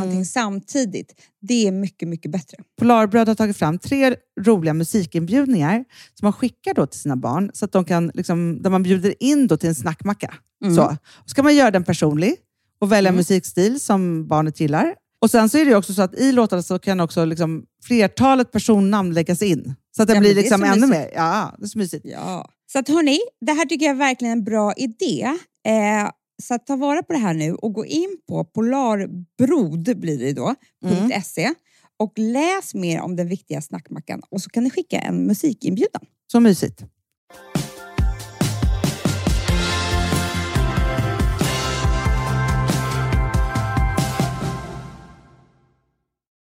någonting 0.01 0.25
samtidigt. 0.25 1.13
Det 1.41 1.67
är 1.67 1.71
mycket, 1.71 2.07
mycket 2.07 2.31
bättre. 2.31 2.57
Polarbröd 2.79 3.27
har 3.27 3.35
tagit 3.35 3.57
fram 3.57 3.79
tre 3.79 4.15
roliga 4.41 4.73
musikinbjudningar 4.73 5.85
som 6.19 6.25
man 6.25 6.33
skickar 6.33 6.73
då 6.73 6.85
till 6.87 6.99
sina 6.99 7.15
barn, 7.15 7.51
så 7.53 7.65
att 7.65 7.71
de 7.71 7.85
kan, 7.85 8.11
liksom, 8.13 8.61
där 8.61 8.69
man 8.69 8.83
bjuder 8.83 9.23
in 9.23 9.47
då 9.47 9.57
till 9.57 9.69
en 9.69 9.75
snackmacka. 9.75 10.33
Mm. 10.63 10.75
Så. 10.75 10.97
Så 11.25 11.35
kan 11.35 11.43
man 11.45 11.55
göra 11.55 11.71
den 11.71 11.83
personlig 11.83 12.35
och 12.81 12.91
välja 12.91 13.11
musikstil 13.11 13.79
som 13.79 14.27
barnet 14.27 14.59
gillar. 14.59 14.95
Och 15.21 15.31
Sen 15.31 15.49
så 15.49 15.57
är 15.57 15.65
det 15.65 15.75
också 15.75 15.93
så 15.93 16.01
att 16.01 16.15
i 16.15 16.31
låtarna 16.31 16.61
så 16.63 16.79
kan 16.79 16.99
också 16.99 17.25
liksom 17.25 17.63
flertalet 17.83 18.51
personnamn 18.51 19.13
läggas 19.13 19.41
in. 19.41 19.73
Så 19.95 20.01
att 20.01 20.07
det 20.07 20.13
Ja, 20.13 20.19
blir 20.19 20.35
det 20.35 20.41
liksom 20.41 20.61
så 20.61 20.65
ännu 20.67 20.87
mysigt. 20.87 20.89
mer. 20.99 21.09
Ja, 21.15 21.55
det 21.57 21.65
är 21.65 21.67
så 21.67 21.77
mysigt. 21.77 22.05
Ja. 22.05 22.49
Så 22.71 22.79
att 22.79 22.87
hörni, 22.87 23.19
det 23.45 23.51
här 23.53 23.65
tycker 23.65 23.85
jag 23.85 23.93
är 23.95 23.97
verkligen 23.99 24.31
en 24.31 24.43
bra 24.43 24.73
idé. 24.77 25.21
Eh, 25.67 26.09
så 26.41 26.53
att 26.53 26.67
ta 26.67 26.75
vara 26.75 27.03
på 27.03 27.13
det 27.13 27.19
här 27.19 27.33
nu 27.33 27.53
och 27.55 27.73
gå 27.73 27.85
in 27.85 28.17
på 28.27 28.43
polarbrod 28.45 29.99
blir 29.99 30.19
det 30.19 30.33
då, 30.33 30.55
Mm. 30.85 31.21
.se 31.23 31.53
och 31.99 32.13
läs 32.15 32.73
mer 32.73 33.01
om 33.01 33.15
den 33.15 33.27
viktiga 33.27 33.61
snackmackan 33.61 34.21
och 34.29 34.41
så 34.41 34.49
kan 34.49 34.63
ni 34.63 34.69
skicka 34.69 34.99
en 34.99 35.25
musikinbjudan. 35.27 36.01
Så 36.31 36.39
mysigt. 36.39 36.83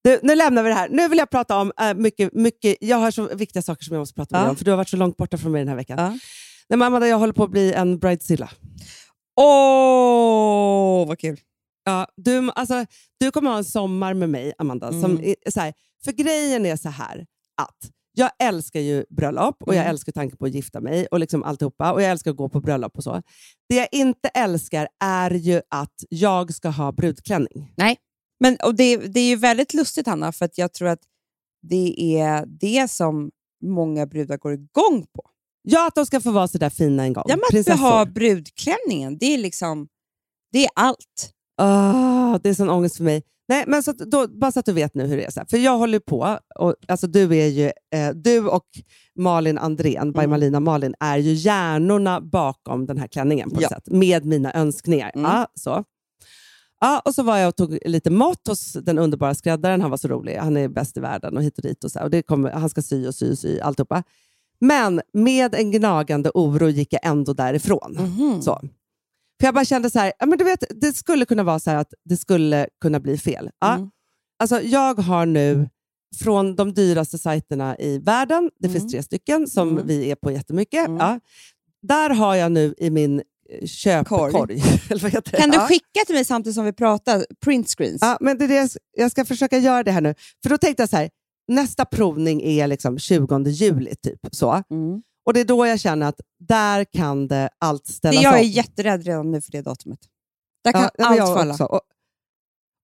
Du, 0.03 0.19
nu 0.23 0.35
lämnar 0.35 0.63
vi 0.63 0.69
det 0.69 0.75
här. 0.75 0.89
Nu 0.89 1.07
vill 1.07 1.17
jag 1.17 1.29
prata 1.29 1.57
om 1.57 1.71
äh, 1.81 1.93
mycket, 1.93 2.33
mycket... 2.33 2.77
Jag 2.81 2.97
har 2.97 3.11
så 3.11 3.35
viktiga 3.35 3.61
saker 3.61 3.83
som 3.83 3.93
jag 3.93 4.01
måste 4.01 4.15
prata 4.15 4.35
med 4.35 4.39
Ja. 4.39 4.43
dig 4.45 4.49
om, 4.49 4.55
för 4.55 4.65
du 4.65 4.71
har 4.71 4.77
varit 4.77 4.89
så 4.89 4.97
långt 4.97 5.17
borta 5.17 5.37
från 5.37 5.51
mig 5.51 5.61
den 5.61 5.67
här 5.67 5.75
veckan. 5.75 5.97
Ja. 5.99 6.09
Nej, 6.69 6.85
Amanda, 6.85 7.07
jag 7.07 7.17
håller 7.19 7.33
på 7.33 7.43
att 7.43 7.51
bli 7.51 7.73
en 7.73 7.99
bridezilla. 7.99 8.49
Åh, 9.37 11.07
vad 11.07 11.19
kul! 11.19 11.39
Ja, 11.83 12.07
du, 12.15 12.51
alltså, 12.55 12.85
du 13.19 13.31
kommer 13.31 13.49
ha 13.49 13.57
en 13.57 13.63
sommar 13.65 14.13
med 14.13 14.29
mig, 14.29 14.53
Amanda. 14.57 14.91
Som 14.91 15.11
Mm. 15.11 15.23
är, 15.23 15.51
så 15.51 15.59
här, 15.59 15.73
för 16.03 16.11
grejen 16.11 16.65
är 16.65 16.75
så 16.75 16.89
här 16.89 17.25
att 17.61 17.91
jag 18.13 18.29
älskar 18.39 18.79
ju 18.79 19.05
bröllop 19.09 19.63
och 19.63 19.73
jag 19.75 19.81
Mm. 19.81 19.89
älskar 19.89 20.11
tanken 20.11 20.37
på 20.37 20.45
att 20.45 20.53
gifta 20.53 20.81
mig 20.81 21.07
och 21.07 21.19
liksom 21.19 21.43
alltihopa. 21.43 21.93
Och 21.93 22.01
jag 22.01 22.11
älskar 22.11 22.31
att 22.31 22.37
gå 22.37 22.49
på 22.49 22.59
bröllop 22.61 22.97
och 22.97 23.03
så. 23.03 23.21
Det 23.69 23.75
jag 23.75 23.87
inte 23.91 24.27
älskar 24.29 24.87
är 25.03 25.31
ju 25.31 25.61
att 25.69 26.03
jag 26.09 26.53
ska 26.53 26.69
ha 26.69 26.91
brudklänning. 26.91 27.73
Nej, 27.77 27.97
men 28.39 28.57
och 28.65 28.75
det, 28.75 28.97
det 28.97 29.19
är 29.19 29.27
ju 29.29 29.35
väldigt 29.35 29.73
lustigt 29.73 30.07
Hanna, 30.07 30.31
för 30.31 30.49
jag 30.55 30.73
tror 30.73 30.87
att 30.87 31.01
det 31.61 32.15
är 32.19 32.45
det 32.45 32.91
som 32.91 33.31
många 33.65 34.05
brudar 34.05 34.37
går 34.37 34.53
igång 34.53 35.05
på. 35.13 35.29
Ja, 35.69 35.87
att 35.87 35.95
de 35.95 36.05
ska 36.05 36.19
få 36.21 36.31
vara 36.31 36.47
så 36.47 36.57
där 36.57 36.69
fina 36.69 37.03
en 37.03 37.13
gång. 37.13 37.23
Ja, 37.27 37.35
men 37.35 37.43
att 37.43 37.49
Prinsessor. 37.51 37.79
ha 37.81 38.05
brudklänningen, 38.05 39.17
det 39.17 39.33
är 39.33 39.37
liksom, 39.37 39.87
det 40.51 40.63
är 40.63 40.69
allt. 40.75 41.31
Ah, 41.57 42.39
det 42.43 42.49
är 42.49 42.53
sån 42.53 42.69
ångest 42.69 42.97
för 42.97 43.03
mig. 43.03 43.23
Nej, 43.49 43.63
men 43.67 43.83
så 43.83 43.91
att, 43.91 43.97
då, 43.97 44.27
bara 44.27 44.51
så 44.51 44.59
att 44.59 44.65
du 44.65 44.73
vet 44.73 44.95
nu 44.95 45.05
hur 45.07 45.17
det 45.17 45.23
är. 45.25 45.31
Så 45.31 45.39
här. 45.39 45.47
För 45.49 45.57
jag 45.57 45.77
håller 45.77 45.99
på, 45.99 46.39
och, 46.55 46.75
alltså 46.87 47.07
du, 47.07 47.35
är 47.37 47.47
ju, 47.47 47.65
eh, 47.65 48.09
du 48.15 48.47
och 48.47 48.65
Malin 49.19 49.57
Andrén, 49.57 50.11
by 50.11 50.19
Mm. 50.19 50.29
Malina 50.29 50.59
Malin, 50.59 50.93
är 50.99 51.17
ju 51.17 51.33
hjärnorna 51.33 52.21
bakom 52.21 52.85
den 52.85 52.97
här 52.97 53.07
klänningen 53.07 53.49
på 53.49 53.61
Ja. 53.61 53.69
sätt. 53.69 53.87
Med 53.87 54.25
mina 54.25 54.53
önskningar. 54.53 55.11
Mm. 55.15 55.31
Ja, 55.31 55.47
så. 55.53 55.83
Ja, 56.81 57.01
och 57.05 57.15
så 57.15 57.23
var 57.23 57.37
jag 57.37 57.47
och 57.49 57.55
tog 57.55 57.77
lite 57.85 58.09
mått 58.09 58.47
hos 58.47 58.73
den 58.73 58.99
underbara 58.99 59.35
skräddaren. 59.35 59.81
Han 59.81 59.89
var 59.89 59.97
så 59.97 60.07
rolig. 60.07 60.35
Han 60.35 60.57
är 60.57 60.67
bäst 60.67 60.97
i 60.97 60.99
världen 60.99 61.37
och 61.37 61.43
hit 61.43 61.57
och 61.57 61.63
dit. 61.63 61.83
Och 61.83 61.91
så 61.91 61.99
här. 61.99 62.05
Och 62.05 62.11
det 62.11 62.21
kommer, 62.21 62.51
han 62.51 62.69
ska 62.69 62.81
sy 62.81 63.07
och 63.07 63.15
sy 63.15 63.31
och 63.31 63.39
sy, 63.39 63.59
alltihopa. 63.59 64.03
Men 64.61 65.01
med 65.13 65.55
en 65.55 65.71
gnagande 65.71 66.31
oro 66.33 66.69
gick 66.69 66.93
jag 66.93 67.05
ändå 67.05 67.33
därifrån. 67.33 67.91
Mhm. 67.99 68.41
Så. 68.41 68.59
För 69.39 69.47
jag 69.47 69.53
bara 69.53 69.65
kände 69.65 69.89
så 69.89 69.99
här, 69.99 70.13
ja, 70.19 70.25
men 70.25 70.37
du 70.37 70.43
vet, 70.43 70.63
det 70.81 70.93
skulle 70.93 71.25
kunna 71.25 71.43
vara 71.43 71.59
så 71.59 71.69
här 71.69 71.77
att 71.77 71.93
det 72.05 72.17
skulle 72.17 72.67
kunna 72.81 72.99
bli 72.99 73.17
fel. 73.17 73.49
Ja. 73.59 73.73
Mm. 73.75 73.89
Alltså, 74.39 74.61
jag 74.61 74.93
har 74.99 75.25
nu 75.25 75.69
från 76.23 76.55
de 76.55 76.73
dyraste 76.73 77.17
sajterna 77.17 77.77
i 77.77 77.99
världen, 77.99 78.51
det 78.59 78.67
Mm. 78.67 78.79
finns 78.79 78.91
tre 78.93 79.03
stycken 79.03 79.47
som 79.47 79.69
Mm. 79.69 79.87
vi 79.87 80.11
är 80.11 80.15
på 80.15 80.31
jättemycket. 80.31 80.87
Mm. 80.87 80.97
Ja. 80.97 81.19
Där 81.81 82.09
har 82.09 82.35
jag 82.35 82.51
nu 82.51 82.73
i 82.77 82.89
min 82.89 83.21
eh, 83.49 83.67
köpkorg. 83.67 84.61
Kan 85.39 85.49
du 85.49 85.59
skicka 85.59 86.05
till 86.05 86.15
mig 86.15 86.25
samtidigt 86.25 86.55
som 86.55 86.65
vi 86.65 86.73
pratar 86.73 87.25
print 87.45 87.69
screens? 87.69 87.97
Ja, 88.01 88.17
men 88.21 88.37
det 88.37 88.43
är 88.45 88.47
det 88.47 88.55
jag, 88.55 88.69
jag 88.97 89.11
ska 89.11 89.25
försöka 89.25 89.57
göra 89.57 89.83
det 89.83 89.91
här 89.91 90.01
nu. 90.01 90.15
För 90.43 90.49
då 90.49 90.57
tänkte 90.57 90.81
jag 90.83 90.89
så 90.89 90.95
här, 90.97 91.09
nästa 91.47 91.85
provning 91.85 92.41
är 92.43 92.67
liksom 92.67 92.99
20 92.99 93.43
juli. 93.49 93.95
typ 93.95 94.19
så. 94.31 94.63
Mm. 94.69 95.01
Och 95.25 95.33
det 95.33 95.39
är 95.39 95.45
då 95.45 95.67
jag 95.67 95.79
känner 95.79 96.07
att 96.07 96.21
där 96.39 96.83
kan 96.85 97.27
det 97.27 97.49
allt 97.59 97.87
ställas 97.87 98.23
jag 98.23 98.35
är 98.39 98.43
om. 98.43 98.47
jätterädd 98.47 99.03
redan 99.05 99.31
nu 99.31 99.41
för 99.41 99.51
det 99.51 99.61
datumet. 99.61 99.99
Där 100.63 100.71
kan 100.71 100.89
Ja, 100.97 101.05
allt 101.07 101.19
falla. 101.39 101.53
också. 101.53 101.63
Och, 101.65 101.81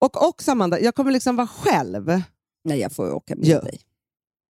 och 0.02 0.28
också 0.28 0.52
Amanda, 0.52 0.80
jag 0.80 0.96
kommer 0.96 1.12
liksom 1.12 1.36
vara 1.36 1.48
själv. 1.48 2.22
Nej, 2.64 2.80
jag 2.80 2.92
får 2.92 3.14
åka 3.14 3.36
med 3.36 3.46
Ja. 3.48 3.62
dig. 3.62 3.80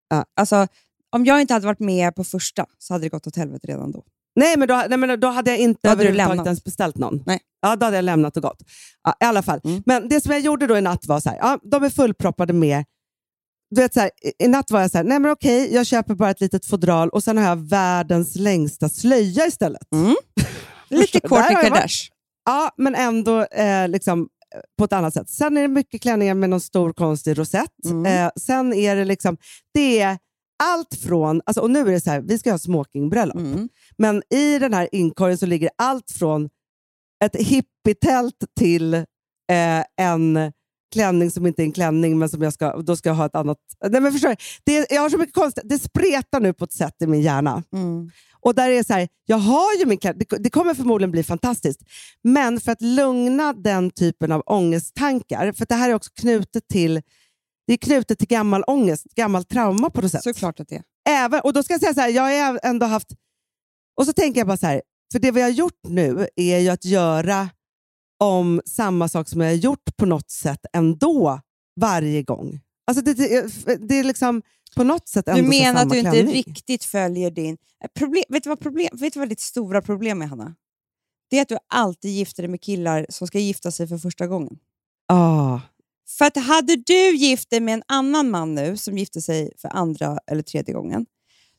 Ja. 0.08 0.24
Alltså, 0.36 0.66
om 1.10 1.24
jag 1.24 1.40
inte 1.40 1.54
hade 1.54 1.66
varit 1.66 1.80
med 1.80 2.14
på 2.14 2.24
första 2.24 2.66
så 2.78 2.94
hade 2.94 3.04
det 3.04 3.08
gått 3.08 3.26
åt 3.26 3.36
helvete 3.36 3.66
redan 3.66 3.90
då. 3.92 4.04
Nej, 4.36 4.56
men 4.58 4.68
då, 4.68 4.84
nej, 4.88 4.98
men 4.98 5.20
då 5.20 5.28
hade 5.28 5.50
jag 5.50 5.58
inte 5.60 5.88
hade 5.88 6.02
överhuvudtaget 6.02 6.28
lämnat. 6.30 6.46
ens 6.46 6.64
beställt 6.64 6.96
någon. 6.96 7.22
Nej. 7.26 7.40
Ja, 7.60 7.76
då 7.76 7.84
hade 7.86 7.96
jag 7.96 8.04
lämnat 8.04 8.36
och 8.36 8.42
gått. 8.42 8.62
Ja, 9.02 9.14
I 9.20 9.24
alla 9.24 9.42
fall. 9.42 9.60
Mm. 9.64 9.82
Men 9.86 10.08
det 10.08 10.20
som 10.20 10.32
jag 10.32 10.40
gjorde 10.40 10.66
då 10.66 10.78
i 10.78 10.80
natt 10.80 11.06
var 11.06 11.20
så 11.20 11.28
här, 11.30 11.36
ja, 11.38 11.58
de 11.62 11.84
är 11.84 11.90
fullproppade 11.90 12.52
med 12.52 12.84
du 13.74 13.82
vet, 13.82 13.94
så 13.94 14.00
här, 14.00 14.10
i- 14.38 14.48
natt 14.48 14.70
var 14.70 14.80
jag 14.80 14.90
så 14.90 14.98
här, 14.98 15.04
nej 15.04 15.18
men 15.18 15.30
okej, 15.30 15.74
jag 15.74 15.86
köper 15.86 16.14
bara 16.14 16.30
ett 16.30 16.40
litet 16.40 16.66
fodral 16.66 17.08
och 17.08 17.24
sen 17.24 17.36
har 17.38 17.44
jag 17.44 17.68
världens 17.68 18.36
längsta 18.36 18.88
slöja 18.88 19.46
istället. 19.46 19.82
Lite 20.88 21.20
Förstår- 21.20 21.28
där 21.36 21.42
Kourtney. 21.48 21.62
Kardashian. 21.70 22.16
Ja, 22.44 22.70
men 22.76 22.94
ändå 22.94 23.44
eh, 23.44 23.88
liksom, 23.88 24.20
eh, 24.54 24.60
på 24.78 24.84
ett 24.84 24.92
annat 24.92 25.14
sätt. 25.14 25.28
Sen 25.30 25.56
är 25.56 25.62
det 25.62 25.68
mycket 25.68 26.02
klänningar 26.02 26.34
med 26.34 26.50
någon 26.50 26.60
stor 26.60 26.92
konstig 26.92 27.38
rosett. 27.38 27.84
Mm. 27.84 28.06
Eh, 28.26 28.30
sen 28.40 28.72
är 28.74 28.96
det 28.96 29.04
liksom, 29.04 29.36
det 29.74 30.00
är 30.00 30.18
allt 30.64 30.94
från, 31.02 31.42
alltså, 31.46 31.60
och 31.60 31.70
nu 31.70 31.80
är 31.80 31.84
det 31.92 32.00
så 32.00 32.10
här, 32.10 32.20
vi 32.20 32.38
ska 32.38 32.50
ha 32.50 32.58
smokingbröllop. 32.58 33.36
Mm. 33.36 33.68
Men 33.98 34.22
i 34.34 34.58
den 34.58 34.74
här 34.74 34.88
inkorgen 34.92 35.38
så 35.38 35.46
ligger 35.46 35.70
allt 35.78 36.10
från 36.10 36.48
ett 37.24 37.36
hippietält 37.36 38.36
till 38.58 38.94
eh, 38.94 39.04
en 40.00 40.52
klänning 40.92 41.30
som 41.30 41.46
inte 41.46 41.62
är 41.62 41.64
en 41.64 41.72
klänning, 41.72 42.18
men 42.18 42.28
som 42.28 42.42
jag 42.42 42.52
ska, 42.52 42.76
då 42.76 42.96
ska 42.96 43.08
jag 43.08 43.14
ha 43.14 43.26
ett 43.26 43.34
annat... 43.34 43.58
Nej, 43.88 44.00
men 44.00 44.12
förstår 44.12 44.28
du? 44.28 44.36
Det, 44.64 44.86
jag 44.90 45.02
har 45.02 45.10
så 45.10 45.18
mycket 45.18 45.34
konstigt, 45.34 45.64
det 45.66 45.78
spretar 45.78 46.40
nu 46.40 46.52
på 46.52 46.64
ett 46.64 46.72
sätt 46.72 46.94
i 47.02 47.06
min 47.06 47.20
hjärna. 47.20 47.62
Mm. 47.72 48.10
Och 48.40 48.54
där 48.54 48.70
är 48.70 48.82
så 48.82 48.92
här, 48.92 49.08
jag 49.26 49.36
har 49.36 49.78
ju 49.78 49.86
min 49.86 49.98
klänning, 49.98 50.26
det, 50.30 50.36
det 50.36 50.50
kommer 50.50 50.74
förmodligen 50.74 51.10
bli 51.10 51.22
fantastiskt, 51.22 51.80
men 52.22 52.60
för 52.60 52.72
att 52.72 52.82
lugna 52.82 53.52
den 53.52 53.90
typen 53.90 54.32
av 54.32 54.42
ångesttankar, 54.46 55.52
för 55.52 55.66
det 55.68 55.74
här 55.74 55.90
är 55.90 55.94
också 55.94 56.10
knutet 56.14 56.68
till 56.68 57.02
det 57.66 57.72
är 57.72 57.76
knutet 57.76 58.18
till 58.18 58.28
gammal 58.28 58.64
ångest, 58.66 59.04
gammal 59.14 59.44
trauma 59.44 59.90
på 59.90 60.00
något 60.00 60.10
sätt. 60.10 60.22
Såklart 60.22 60.60
att 60.60 60.68
det 60.68 60.76
är. 60.76 60.82
Även, 61.08 61.40
och 61.40 61.52
då 61.52 61.62
ska 61.62 61.74
jag 61.74 61.80
säga 61.80 61.94
så 61.94 62.00
här, 62.00 62.08
jag 62.08 62.22
har 62.22 62.60
ändå 62.62 62.86
haft... 62.86 63.08
Och 63.96 64.06
så 64.06 64.12
tänker 64.12 64.40
jag 64.40 64.46
bara 64.46 64.56
så 64.56 64.66
här, 64.66 64.82
för 65.12 65.18
det 65.18 65.30
vi 65.30 65.42
har 65.42 65.48
gjort 65.48 65.80
nu 65.88 66.28
är 66.36 66.58
ju 66.58 66.68
att 66.68 66.84
göra 66.84 67.48
om 68.22 68.60
samma 68.66 69.08
sak 69.08 69.28
som 69.28 69.40
jag 69.40 69.48
har 69.48 69.54
gjort 69.54 69.96
på 69.96 70.06
något 70.06 70.30
sätt 70.30 70.66
ändå 70.72 71.40
varje 71.80 72.22
gång. 72.22 72.60
Alltså 72.86 73.04
det, 73.04 73.14
det, 73.14 73.76
det 73.88 73.94
är 73.98 74.04
liksom 74.04 74.42
på 74.76 74.84
något 74.84 75.08
sätt 75.08 75.28
ändå 75.28 75.42
Du 75.42 75.48
menar 75.48 75.82
att 75.82 75.90
du 75.90 75.98
inte 75.98 76.10
klänning. 76.10 76.34
riktigt 76.34 76.84
följer 76.84 77.30
din... 77.30 77.56
Eh, 77.84 77.88
Problem, 77.94 78.24
vet, 78.28 78.42
du 78.42 78.48
vad 78.48 78.60
problem, 78.60 78.88
vet 78.92 79.12
du 79.12 79.18
vad 79.18 79.28
ditt 79.28 79.40
stora 79.40 79.82
problem 79.82 80.22
är, 80.22 80.26
Hanna? 80.26 80.54
Det 81.30 81.38
är 81.38 81.42
att 81.42 81.48
du 81.48 81.56
alltid 81.68 82.10
gifter 82.10 82.42
dig 82.42 82.50
med 82.50 82.60
killar 82.60 83.06
som 83.08 83.26
ska 83.26 83.38
gifta 83.38 83.70
sig 83.70 83.86
för 83.88 83.98
första 83.98 84.26
gången. 84.26 84.58
Ah, 85.08 85.60
För 86.18 86.24
att 86.24 86.36
hade 86.36 86.76
du 86.76 87.16
gift 87.16 87.50
dig 87.50 87.60
med 87.60 87.74
en 87.74 87.82
annan 87.88 88.30
man 88.30 88.54
nu 88.54 88.76
som 88.76 88.98
gifte 88.98 89.20
sig 89.20 89.52
för 89.58 89.68
andra 89.68 90.18
eller 90.26 90.42
tredje 90.42 90.74
gången, 90.74 91.06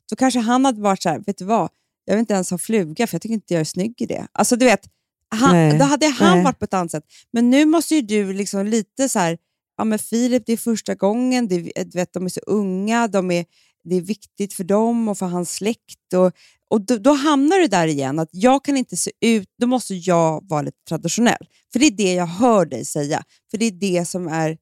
så 0.10 0.16
kanske 0.16 0.40
han 0.40 0.66
hade 0.66 0.82
varit 0.82 1.02
så 1.02 1.10
här, 1.10 1.20
vet 1.20 1.38
du 1.38 1.46
vad, 1.46 1.70
jag 2.06 2.14
vill 2.14 2.20
inte 2.20 2.34
ens 2.34 2.52
ha 2.52 2.58
fluga 2.58 3.08
för 3.08 3.16
jag 3.16 3.22
tycker 3.22 3.34
inte 3.34 3.54
jag 3.54 3.62
är 3.62 3.66
snygg 3.66 4.02
i 4.02 4.06
det. 4.06 4.28
Alltså 4.32 4.56
du 4.56 4.66
vet, 4.66 4.90
han, 5.34 5.52
Nej, 5.56 5.78
då 5.80 5.86
hade 5.86 6.08
han 6.08 6.36
nej. 6.38 6.44
varit 6.44 6.60
på 6.60 6.66
ett 6.66 6.74
annat 6.74 6.92
sätt. 6.92 7.04
Men 7.34 7.50
nu 7.50 7.66
måste 7.66 7.96
ju 7.96 8.02
du 8.02 8.34
liksom 8.34 8.66
lite 8.68 9.10
så 9.10 9.20
här, 9.20 9.38
ja 9.78 9.84
men 9.84 10.00
Filip 10.00 10.44
det 10.46 10.54
är 10.54 10.58
första 10.58 10.96
gången, 10.96 11.48
det, 11.48 11.56
är- 11.56 11.84
du 11.86 11.92
vet, 12.00 12.14
de 12.14 12.26
är 12.26 12.30
så 12.30 12.40
unga, 12.40 13.08
de 13.08 13.32
är, 13.32 13.46
det 13.84 13.96
är 13.96 14.02
viktigt 14.02 14.54
för 14.54 14.64
dem 14.64 15.08
och 15.08 15.18
för 15.18 15.26
hans 15.26 15.54
släkt. 15.54 16.14
Och, 16.16 16.32
och 16.70 16.82
då, 16.82 16.98
då 16.98 17.12
hamnar 17.14 17.60
du 17.60 17.68
där 17.68 17.88
igen, 17.88 18.20
att 18.20 18.30
jag 18.32 18.66
kan 18.66 18.78
inte 18.78 18.98
se 18.98 19.12
ut, 19.22 19.50
då 19.62 19.68
måste 19.68 19.94
jag 19.96 20.50
vara 20.50 20.62
lite 20.62 20.78
traditionell. 20.90 21.48
För 21.74 21.80
det 21.80 21.86
är 21.86 21.92
det 21.92 22.14
jag 22.14 22.26
hör 22.28 22.66
dig 22.66 22.86
säga. 22.86 23.24
För 23.52 23.58
det 23.58 23.66
är 23.66 23.72
det 23.72 24.06
som 24.06 24.28
är 24.28 24.58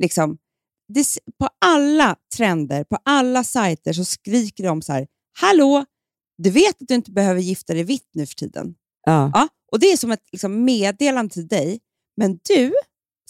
liksom... 0.00 0.38
Det, 0.94 1.06
på 1.38 1.48
alla 1.66 2.16
trender, 2.36 2.84
på 2.84 2.98
alla 3.04 3.44
sajter 3.44 3.92
så 3.92 4.04
skriker 4.04 4.64
de 4.64 4.82
så 4.82 4.92
här, 4.92 5.06
hallå, 5.40 5.84
du 6.38 6.50
vet 6.50 6.82
att 6.82 6.88
du 6.88 6.94
inte 6.94 7.10
behöver 7.12 7.40
gifta 7.40 7.74
dig 7.74 7.82
vitt 7.84 8.08
nu 8.14 8.26
för 8.26 8.34
tiden. 8.34 8.74
ja. 9.06 9.30
Ja, 9.34 9.48
och 9.74 9.80
Det 9.80 9.86
är 9.92 9.96
som 9.96 10.10
ett 10.12 10.22
liksom, 10.32 10.64
meddelande 10.64 11.34
till 11.34 11.48
dig, 11.48 11.80
men 12.16 12.38
du 12.48 12.72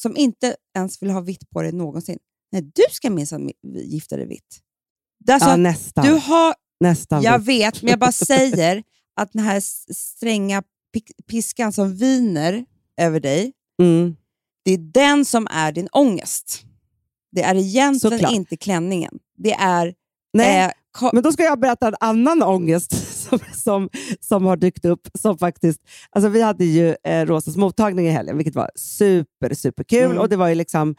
som 0.01 0.17
inte 0.17 0.57
ens 0.77 1.03
vill 1.03 1.11
ha 1.11 1.21
vitt 1.21 1.51
på 1.51 1.63
dig 1.63 1.73
någonsin, 1.73 2.19
nej, 2.53 2.63
du 2.63 2.83
ska 2.91 3.11
minsann 3.11 3.49
mi- 3.49 3.83
gifta 3.85 4.17
dig 4.17 4.27
vitt. 4.27 4.61
Alltså, 5.31 5.49
ja, 5.49 5.57
nästan. 5.57 6.07
du 6.07 6.13
har, 6.13 6.55
nästan 6.81 7.23
jag 7.23 7.39
vitt. 7.39 7.49
vet, 7.49 7.83
men 7.83 7.91
jag 7.91 7.99
bara 7.99 8.13
säger 8.13 8.83
att 9.21 9.33
den 9.33 9.43
här 9.43 9.61
stränga 9.95 10.61
pi- 10.97 11.25
piskan 11.29 11.73
som 11.73 11.97
viner 11.97 12.65
över 13.01 13.21
dig, 13.21 13.53
Mm. 13.83 14.17
det 14.65 14.71
är 14.73 14.79
den 14.79 15.25
som 15.25 15.47
är 15.51 15.73
din 15.73 15.89
ångest. 15.93 16.63
Det 17.33 17.43
är 17.43 17.55
egentligen 17.55 18.01
Såklart. 18.21 18.33
inte 18.33 18.57
klänningen. 18.57 19.19
Det 19.39 19.53
är... 19.55 19.95
Nej, 20.33 20.65
eh, 20.65 20.71
Men 21.13 21.23
då 21.23 21.33
ska 21.33 21.43
jag 21.43 21.61
berätta 21.61 21.89
en 21.89 21.95
annan 22.01 22.43
ångest 22.43 22.93
som, 23.29 23.39
som, 23.55 23.89
som 24.21 24.45
har 24.47 24.57
dykt 24.57 24.85
upp. 24.85 25.09
Som 25.19 25.39
faktiskt, 25.39 25.81
alltså 26.11 26.29
vi 26.29 26.43
hade 26.43 26.65
ju 26.65 26.97
eh, 27.05 27.27
Rosas 27.27 27.57
mottagning 27.57 28.07
i 28.07 28.11
helgen, 28.11 28.37
vilket 28.37 28.55
var 28.55 28.71
super, 28.77 29.55
super 29.55 29.85
kul. 29.85 30.05
Mm. 30.05 30.19
Och 30.19 30.29
det 30.29 30.37
var 30.37 30.49
ju 30.49 30.55
liksom 30.55 30.95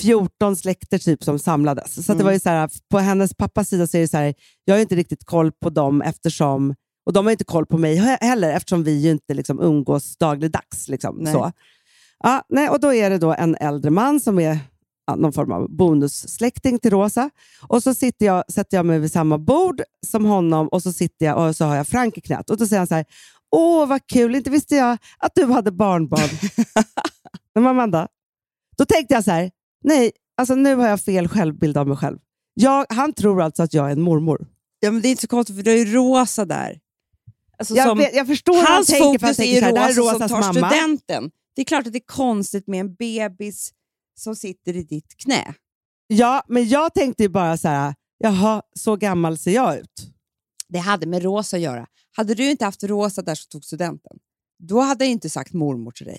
14 0.00 0.56
släkter 0.56 0.98
typ 0.98 1.24
som 1.24 1.38
samlades. 1.38 1.94
Så 1.94 2.00
att 2.00 2.06
det 2.06 2.12
Mm. 2.12 2.24
var 2.24 2.32
ju 2.32 2.38
så 2.40 2.48
här, 2.48 2.70
på 2.90 2.98
hennes 2.98 3.34
pappas 3.34 3.68
sida 3.68 3.86
så 3.86 3.96
är 3.96 4.00
det 4.00 4.08
så 4.08 4.16
här, 4.16 4.34
jag 4.64 4.74
har 4.74 4.80
inte 4.80 4.94
riktigt 4.96 5.24
koll 5.24 5.52
på 5.52 5.70
dem 5.70 6.02
eftersom, 6.02 6.74
och 7.06 7.12
de 7.12 7.26
har 7.26 7.30
inte 7.32 7.44
koll 7.44 7.66
på 7.66 7.78
mig 7.78 7.96
he- 8.00 8.18
heller 8.20 8.50
eftersom 8.52 8.84
vi 8.84 9.00
ju 9.00 9.10
inte 9.10 9.34
liksom 9.34 9.60
umgås 9.60 10.16
dagligdags. 10.16 10.88
Liksom, 10.88 11.16
Nej. 11.16 11.32
så. 11.32 11.52
Ja, 12.22 12.42
nej, 12.48 12.68
och 12.68 12.80
då 12.80 12.94
är 12.94 13.10
det 13.10 13.18
då 13.18 13.32
en 13.34 13.56
äldre 13.56 13.90
man 13.90 14.20
som 14.20 14.38
är 14.38 14.58
någon 15.14 15.32
form 15.32 15.52
av 15.52 15.76
bonussläkting 15.76 16.78
till 16.78 16.90
Rosa. 16.90 17.30
Och 17.68 17.82
så 17.82 17.94
sitter 17.94 18.26
jag, 18.26 18.52
sätter 18.52 18.76
jag 18.76 18.86
mig 18.86 18.98
vid 18.98 19.12
samma 19.12 19.38
bord 19.38 19.82
som 20.06 20.24
honom 20.24 20.68
och 20.68 20.82
så 20.82 20.92
sitter 20.92 21.26
jag 21.26 21.48
och 21.48 21.56
så 21.56 21.64
har 21.64 21.76
jag 21.76 21.88
Frank 21.88 22.18
i 22.18 22.20
knät. 22.20 22.50
Och 22.50 22.56
då 22.56 22.66
säger 22.66 22.80
han 22.80 22.86
så 22.86 22.94
här, 22.94 23.04
åh 23.56 23.86
vad 23.88 24.06
kul, 24.06 24.34
inte 24.34 24.50
visste 24.50 24.76
jag 24.76 24.98
att 25.18 25.32
du 25.34 25.44
hade 25.46 25.72
barnbarn. 25.72 26.28
Men 27.54 27.66
Amanda, 27.66 28.08
då 28.78 28.84
tänkte 28.84 29.14
jag 29.14 29.24
så 29.24 29.30
här, 29.30 29.50
nej, 29.84 30.12
alltså 30.36 30.54
nu 30.54 30.74
har 30.74 30.88
jag 30.88 31.00
fel 31.00 31.28
självbild 31.28 31.76
av 31.76 31.88
mig 31.88 31.96
själv. 31.96 32.18
Jag, 32.54 32.86
han 32.88 33.12
tror 33.12 33.42
alltså 33.42 33.62
att 33.62 33.74
jag 33.74 33.88
är 33.88 33.92
en 33.92 34.00
mormor. 34.00 34.46
ja, 34.80 34.90
men 34.90 35.02
det 35.02 35.08
är 35.08 35.10
inte 35.10 35.22
så 35.22 35.28
konstigt, 35.28 35.56
för 35.56 35.62
du 35.62 35.70
har 35.70 35.78
ju 35.78 35.84
Rosa 35.84 36.44
där. 36.44 36.78
Alltså, 37.58 37.74
Jag, 37.74 37.88
som, 37.88 37.98
vet, 37.98 38.14
jag 38.14 38.26
förstår 38.26 38.52
hur 38.52 38.62
han 38.62 38.74
hans 38.74 38.86
tänker, 38.86 39.18
för 39.18 39.26
han 39.26 39.34
fokus 39.34 39.46
är 39.46 39.54
ju 39.54 39.60
så 39.60 39.64
här, 39.64 39.90
är 39.90 39.94
Rosa 39.94 40.28
som 40.28 40.28
tar 40.28 40.40
mamma. 40.54 40.70
studenten. 40.70 41.30
Det 41.56 41.62
är 41.62 41.64
klart 41.64 41.86
att 41.86 41.92
det 41.92 41.98
är 41.98 42.06
konstigt 42.06 42.66
med 42.66 42.80
en 42.80 42.94
bebis 42.94 43.72
som 44.20 44.36
sitter 44.36 44.76
i 44.76 44.82
ditt 44.82 45.16
knä. 45.16 45.54
Ja, 46.06 46.44
men 46.48 46.68
jag 46.68 46.94
tänkte 46.94 47.22
ju 47.22 47.28
bara 47.28 47.56
så 47.56 47.68
här, 47.68 47.94
jaha, 48.18 48.62
så 48.76 48.96
gammal 48.96 49.38
ser 49.38 49.50
jag 49.50 49.78
ut. 49.78 50.12
Det 50.68 50.78
hade 50.78 51.06
med 51.06 51.22
Rosa 51.22 51.56
att 51.56 51.62
göra. 51.62 51.86
Hade 52.16 52.34
du 52.34 52.50
inte 52.50 52.64
haft 52.64 52.84
Rosa 52.84 53.22
där 53.22 53.34
som 53.34 53.48
tog 53.48 53.64
studenten, 53.64 54.18
då 54.58 54.80
hade 54.80 55.04
jag 55.04 55.12
inte 55.12 55.30
sagt 55.30 55.52
mormor 55.52 55.90
till 55.90 56.06
dig. 56.06 56.18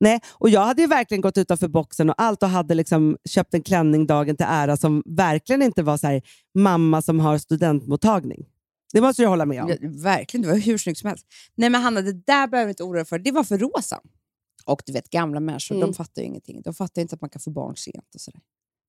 Nej, 0.00 0.20
och 0.30 0.50
jag 0.50 0.60
hade 0.60 0.82
ju 0.82 0.88
verkligen 0.88 1.20
gått 1.20 1.38
utanför 1.38 1.68
boxen 1.68 2.10
och 2.10 2.22
allt 2.22 2.42
och 2.42 2.48
hade 2.48 2.74
liksom 2.74 3.16
köpt 3.24 3.54
en 3.54 3.62
klänning 3.62 4.06
dagen 4.06 4.36
till 4.36 4.46
ära 4.48 4.76
som 4.76 5.02
verkligen 5.06 5.62
inte 5.62 5.82
var 5.82 5.96
så 5.96 6.06
här, 6.06 6.22
mamma 6.58 7.02
som 7.02 7.20
har 7.20 7.38
studentmottagning. 7.38 8.46
Det 8.92 9.00
måste 9.00 9.22
du 9.22 9.26
hålla 9.26 9.46
med 9.46 9.62
om. 9.62 9.68
Ja, 9.68 9.76
verkligen, 9.82 10.42
det 10.42 10.48
var 10.48 10.58
hur 10.58 10.78
snyggt 10.78 10.98
som 10.98 11.08
helst. 11.08 11.26
Nej 11.54 11.70
men 11.70 11.82
Hanna, 11.82 12.00
det 12.00 12.12
där 12.12 12.48
behöver 12.48 12.66
du 12.66 12.70
inte 12.70 12.82
oroa 12.82 12.96
dig 12.96 13.04
för. 13.04 13.18
Det 13.18 13.32
var 13.32 13.44
för 13.44 13.58
Rosa. 13.58 14.00
Och 14.64 14.82
du 14.86 14.92
vet, 14.92 15.10
gamla 15.10 15.40
människor, 15.40 15.74
Mm. 15.76 15.88
de 15.88 15.94
fattar 15.94 16.22
ju 16.22 16.28
ingenting. 16.28 16.62
De 16.62 16.74
fattar 16.74 17.02
inte 17.02 17.14
att 17.14 17.20
man 17.20 17.30
kan 17.30 17.40
få 17.40 17.50
barn 17.50 17.76
sent 17.76 18.14
och 18.14 18.20
sådär. 18.20 18.40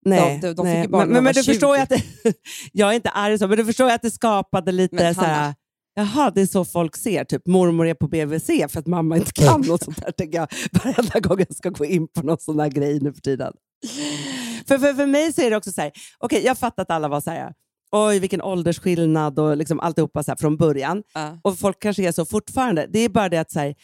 Nej, 0.05 0.39
de- 0.41 0.47
de 0.53 0.55
fick 0.55 0.63
nej. 0.65 0.87
men, 0.87 0.99
de 1.07 1.13
men, 1.13 1.23
men 1.23 1.33
du 1.33 1.43
förstår 1.43 1.77
ju 1.77 1.81
20. 1.81 1.83
att 1.83 1.89
det, 2.23 2.33
jag 2.73 2.89
är 2.89 2.93
inte 2.93 3.09
arg 3.09 3.37
så, 3.39 3.47
men 3.47 3.57
du 3.57 3.65
förstår 3.65 3.87
ju 3.87 3.93
att 3.93 4.01
det 4.01 4.11
skapade 4.11 4.71
lite 4.71 5.13
så 5.13 5.21
här, 5.21 5.53
jaha, 5.95 6.31
det 6.35 6.41
är 6.41 6.45
så 6.45 6.65
folk 6.65 6.97
ser, 6.97 7.23
typ 7.23 7.47
mormor 7.47 7.87
är 7.87 7.93
på 7.93 8.07
BVC 8.07 8.71
för 8.71 8.79
att 8.79 8.87
mamma 8.87 9.17
inte 9.17 9.31
kan 9.31 9.61
något 9.61 9.83
sånt 9.83 10.01
där, 10.05 10.11
tänker 10.11 10.37
jag 10.37 10.47
varenda 10.83 11.19
gång 11.19 11.39
jag 11.39 11.55
ska 11.55 11.69
gå 11.69 11.85
in 11.85 12.07
på 12.07 12.21
någon 12.25 12.39
sån 12.39 12.59
här 12.59 12.69
grej 12.69 12.99
nu 12.99 13.13
för 13.13 13.21
tiden. 13.21 13.53
För, 14.67 14.77
för, 14.77 14.93
för 14.93 15.05
mig 15.05 15.33
så 15.33 15.41
är 15.41 15.49
det 15.49 15.57
också 15.57 15.71
så 15.71 15.81
här, 15.81 15.91
okej, 16.17 16.45
jag 16.45 16.57
fattar 16.57 16.83
att 16.83 16.91
alla 16.91 17.07
var 17.07 17.21
så 17.21 17.29
här, 17.31 17.53
oj 17.91 18.19
vilken 18.19 18.41
åldersskillnad 18.41 19.39
och 19.39 19.57
liksom 19.57 19.79
alltihopa 19.79 20.23
så 20.23 20.31
här 20.31 20.35
från 20.35 20.57
början. 20.57 21.03
Ja. 21.13 21.39
Och 21.43 21.59
folk 21.59 21.81
kanske 21.81 22.07
är 22.07 22.11
så 22.11 22.25
fortfarande. 22.25 22.87
Det 22.89 22.99
är 22.99 23.09
bara 23.09 23.29
det 23.29 23.37
att 23.37 23.51
så 23.51 23.59
här, 23.59 23.75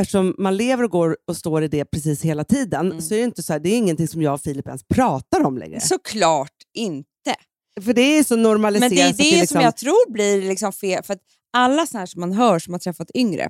eftersom 0.00 0.34
man 0.38 0.56
lever 0.56 0.84
och 0.84 0.90
går 0.90 1.16
och 1.26 1.36
står 1.36 1.62
i 1.62 1.68
det 1.68 1.84
precis 1.84 2.22
hela 2.22 2.44
tiden, 2.44 2.86
Mm. 2.86 3.00
så 3.00 3.14
är 3.14 3.18
det 3.18 3.24
inte 3.24 3.42
så 3.42 3.52
här, 3.52 3.60
det 3.60 3.68
är 3.68 3.76
ingenting 3.76 4.08
som 4.08 4.22
jag 4.22 4.34
och 4.34 4.40
Filip 4.40 4.66
ens 4.66 4.84
pratar 4.84 5.44
om 5.44 5.58
längre. 5.58 5.80
Såklart 5.80 6.56
inte. 6.74 7.08
För 7.80 7.92
det 7.92 8.02
är 8.02 8.24
så 8.24 8.36
normaliserat. 8.36 8.90
Men 8.90 8.96
det 8.96 9.02
är 9.02 9.06
det 9.06 9.10
att 9.10 9.40
liksom, 9.40 9.54
som 9.54 9.60
jag 9.60 9.76
tror 9.76 10.12
blir 10.12 10.42
liksom 10.42 10.72
fel. 10.72 11.02
För 11.02 11.14
att 11.14 11.20
alla 11.52 11.86
här 11.94 12.06
som 12.06 12.20
man 12.20 12.32
hör 12.32 12.58
som 12.58 12.74
har 12.74 12.78
träffat 12.78 13.10
yngre, 13.14 13.48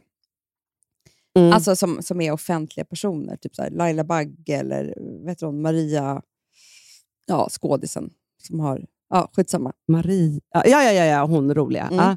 mm. 1.38 1.52
alltså 1.52 1.76
som, 1.76 2.02
som 2.02 2.20
är 2.20 2.32
offentliga 2.32 2.84
personer, 2.84 3.36
typ 3.36 3.54
så 3.54 3.62
här 3.62 3.70
Laila 3.70 4.04
Bagge 4.04 4.54
eller 4.56 4.94
vet 5.26 5.38
du, 5.38 5.52
Maria, 5.52 6.22
ja, 7.26 7.48
skådisen, 7.50 8.10
som 8.42 8.60
har, 8.60 8.86
ja, 9.08 9.30
skitsamma. 9.32 9.72
Marie. 9.88 10.40
Ja, 10.54 10.62
ja, 10.66 10.92
ja, 10.92 11.04
ja, 11.04 11.24
hon 11.24 11.54
roliga. 11.54 11.86
Mm. 11.86 11.96
Ja. 11.96 12.16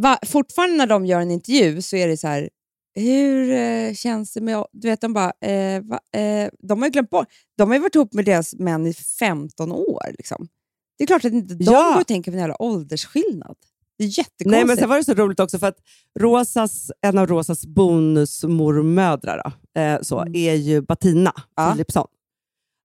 Va, 0.00 0.18
fortfarande 0.26 0.76
när 0.76 0.86
de 0.86 1.06
gör 1.06 1.20
en 1.20 1.30
intervju 1.30 1.82
så 1.82 1.96
är 1.96 2.08
det 2.08 2.16
så 2.16 2.26
här, 2.28 2.50
hur 2.96 3.50
eh, 3.50 3.94
känns 3.94 4.32
det 4.34 4.40
med... 4.40 4.64
Du 4.72 4.88
vet, 4.88 5.00
de 5.00 5.12
bara, 5.12 5.32
eh, 5.40 5.82
va, 5.82 6.00
eh, 6.20 6.48
de 6.58 6.78
har 6.78 6.86
ju 6.86 6.92
glömt 6.92 7.10
bort, 7.10 7.28
de 7.58 7.68
har 7.68 7.74
ju 7.76 7.80
varit 7.82 7.94
ihop 7.94 8.12
med 8.14 8.24
deras 8.24 8.54
män 8.54 8.86
i 8.86 8.94
15 8.94 9.72
år. 9.72 10.02
Liksom. 10.18 10.48
Det 10.98 11.04
är 11.04 11.06
klart 11.06 11.24
att 11.24 11.32
inte 11.32 11.54
de 11.54 11.64
Ja. 11.64 11.92
går 11.94 12.00
och 12.00 12.06
tänker 12.06 12.30
på 12.30 12.34
en 12.34 12.40
jävla 12.40 12.62
åldersskillnad. 12.62 13.56
Det 13.98 14.04
är 14.04 14.08
jättekonstigt. 14.08 14.50
Nej, 14.50 14.64
men 14.64 14.76
sen 14.76 14.88
var 14.88 14.96
det 14.96 15.04
så 15.04 15.14
roligt 15.14 15.40
också 15.40 15.58
för 15.58 15.66
att 15.66 15.78
Rosas, 16.18 16.90
en 17.00 17.18
av 17.18 17.26
Rosas 17.26 17.66
bonusmormödrar 17.66 19.52
eh, 19.78 20.00
så, 20.02 20.20
Mm. 20.20 20.34
är 20.34 20.54
ju 20.54 20.80
Bettina 20.82 21.32
Ja. 21.56 21.70
Philipsson. 21.72 22.06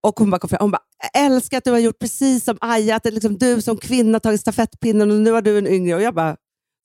Och 0.04 0.20
hon 0.20 0.30
bara 0.32 0.40
kom 0.40 0.50
fram 0.50 0.58
hon 0.62 0.72
bara, 0.72 0.82
"Jag 1.14 1.26
älskar 1.26 1.58
att 1.58 1.64
du 1.64 1.72
har 1.72 1.80
gjort 1.80 2.00
precis 2.00 2.44
som 2.44 2.58
Aja, 2.62 2.96
att 2.96 3.04
det 3.04 3.12
liksom 3.12 3.38
du 3.38 3.62
som 3.62 3.78
kvinna 3.78 4.20
tagit 4.20 4.42
stafettpinnen 4.42 5.12
och 5.12 5.18
nu 5.18 5.32
har 5.32 5.42
du 5.42 5.58
en 5.58 5.68
yngre. 5.68 5.96
Och 5.96 6.02
jag 6.02 6.14
bara, 6.16 6.38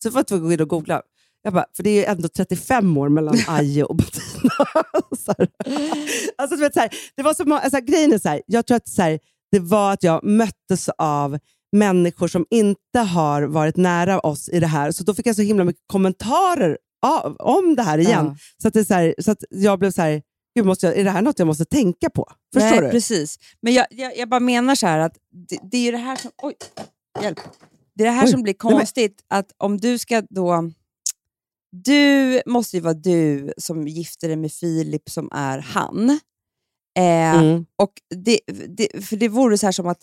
så 0.03 0.11
får 0.11 0.25
jag 0.29 0.41
gå 0.43 0.53
in 0.53 0.61
och 0.61 0.69
googla. 0.69 1.03
Jag 1.47 1.53
bara, 1.53 1.67
för 1.77 1.83
det 1.83 1.91
är 1.91 1.95
ju 1.95 2.05
ändå 2.05 2.29
35 2.29 2.97
år 2.97 3.09
mellan 3.09 3.37
Aje 3.49 3.85
och 3.85 3.97
Bettina. 3.97 4.51
Alltså, 6.39 6.57
vet, 6.57 6.75
så 6.75 6.81
här, 6.81 6.91
det 7.17 7.23
var 7.23 7.35
så 7.35 7.55
alltså, 7.55 7.81
grejen 7.81 8.13
är 8.13 8.19
så 8.19 8.29
här, 8.29 8.43
jag 8.47 8.67
tror 8.67 8.77
att 8.77 8.89
så 8.89 9.03
här, 9.03 9.19
det 9.53 9.59
var 9.59 9.93
att 9.93 10.03
jag 10.03 10.25
möttes 10.25 10.89
av 10.99 11.39
människor 11.73 12.29
som 12.29 12.47
inte 12.51 12.99
har 12.99 13.43
varit 13.43 13.77
nära 13.77 14.21
oss 14.21 14.49
i 14.49 14.61
det 14.61 14.67
här. 14.67 14.93
Så 14.93 15.05
då 15.05 15.15
fick 15.15 15.27
jag 15.27 15.37
så 15.37 15.43
himla 15.43 15.65
mycket 15.65 15.83
kommentarer 15.87 16.79
av, 17.07 17.37
om 17.37 17.77
det 17.77 17.83
här 17.83 17.99
igen. 17.99 18.27
Ja. 18.27 18.37
Så, 18.63 18.69
att 18.69 18.75
det 18.75 18.81
är 18.81 18.85
så, 18.85 18.95
här, 18.95 19.15
så 19.19 19.31
att 19.31 19.45
jag 19.51 19.79
blev 19.79 19.91
så 19.91 20.03
här, 20.03 20.23
Gud, 20.57 20.67
måste 20.67 20.87
jag, 20.87 20.97
är 20.97 21.05
det 21.05 21.11
här 21.11 21.23
något 21.23 21.39
jag 21.39 21.47
måste 21.47 21.65
tänka 21.65 22.11
på? 22.11 22.33
Förstår 22.55 22.71
Nej, 22.71 22.81
du? 22.81 22.91
Precis. 22.91 23.39
Men 23.61 23.75
jag, 23.75 23.87
jag, 23.91 24.19
jag 24.19 24.29
bara 24.29 24.41
menar 24.41 24.75
så 24.75 24.87
här 24.87 24.99
att 24.99 25.17
det, 25.49 25.59
det 25.71 25.77
är 25.77 25.83
ju 25.83 25.91
det 25.91 25.99
här 25.99 26.17
som... 26.17 26.31
Oj, 26.43 26.55
hjälp. 27.23 27.41
Det 27.95 28.03
är 28.05 28.07
det 28.07 28.15
här 28.15 28.27
Oj. 28.27 28.31
som 28.31 28.43
blir 28.43 28.55
Nej, 28.63 28.71
men- 28.71 28.79
konstigt, 28.79 29.21
att 29.29 29.47
om 29.57 29.79
du 29.79 29.99
ska 29.99 30.23
då... 30.31 30.71
Du 31.73 32.43
måste 32.47 32.77
ju 32.77 32.81
vara 32.81 32.95
du 32.95 33.53
som 33.59 33.89
gifter 33.89 34.29
dig 34.29 34.37
med 34.37 34.53
Filip 34.53 35.11
som 35.11 35.29
är 35.33 35.59
han. 35.59 36.11
Eh, 36.99 37.41
Mm. 37.41 37.67
och 37.77 37.93
det, 38.15 38.41
det, 38.69 39.05
för 39.05 39.17
det 39.17 39.29
vore 39.29 39.59
så 39.59 39.67
här 39.67 39.73
som 39.73 39.87
att, 39.87 40.03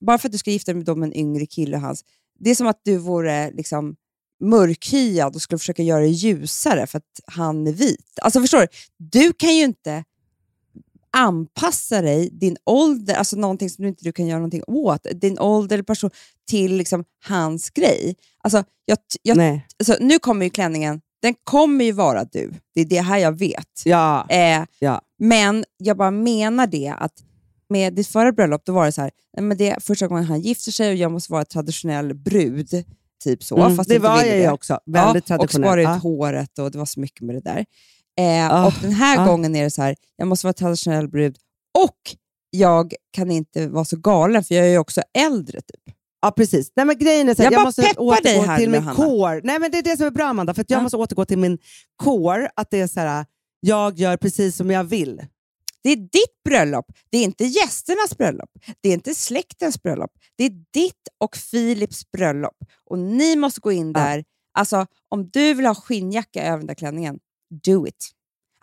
bara 0.00 0.18
för 0.18 0.28
att 0.28 0.32
du 0.32 0.38
ska 0.38 0.50
gifta 0.50 0.72
dig 0.72 0.84
med 0.96 1.06
en 1.06 1.16
yngre 1.16 1.46
kille 1.46 1.76
och 1.76 1.82
hans, 1.82 2.04
det 2.38 2.50
är 2.50 2.54
som 2.54 2.66
att 2.66 2.80
du 2.84 2.96
vore 2.96 3.50
liksom 3.50 3.96
mörkhyad 4.44 5.34
och 5.34 5.42
skulle 5.42 5.58
försöka 5.58 5.82
göra 5.82 6.00
det 6.00 6.08
ljusare 6.08 6.86
för 6.86 6.98
att 6.98 7.20
han 7.26 7.66
är 7.66 7.72
vit. 7.72 8.18
Alltså 8.22 8.40
förstår 8.40 8.60
du? 8.60 8.66
Du 8.96 9.32
kan 9.32 9.56
ju 9.56 9.64
inte 9.64 10.04
anpassa 11.10 12.02
dig, 12.02 12.30
din 12.32 12.56
ålder, 12.64 13.14
alltså 13.14 13.36
någonting 13.36 13.70
som 13.70 13.82
du 13.82 13.88
inte 13.88 14.04
du 14.04 14.12
kan 14.12 14.26
göra 14.26 14.38
någonting 14.38 14.62
åt, 14.66 15.06
din 15.14 15.38
ålder 15.38 15.82
person, 15.82 16.10
till 16.48 16.76
liksom 16.76 17.04
hans 17.24 17.70
grej. 17.70 18.14
Alltså, 18.42 18.64
jag, 18.84 18.98
jag, 19.22 19.60
alltså, 19.78 19.96
nu 20.00 20.18
kommer 20.18 20.44
ju 20.46 20.50
klänningen, 20.50 21.00
den 21.22 21.34
kommer 21.44 21.84
ju 21.84 21.92
vara 21.92 22.24
du. 22.24 22.52
Det 22.74 22.80
är 22.80 22.84
det 22.84 23.00
här 23.00 23.18
jag 23.18 23.38
vet. 23.38 23.82
Ja. 23.84 24.26
Eh, 24.30 24.64
Ja. 24.78 25.00
Men 25.18 25.64
jag 25.76 25.96
bara 25.96 26.10
menar 26.10 26.66
det 26.66 26.94
att 26.98 27.12
med 27.68 27.94
ditt 27.94 28.08
förra 28.08 28.32
bröllop, 28.32 28.62
då 28.64 28.72
var 28.72 28.86
det 28.86 28.92
så 28.92 29.00
här, 29.02 29.10
men 29.40 29.56
det 29.56 29.70
är 29.70 29.80
första 29.80 30.06
gången 30.06 30.24
han 30.24 30.40
gifter 30.40 30.72
sig 30.72 30.88
och 30.90 30.94
jag 30.96 31.12
måste 31.12 31.32
vara 31.32 31.44
traditionell 31.44 32.14
brud. 32.14 32.84
Typ 33.24 33.42
så. 33.44 33.56
Mm, 33.56 33.76
fast 33.76 33.88
det 33.90 33.98
var 33.98 34.22
jag 34.24 34.38
ju 34.38 34.50
också. 34.50 34.80
Väldigt 34.86 35.28
ja, 35.30 35.34
Och 35.36 35.40
traditionell. 35.40 35.68
spara 35.68 35.80
ut 35.80 35.88
Ja. 35.88 35.94
håret 35.94 36.58
och 36.58 36.70
det 36.70 36.78
var 36.78 36.86
så 36.86 37.00
mycket 37.00 37.20
med 37.20 37.34
det 37.34 37.40
där. 37.40 37.64
Eh, 38.20 38.50
Ah, 38.54 38.66
och 38.66 38.72
den 38.82 38.92
här 38.92 39.18
ah. 39.18 39.26
gången 39.26 39.56
är 39.56 39.64
det 39.64 39.70
så 39.70 39.82
här, 39.82 39.96
jag 40.16 40.28
måste 40.28 40.46
vara 40.46 40.52
traditionell 40.52 41.08
brud 41.08 41.36
och 41.78 41.96
jag 42.50 42.94
kan 43.12 43.30
inte 43.30 43.68
vara 43.68 43.84
så 43.84 43.96
galen 43.96 44.44
för 44.44 44.54
jag 44.54 44.66
är 44.66 44.70
ju 44.70 44.78
också 44.78 45.02
äldre. 45.18 45.60
typ. 45.60 45.94
Ja, 46.20 46.30
precis. 46.30 46.72
Nej, 46.76 46.86
men 46.86 46.98
grejen 46.98 47.28
är 47.28 47.34
så 47.34 47.42
här, 47.42 47.50
Jag 47.52 47.58
jag, 47.60 47.64
måste 47.64 47.94
återgå 47.96 48.42
här 48.42 48.58
till 48.58 48.70
min 48.70 48.94
core. 48.94 49.40
Nej, 49.44 49.58
men 49.58 49.70
det 49.70 49.78
är 49.78 49.82
det 49.82 49.96
som 49.96 50.06
är 50.06 50.10
bra, 50.10 50.24
Amanda. 50.26 50.54
För 50.54 50.62
att 50.62 50.70
jag 50.70 50.78
Ja. 50.78 50.82
måste 50.82 50.96
återgå 50.96 51.24
till 51.24 51.38
min 51.38 51.58
core. 52.02 52.50
Att 52.56 52.70
det 52.70 52.80
är 52.80 52.86
så 52.86 53.00
här, 53.00 53.26
jag 53.60 53.98
gör 53.98 54.16
precis 54.16 54.56
som 54.56 54.70
jag 54.70 54.84
vill. 54.84 55.20
Det 55.82 55.90
är 55.92 55.96
ditt 55.96 56.42
bröllop, 56.48 56.86
det 57.10 57.18
är 57.18 57.24
inte 57.24 57.44
gästernas 57.44 58.16
bröllop, 58.18 58.50
det 58.80 58.88
är 58.88 58.92
inte 58.92 59.14
släktens 59.14 59.82
bröllop. 59.82 60.10
Det 60.36 60.44
är 60.44 60.50
ditt 60.50 61.08
och 61.20 61.36
Philips 61.50 62.10
bröllop. 62.10 62.56
Och 62.90 62.98
ni 62.98 63.36
måste 63.36 63.60
gå 63.60 63.72
in 63.72 63.92
Ja. 63.94 64.00
där. 64.00 64.24
Alltså, 64.58 64.86
om 65.08 65.30
du 65.30 65.54
vill 65.54 65.66
ha 65.66 65.74
skinnjacka 65.74 66.44
över 66.44 66.58
den 66.58 66.66
där 66.66 66.74
klänningen, 66.74 67.18
do 67.64 67.86
it. 67.86 68.10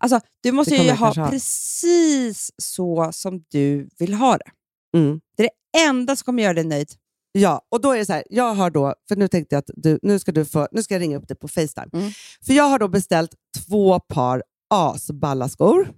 Alltså, 0.02 0.20
du 0.44 0.52
måste 0.52 0.76
ju 0.76 0.92
ha 0.92 1.14
ha. 1.14 1.30
precis 1.30 2.52
så 2.58 3.10
som 3.14 3.44
du 3.52 3.90
vill 4.00 4.14
ha 4.14 4.38
det. 4.38 4.52
Mm. 4.98 5.22
Det 5.38 5.44
är 5.44 5.50
det 5.74 5.80
enda 5.88 6.16
som 6.16 6.26
kommer 6.26 6.44
göra 6.44 6.54
dig 6.54 6.64
nöjd. 6.64 6.90
Ja, 7.38 7.62
och 7.72 7.82
då 7.82 7.92
är 7.92 7.98
det 7.98 8.06
så 8.06 8.14
här, 8.14 8.24
jag 8.30 8.54
har 8.54 8.70
då, 8.70 8.94
för 9.08 9.16
nu 9.16 9.28
tänkte 9.28 9.56
jag 9.56 9.60
att 9.60 9.70
du, 9.76 10.00
nu 10.02 10.20
ska, 10.20 10.32
du 10.32 10.46
få, 10.46 10.68
nu 10.72 10.84
ska 10.84 10.94
jag 10.94 11.02
ringa 11.02 11.18
upp 11.18 11.28
dig 11.28 11.38
på 11.38 11.48
Facetime. 11.48 11.90
Mm. 11.94 12.12
För 12.46 12.54
jag 12.54 12.64
har 12.64 12.80
då 12.80 12.88
beställt 12.88 13.32
två 13.68 14.00
par 14.00 14.44
asballa 14.70 15.50
skor. 15.50 15.92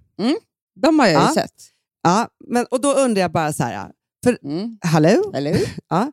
De 0.80 0.98
har 0.98 1.06
jag 1.06 1.22
ju 1.22 1.28
Ja. 1.28 1.34
sett. 1.34 1.54
Ja, 2.02 2.28
men, 2.48 2.66
och 2.70 2.80
då 2.80 2.92
undrar 2.94 3.20
jag 3.22 3.32
bara 3.32 3.52
så 3.52 3.62
här, 3.62 3.90
för 4.24 4.38
Mm. 4.44 4.78
hallå? 4.82 5.32
Hur? 5.34 5.68
Ja, 5.88 6.12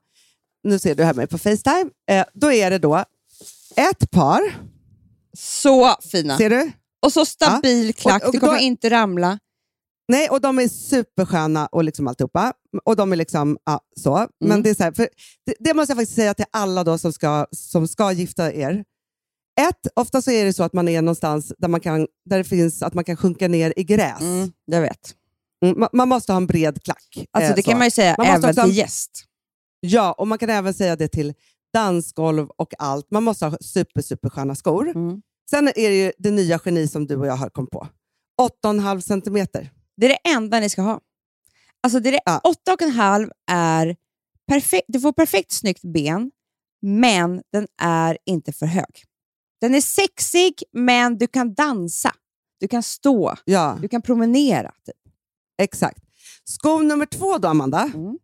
nu 0.64 0.80
ser 0.80 0.96
du 0.96 1.04
här 1.04 1.14
med 1.14 1.30
på 1.30 1.38
Facetime. 1.38 1.90
Eh, 2.10 2.26
då 2.34 2.52
är 2.52 2.72
det 2.72 2.78
då 2.78 3.04
ett 3.76 4.12
par, 4.12 4.42
Så 5.38 5.96
fina. 6.12 6.38
ser 6.38 6.50
du? 6.50 6.72
Och 7.02 7.14
så 7.14 7.26
stabil 7.26 7.94
klack, 7.94 8.22
Och- 8.22 8.28
och 8.28 8.34
du 8.34 8.40
kommer 8.40 8.54
då- 8.54 8.60
inte 8.60 8.90
ramla. 8.90 9.40
Nej, 10.08 10.30
och 10.30 10.42
de 10.42 10.60
är 10.60 10.68
supersköna 10.68 11.68
och 11.68 11.84
liksom 11.84 12.08
alltihopa. 12.08 12.54
Och 12.84 12.96
de 12.96 13.12
är 13.12 13.16
liksom, 13.16 13.58
ja, 13.66 13.80
så. 13.96 14.18
Mm. 14.18 14.30
Men 14.40 14.64
det 14.64 14.70
är 14.70 14.76
så 14.76 14.84
här, 14.84 14.92
för 14.92 15.10
det, 15.46 15.54
det 15.60 15.74
måste 15.74 15.92
jag 15.92 15.98
faktiskt 15.98 16.16
säga 16.16 16.34
till 16.34 16.46
alla 16.52 16.84
då 16.84 16.98
som 16.98 17.14
ska, 17.14 17.46
som 17.52 17.88
ska 17.88 18.12
gifta 18.12 18.54
er. 18.54 18.84
Ett, 19.62 19.88
ofta 19.96 20.22
så 20.22 20.32
är 20.32 20.46
det 20.46 20.54
så 20.54 20.64
att 20.64 20.74
man 20.74 20.88
är 20.88 21.02
någonstans 21.02 21.54
där, 21.58 21.68
man 21.68 21.80
kan, 21.80 22.08
där 22.26 22.38
det 22.38 22.44
finns 22.44 22.84
att 22.84 22.94
man 22.94 23.04
kan 23.04 23.18
sjunka 23.18 23.48
ner 23.48 23.74
i 23.76 23.84
gräs. 23.84 24.22
Mm, 24.22 24.52
jag 24.66 24.82
vet. 24.82 25.16
Mm, 25.66 25.80
man, 25.80 25.90
man 25.94 26.10
måste 26.10 26.32
ha 26.32 26.38
en 26.38 26.48
bred 26.48 26.84
klack. 26.84 27.28
Alltså, 27.32 27.52
eh, 27.52 27.56
det 27.56 27.64
så. 27.64 27.70
kan 27.70 27.78
man 27.78 27.88
ju 27.88 27.92
säga 27.92 28.16
Man 28.18 28.28
även 28.28 28.56
till 28.56 28.78
gäst. 28.78 29.26
Ja, 29.80 30.14
och 30.14 30.28
man 30.28 30.38
kan 30.38 30.50
även 30.50 30.74
säga 30.74 30.96
det 30.96 31.08
till 31.08 31.34
dansgolv 31.74 32.48
och 32.58 32.74
allt. 32.80 33.12
Man 33.12 33.24
måste 33.24 33.46
ha 33.46 33.58
super, 33.62 34.02
supersköna 34.02 34.56
skor. 34.56 34.90
Mm. 34.90 35.22
Sen 35.50 35.68
är 35.68 35.90
det 35.90 35.96
ju 35.96 36.12
det 36.18 36.32
nya 36.32 36.60
geni 36.66 36.88
som 36.88 37.08
du 37.08 37.16
och 37.16 37.28
jag 37.28 37.36
har 37.36 37.50
kommit 37.50 37.72
på. 37.72 37.88
8,5 38.64 39.00
centimeter. 39.00 39.72
Det 39.98 40.06
är 40.06 40.10
det 40.10 40.30
enda 40.30 40.60
ni 40.60 40.70
ska 40.70 40.82
ha. 40.82 41.00
Alltså 41.84 42.00
det 42.00 42.10
är 42.10 42.12
det, 42.12 42.20
Ja. 42.26 42.42
åtta 42.44 42.74
och 42.74 42.82
en 42.82 42.92
halv 42.92 43.30
är 43.52 43.96
perfekt. 44.48 44.86
Du 44.88 45.00
får 45.00 45.12
perfekt 45.14 45.52
snyggt 45.52 45.82
ben, 45.82 46.32
men 46.82 47.42
den 47.52 47.68
är 47.82 48.18
inte 48.26 48.52
för 48.54 48.66
hög. 48.66 49.04
Den 49.62 49.76
är 49.76 49.82
sexig, 49.82 50.64
men 50.74 51.18
du 51.18 51.28
kan 51.28 51.54
dansa. 51.54 52.14
Du 52.60 52.68
kan 52.68 52.84
stå. 52.84 53.36
Ja, 53.46 53.78
Du 53.82 53.88
kan 53.88 54.02
promenera. 54.02 54.72
Typ. 54.86 54.96
exakt. 55.62 56.04
Sko 56.44 56.80
nummer 56.80 57.06
två 57.06 57.38
då, 57.38 57.48
Amanda. 57.48 57.92
Mm. 57.96 58.18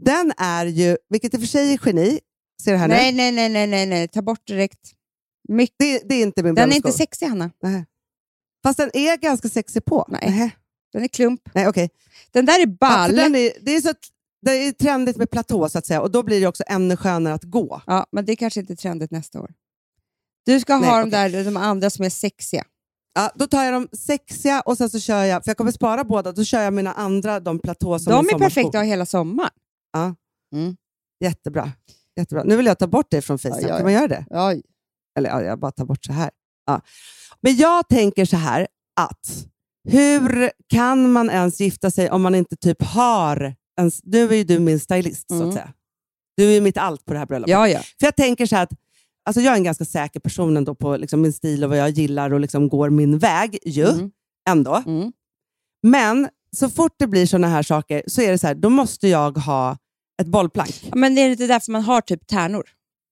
Den 0.00 0.32
är 0.36 0.66
ju, 0.66 0.96
vilket 1.08 1.34
i 1.34 1.36
och 1.36 1.40
för 1.40 1.46
sig 1.46 1.72
är 1.72 1.80
geni, 1.86 2.20
ser 2.62 2.72
du 2.72 2.78
här 2.78 2.88
Nej, 2.88 3.12
nu? 3.12 3.16
nej, 3.16 3.32
nej, 3.32 3.48
nej, 3.48 3.66
nej, 3.66 3.86
nej. 3.86 4.08
Ta 4.08 4.22
bort 4.22 4.46
direkt. 4.46 4.92
Mycket. 5.48 5.74
Det, 5.78 6.02
det 6.08 6.14
är 6.14 6.22
inte 6.22 6.42
min 6.42 6.54
Den 6.54 6.72
är 6.72 6.76
inte 6.76 6.92
sexig, 6.92 7.26
Hanna. 7.26 7.50
Nej. 7.62 7.84
Fast 8.62 8.76
den 8.78 8.90
är 8.96 9.16
ganska 9.16 9.48
sexig 9.48 9.84
på. 9.84 10.06
Nej. 10.08 10.20
Nähä. 10.30 10.50
Den 10.92 11.02
är 11.04 11.08
klump. 11.08 11.40
Nej, 11.54 11.68
okej. 11.68 11.90
Den 12.32 12.46
där 12.46 12.54
är 12.54 12.66
Ja, 12.66 12.66
ball. 12.80 13.16
den 13.16 13.34
är, 13.34 13.52
det, 13.60 13.76
är 13.76 13.80
så, 13.80 13.92
det 14.42 14.50
är 14.50 14.72
trendigt 14.72 15.16
med 15.16 15.30
platå 15.30 15.68
så 15.68 15.78
att 15.78 15.86
säga 15.86 16.00
och 16.00 16.10
då 16.10 16.22
blir 16.22 16.40
det 16.40 16.46
också 16.46 16.64
ännu 16.66 16.96
skönare 16.96 17.34
att 17.34 17.44
gå. 17.44 17.82
Ja, 17.86 18.06
men 18.12 18.24
det 18.24 18.32
är 18.32 18.36
kanske 18.36 18.60
inte 18.60 18.72
är 18.72 18.76
trendigt 18.76 19.10
nästa 19.10 19.40
år. 19.40 19.50
Du 20.46 20.60
ska 20.60 20.78
Nej, 20.78 20.88
ha 20.90 20.98
de 21.00 21.08
okej. 21.08 21.30
där 21.30 21.44
de 21.44 21.56
andra 21.56 21.90
som 21.90 22.04
är 22.04 22.10
sexiga. 22.10 22.64
Ja, 23.14 23.30
då 23.34 23.46
tar 23.46 23.64
jag 23.64 23.72
de 23.74 23.88
sexiga 23.96 24.60
och 24.60 24.78
sen 24.78 24.90
så 24.90 25.00
kör 25.00 25.24
jag, 25.24 25.44
för 25.44 25.50
jag 25.50 25.56
kommer 25.56 25.72
spara 25.72 26.04
båda, 26.04 26.32
då 26.32 26.44
kör 26.44 26.62
jag 26.62 26.72
mina 26.72 26.92
andra, 26.92 27.40
de 27.40 27.58
platå 27.58 27.98
som 27.98 28.10
De 28.10 28.12
är 28.12 28.16
sommarsko. 28.18 28.38
perfekta 28.38 28.68
att 28.68 28.74
ha 28.74 28.82
hela 28.82 29.06
sommaren. 29.06 29.50
Ja. 29.92 30.14
Mm. 30.54 30.76
Jättebra. 31.20 31.72
Jättebra. 32.16 32.44
Nu 32.44 32.56
vill 32.56 32.66
jag 32.66 32.78
ta 32.78 32.86
bort 32.86 33.06
det 33.10 33.22
från 33.22 33.38
Facetime. 33.38 33.62
Ja, 33.62 33.68
ja, 33.68 33.76
Kan 33.76 33.84
man 33.84 33.92
göra 33.92 34.08
det? 34.08 34.24
Oj. 34.30 34.62
Eller 35.18 35.30
ja, 35.30 35.42
jag 35.42 35.58
bara 35.58 35.72
tar 35.72 35.84
bort 35.84 36.04
så 36.04 36.12
här. 36.12 36.30
Ja. 36.66 36.80
Men 37.40 37.56
jag 37.56 37.88
tänker 37.88 38.24
så 38.24 38.36
här 38.36 38.66
att 39.00 39.46
hur 39.90 40.50
kan 40.68 41.12
man 41.12 41.30
ens 41.30 41.60
gifta 41.60 41.90
sig 41.90 42.10
om 42.10 42.22
man 42.22 42.34
inte 42.34 42.56
typ 42.56 42.82
har 42.82 43.54
en... 43.80 43.90
Nu 44.02 44.28
är 44.28 44.34
ju 44.36 44.44
du 44.44 44.58
min 44.58 44.80
stylist 44.80 45.28
så 45.28 45.34
Mm. 45.34 45.48
att 45.48 45.54
säga. 45.54 45.72
Du 46.36 46.56
är 46.56 46.60
mitt 46.60 46.76
allt 46.76 47.04
på 47.04 47.12
det 47.12 47.18
här 47.18 47.26
bröllopet. 47.26 47.50
Ja, 47.52 47.68
ja. 47.68 47.78
För 47.80 48.06
jag 48.06 48.16
tänker 48.16 48.46
så 48.46 48.56
här 48.56 48.62
att 48.62 48.70
alltså 49.28 49.40
jag 49.40 49.52
är 49.52 49.56
en 49.56 49.64
ganska 49.64 49.84
säker 49.84 50.20
person 50.20 50.56
ändå 50.56 50.74
på 50.74 50.96
liksom 50.96 51.20
min 51.22 51.32
stil 51.32 51.64
och 51.64 51.70
vad 51.70 51.78
jag 51.78 51.90
gillar 51.90 52.32
och 52.32 52.40
liksom 52.40 52.68
går 52.68 52.90
min 52.90 53.18
väg 53.18 53.58
ju, 53.64 53.84
Mm. 53.88 54.10
ändå. 54.50 54.82
Mm. 54.86 55.12
Men 55.82 56.28
så 56.56 56.68
fort 56.70 56.94
det 56.98 57.06
blir 57.06 57.26
såna 57.26 57.48
här 57.48 57.62
saker 57.62 58.02
så 58.06 58.22
är 58.22 58.30
det 58.30 58.38
så 58.38 58.46
här, 58.46 58.54
då 58.54 58.68
måste 58.70 59.08
jag 59.08 59.38
ha 59.38 59.76
ett 60.22 60.26
bollplank. 60.26 60.82
Ja, 60.82 60.96
Men 60.96 61.14
det 61.14 61.20
är 61.20 61.30
inte 61.30 61.46
därför 61.46 61.72
man 61.72 61.82
har 61.82 62.00
typ 62.00 62.26
tärnor. 62.26 62.64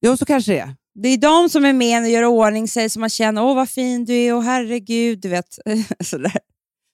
Jo, 0.07 0.17
så 0.17 0.25
kanske 0.25 0.53
det 0.53 0.59
är. 0.59 0.75
Det 0.95 1.09
är 1.09 1.19
de 1.19 1.49
som 1.49 1.65
är 1.65 1.73
med 1.73 2.03
och 2.03 2.09
gör 2.11 2.25
ordning 2.25 2.69
sig 2.69 2.91
så 2.91 3.01
man 3.01 3.11
känner 3.11 3.45
åh 3.45 3.55
vad 3.55 3.69
fin 3.69 4.05
du 4.05 4.15
är, 4.15 4.33
åh 4.35 4.43
herregud, 4.43 5.21
du 5.21 5.29
vet. 5.29 5.59
Sådär. 6.05 6.39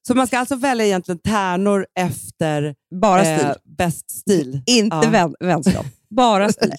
Så 0.06 0.14
man 0.14 0.26
ska 0.26 0.38
alltså 0.38 0.56
välja 0.56 0.86
egentligen 0.86 1.18
tärnor 1.18 1.86
efter 1.98 2.74
Bara 3.00 3.24
stil. 3.24 3.46
eh, 3.46 3.54
bäst 3.64 4.10
stil. 4.10 4.62
inte 4.66 4.96
ja. 5.02 5.10
vän, 5.10 5.34
vänskap. 5.40 5.86
Bara 6.10 6.52
stil. 6.52 6.72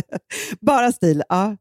Bara 0.60 0.92
stil, 0.92 1.22
ja. 1.28 1.56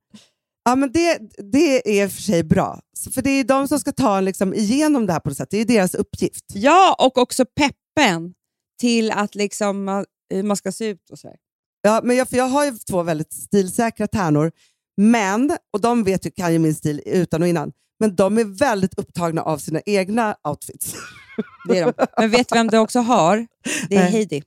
Ja, 0.65 0.75
men 0.75 0.91
det, 0.91 1.19
det 1.51 1.99
är 2.01 2.07
för 2.07 2.21
sig 2.21 2.43
bra. 2.43 2.79
För 3.13 3.21
det 3.21 3.29
är 3.29 3.43
de 3.43 3.67
som 3.67 3.79
ska 3.79 3.91
ta 3.91 4.19
liksom 4.21 4.53
igenom 4.53 5.05
det 5.05 5.13
här 5.13 5.19
på 5.19 5.29
något 5.29 5.37
sätt. 5.37 5.49
Det 5.51 5.57
är 5.57 5.65
deras 5.65 5.95
uppgift. 5.95 6.45
Ja, 6.53 6.95
och 6.99 7.17
också 7.17 7.45
peppen 7.45 8.33
till 8.79 9.11
att 9.11 9.35
liksom 9.35 9.83
man, 9.83 10.05
man 10.43 10.57
ska 10.57 10.71
se 10.71 10.85
ut 10.85 11.09
och 11.09 11.19
så. 11.19 11.35
Ja, 11.81 12.01
men 12.03 12.15
jag, 12.15 12.29
för 12.29 12.37
jag 12.37 12.47
har 12.47 12.65
ju 12.65 12.71
två 12.71 13.03
väldigt 13.03 13.33
stilsäkra 13.33 14.07
tärnor, 14.07 14.51
men, 14.97 15.57
och 15.73 15.81
de 15.81 16.03
vet 16.03 16.25
ju, 16.25 16.31
kan 16.31 16.53
ju 16.53 16.59
min 16.59 16.75
stil 16.75 17.01
utan 17.05 17.41
och 17.41 17.47
innan, 17.47 17.71
men 17.99 18.15
de 18.15 18.37
är 18.37 18.43
väldigt 18.43 18.99
upptagna 18.99 19.41
av 19.41 19.57
sina 19.57 19.81
egna 19.85 20.35
outfits. 20.43 20.95
Det 21.67 21.77
är 21.79 21.85
de. 21.85 21.93
Men 22.17 22.29
vet 22.29 22.49
du 22.49 22.55
vem 22.55 22.67
du 22.67 22.77
också 22.77 22.99
har? 22.99 23.47
Det 23.89 23.95
är 23.95 24.01
Nej. 24.03 24.11
Heidi. 24.11 24.43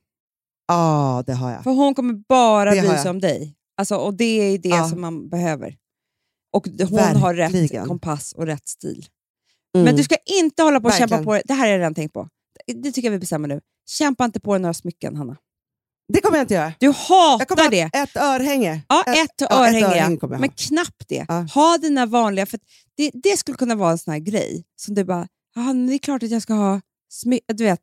Ja, 0.68 1.22
det 1.26 1.32
har 1.32 1.50
jag. 1.50 1.64
För 1.64 1.70
hon 1.70 1.94
kommer 1.94 2.14
bara 2.28 2.74
Det 2.74 2.80
bry 2.80 2.98
sig 2.98 3.11
om 3.11 3.20
dig. 3.20 3.55
Alltså, 3.76 3.96
och 3.96 4.14
det 4.14 4.24
är 4.24 4.59
det 4.59 4.68
Ja. 4.68 4.88
som 4.88 5.00
man 5.00 5.28
behöver. 5.28 5.76
Och 6.53 6.68
hon 6.90 6.98
har 7.16 7.34
rätt 7.34 7.55
Verkligen. 7.55 7.86
kompass 7.88 8.32
och 8.32 8.46
rätt 8.46 8.68
stil. 8.68 9.07
Mm. 9.74 9.84
Men 9.84 9.96
du 9.96 10.03
ska 10.05 10.16
inte 10.40 10.62
hålla 10.62 10.80
på 10.80 10.86
och 10.86 10.92
kämpa 10.92 11.16
Verkligen. 11.16 11.24
på 11.24 11.34
det. 11.34 11.42
Det 11.44 11.55
här 11.55 11.61
har 11.61 11.66
jag 11.72 11.78
redan 11.78 11.94
tänkt 11.94 12.12
på. 12.14 12.28
Det 12.66 12.92
tycker 12.92 13.09
jag 13.09 13.12
vi 13.12 13.18
bestämmer 13.18 13.48
nu. 13.48 13.61
Kämpa 13.88 14.24
inte 14.24 14.40
på 14.40 14.55
dig 14.55 14.61
några 14.62 14.74
smycken, 14.74 15.16
Hanna. 15.16 15.36
Det 16.12 16.20
kommer 16.20 16.36
jag 16.38 16.44
inte 16.44 16.55
göra. 16.55 16.72
Du 16.80 16.86
Jag 16.86 16.92
hatar 16.92 17.44
kommer 17.44 17.70
det. 17.70 17.82
ha 17.82 18.03
ett 18.05 18.16
örhänge. 18.16 18.82
Ja, 18.88 19.05
ett, 19.07 19.30
ja, 19.40 19.46
örhänge, 19.50 19.78
ett 19.78 19.82
ja. 19.82 19.88
örhänge 19.96 20.16
kommer 20.16 20.34
jag 20.34 20.38
ha. 20.38 20.40
men 20.40 20.50
knappt 20.50 21.09
det. 21.09 21.24
Ja. 21.28 21.46
Ha 21.55 21.78
dina 21.78 22.07
vanliga, 22.07 22.46
för 22.46 22.61
det, 22.96 23.11
det 23.14 23.36
skulle 23.36 23.57
kunna 23.57 23.74
vara 23.74 23.90
en 23.90 23.98
sån 23.98 24.12
här 24.12 24.20
grej 24.20 24.64
som 24.76 24.94
du 24.94 25.05
bara, 25.05 25.28
"Jaha, 25.55 25.64
men 25.66 25.86
det 25.86 25.94
är 25.94 25.98
klart 25.98 26.22
att 26.22 26.30
jag 26.30 26.42
ska 26.42 26.55
ha. 26.55 26.80
Du 27.55 27.64
vet, 27.64 27.80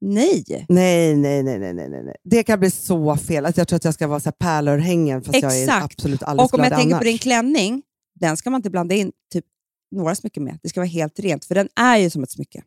nej. 0.00 0.44
Nej, 0.68 1.16
nej, 1.16 1.42
nej, 1.42 1.58
nej, 1.58 1.74
nej, 1.74 1.88
nej. 1.90 2.16
Det 2.24 2.42
kan 2.42 2.60
bli 2.60 2.70
så 2.70 3.16
fel. 3.16 3.46
Att 3.46 3.56
jag 3.56 3.68
tror 3.68 3.76
att 3.76 3.84
jag 3.84 3.94
ska 3.94 4.06
vara 4.06 4.20
så 4.20 4.32
pärlörhängen 4.32 5.22
fast 5.22 5.42
jag 5.42 5.56
är 5.58 5.62
Exakt. 5.62 5.84
absolut 5.84 6.22
alldeles 6.22 6.52
Och 6.52 6.58
om 6.58 6.64
jag 6.64 6.72
tänker 6.72 6.86
annars. 6.94 6.98
på 7.00 7.04
din 7.04 7.18
klänning, 7.18 7.82
den 8.20 8.36
ska 8.36 8.50
man 8.50 8.58
inte 8.58 8.70
blanda 8.70 8.94
in 8.94 9.12
typ 9.32 9.44
några 9.90 10.14
smycken 10.14 10.44
med. 10.44 10.58
Det 10.62 10.68
ska 10.68 10.80
vara 10.80 10.88
helt 10.88 11.18
rent, 11.18 11.44
för 11.44 11.54
den 11.54 11.68
är 11.76 11.96
ju 11.96 12.10
som 12.10 12.22
ett 12.22 12.30
smycke. 12.30 12.62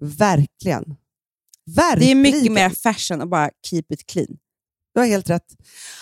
Verkligen. 0.00 0.96
Verkligen. 1.66 2.22
Det 2.22 2.28
är 2.28 2.32
mycket 2.32 2.52
mer 2.52 2.70
fashion 2.70 3.22
att 3.22 3.28
bara 3.28 3.50
keep 3.66 3.84
it 3.88 4.06
clean. 4.06 4.38
Du 4.94 5.00
har 5.00 5.06
helt 5.06 5.30
rätt. 5.30 5.46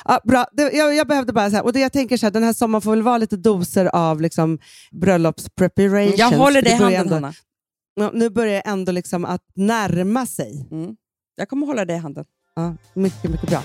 Ja, 0.04 0.20
bra. 0.24 0.46
Det, 0.52 0.72
jag, 0.72 0.94
jag 0.94 1.08
behövde 1.08 1.32
bara 1.32 1.50
så 1.50 1.56
här, 1.56 1.64
och 1.64 1.72
det 1.72 1.80
jag 1.80 1.92
tänker 1.92 2.16
så 2.16 2.26
här, 2.26 2.30
den 2.30 2.42
här 2.42 2.52
sommaren 2.52 2.82
får 2.82 2.90
väl 2.90 3.02
vara 3.02 3.18
lite 3.18 3.36
doser 3.36 3.86
av 3.86 4.20
liksom, 4.20 4.58
bröllopspreparations. 4.90 6.18
Jag 6.18 6.30
håller 6.30 6.62
dig 6.62 6.72
i 6.72 6.76
handen, 6.76 7.00
ändå, 7.00 7.14
Hanna. 7.14 8.10
Nu 8.12 8.30
börjar 8.30 8.52
det 8.52 8.60
ändå 8.60 8.92
liksom 8.92 9.24
att 9.24 9.42
närma 9.54 10.26
sig. 10.26 10.68
Mm. 10.70 10.96
Jag 11.36 11.48
kommer 11.48 11.66
hålla 11.66 11.84
dig 11.84 11.96
i 11.96 11.98
handen. 11.98 12.24
Ja, 12.54 12.74
mycket, 12.94 13.30
mycket 13.30 13.48
bra. 13.48 13.62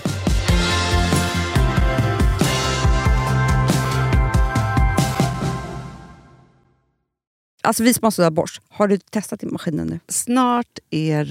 Alltså 7.62 7.82
vi 7.82 7.94
sponsrar 7.94 8.26
av 8.26 8.32
Bosch. 8.32 8.60
Har 8.68 8.88
du 8.88 8.98
testat 8.98 9.42
i 9.42 9.46
maskinen 9.46 9.86
nu? 9.86 10.00
Snart 10.08 10.78
är 10.90 11.24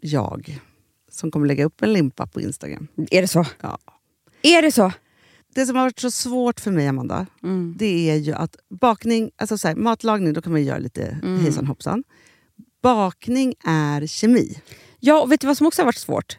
jag 0.00 0.58
som 1.10 1.30
kommer 1.30 1.46
lägga 1.46 1.64
upp 1.64 1.82
en 1.82 1.92
limpa 1.92 2.26
på 2.26 2.40
Instagram. 2.40 2.88
Är 3.10 3.22
det 3.22 3.28
så? 3.28 3.46
Ja. 3.60 3.78
Är 4.42 4.62
det 4.62 4.72
så? 4.72 4.92
Det 5.54 5.66
som 5.66 5.76
har 5.76 5.82
varit 5.84 5.98
så 5.98 6.10
svårt 6.10 6.60
för 6.60 6.70
mig, 6.70 6.86
Amanda, 6.88 7.26
Mm. 7.42 7.74
det 7.78 8.10
är 8.10 8.16
ju 8.16 8.32
att 8.32 8.56
bakning, 8.80 9.30
alltså 9.36 9.58
så 9.58 9.68
här, 9.68 9.74
matlagning, 9.74 10.32
då 10.32 10.42
kan 10.42 10.52
man 10.52 10.60
ju 10.60 10.66
göra 10.66 10.78
lite 10.78 11.18
Mm. 11.22 11.40
hejsan 11.40 11.66
hoppsan. 11.66 12.04
Bakning 12.82 13.54
är 13.64 14.06
kemi. 14.06 14.60
Ja, 15.00 15.22
och 15.22 15.32
vet 15.32 15.40
du 15.40 15.46
vad 15.46 15.56
som 15.56 15.66
också 15.66 15.82
har 15.82 15.86
varit 15.86 15.96
svårt? 15.96 16.38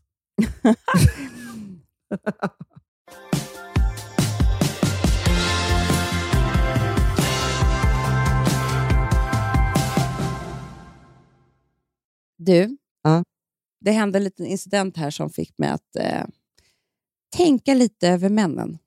Du, 12.37 12.77
Ja. 13.03 13.23
det 13.81 13.91
hände 13.91 14.17
en 14.19 14.23
liten 14.23 14.45
incident 14.45 14.97
här 14.97 15.09
som 15.09 15.29
fick 15.29 15.57
mig 15.57 15.69
att 15.69 15.95
eh, 15.95 16.25
tänka 17.35 17.73
lite 17.73 18.09
över 18.09 18.29
männen. 18.29 18.77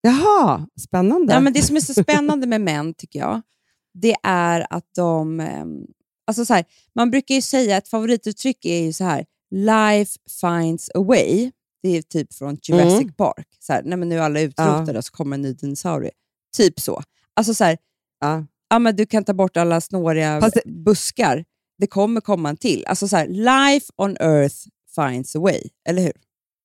Jaha, 0.00 0.66
spännande. 0.80 1.32
Ja, 1.32 1.40
men 1.40 1.52
det 1.52 1.62
som 1.62 1.76
är 1.76 1.80
så 1.80 1.94
spännande 2.02 2.46
med 2.46 2.60
män, 2.60 2.94
tycker 2.94 3.18
jag, 3.18 3.42
det 3.94 4.16
är 4.22 4.66
att 4.70 4.86
de... 4.94 5.40
ehm, 5.40 5.86
Alltså 6.26 6.44
så 6.44 6.54
här, 6.54 6.64
man 6.94 7.10
brukar 7.10 7.34
ju 7.34 7.42
säga, 7.42 7.76
ett 7.76 7.88
favorituttryck 7.88 8.64
är 8.64 8.82
ju 8.82 8.92
så 8.92 9.04
här, 9.04 9.26
life 9.52 10.12
finds 10.40 10.90
a 10.94 11.00
way. 11.02 11.50
Det 11.82 11.88
är 11.96 12.02
typ 12.02 12.34
från 12.34 12.58
Jurassic 12.62 13.00
Mm. 13.02 13.12
Park. 13.14 13.46
Så 13.60 13.72
här, 13.72 13.82
nej, 13.84 13.98
men 13.98 14.08
nu 14.08 14.16
är 14.18 14.22
alla 14.22 14.40
utrotade 14.40 14.98
och 14.98 15.04
så 15.04 15.12
kommer 15.12 15.34
en 15.36 15.42
ny 15.42 15.52
dinosaurie. 15.52 16.10
Typ 16.56 16.80
så. 16.80 17.02
Alltså 17.36 17.54
så 17.54 17.64
här, 17.64 17.78
Ja. 18.20 18.46
ja, 18.70 18.78
men 18.78 18.96
du 18.96 19.06
kan 19.06 19.24
ta 19.24 19.34
bort 19.34 19.56
alla 19.56 19.80
snåriga 19.80 20.40
det- 20.40 20.62
buskar. 20.66 21.44
Det 21.78 21.86
kommer 21.86 22.20
komma 22.20 22.48
en 22.48 22.56
till. 22.56 22.84
Alltså 22.86 23.08
så 23.08 23.16
här, 23.16 23.26
life 23.28 23.86
on 23.96 24.16
earth 24.20 24.56
finds 24.94 25.36
a 25.36 25.40
way. 25.40 25.60
Eller 25.88 26.02
hur? 26.02 26.12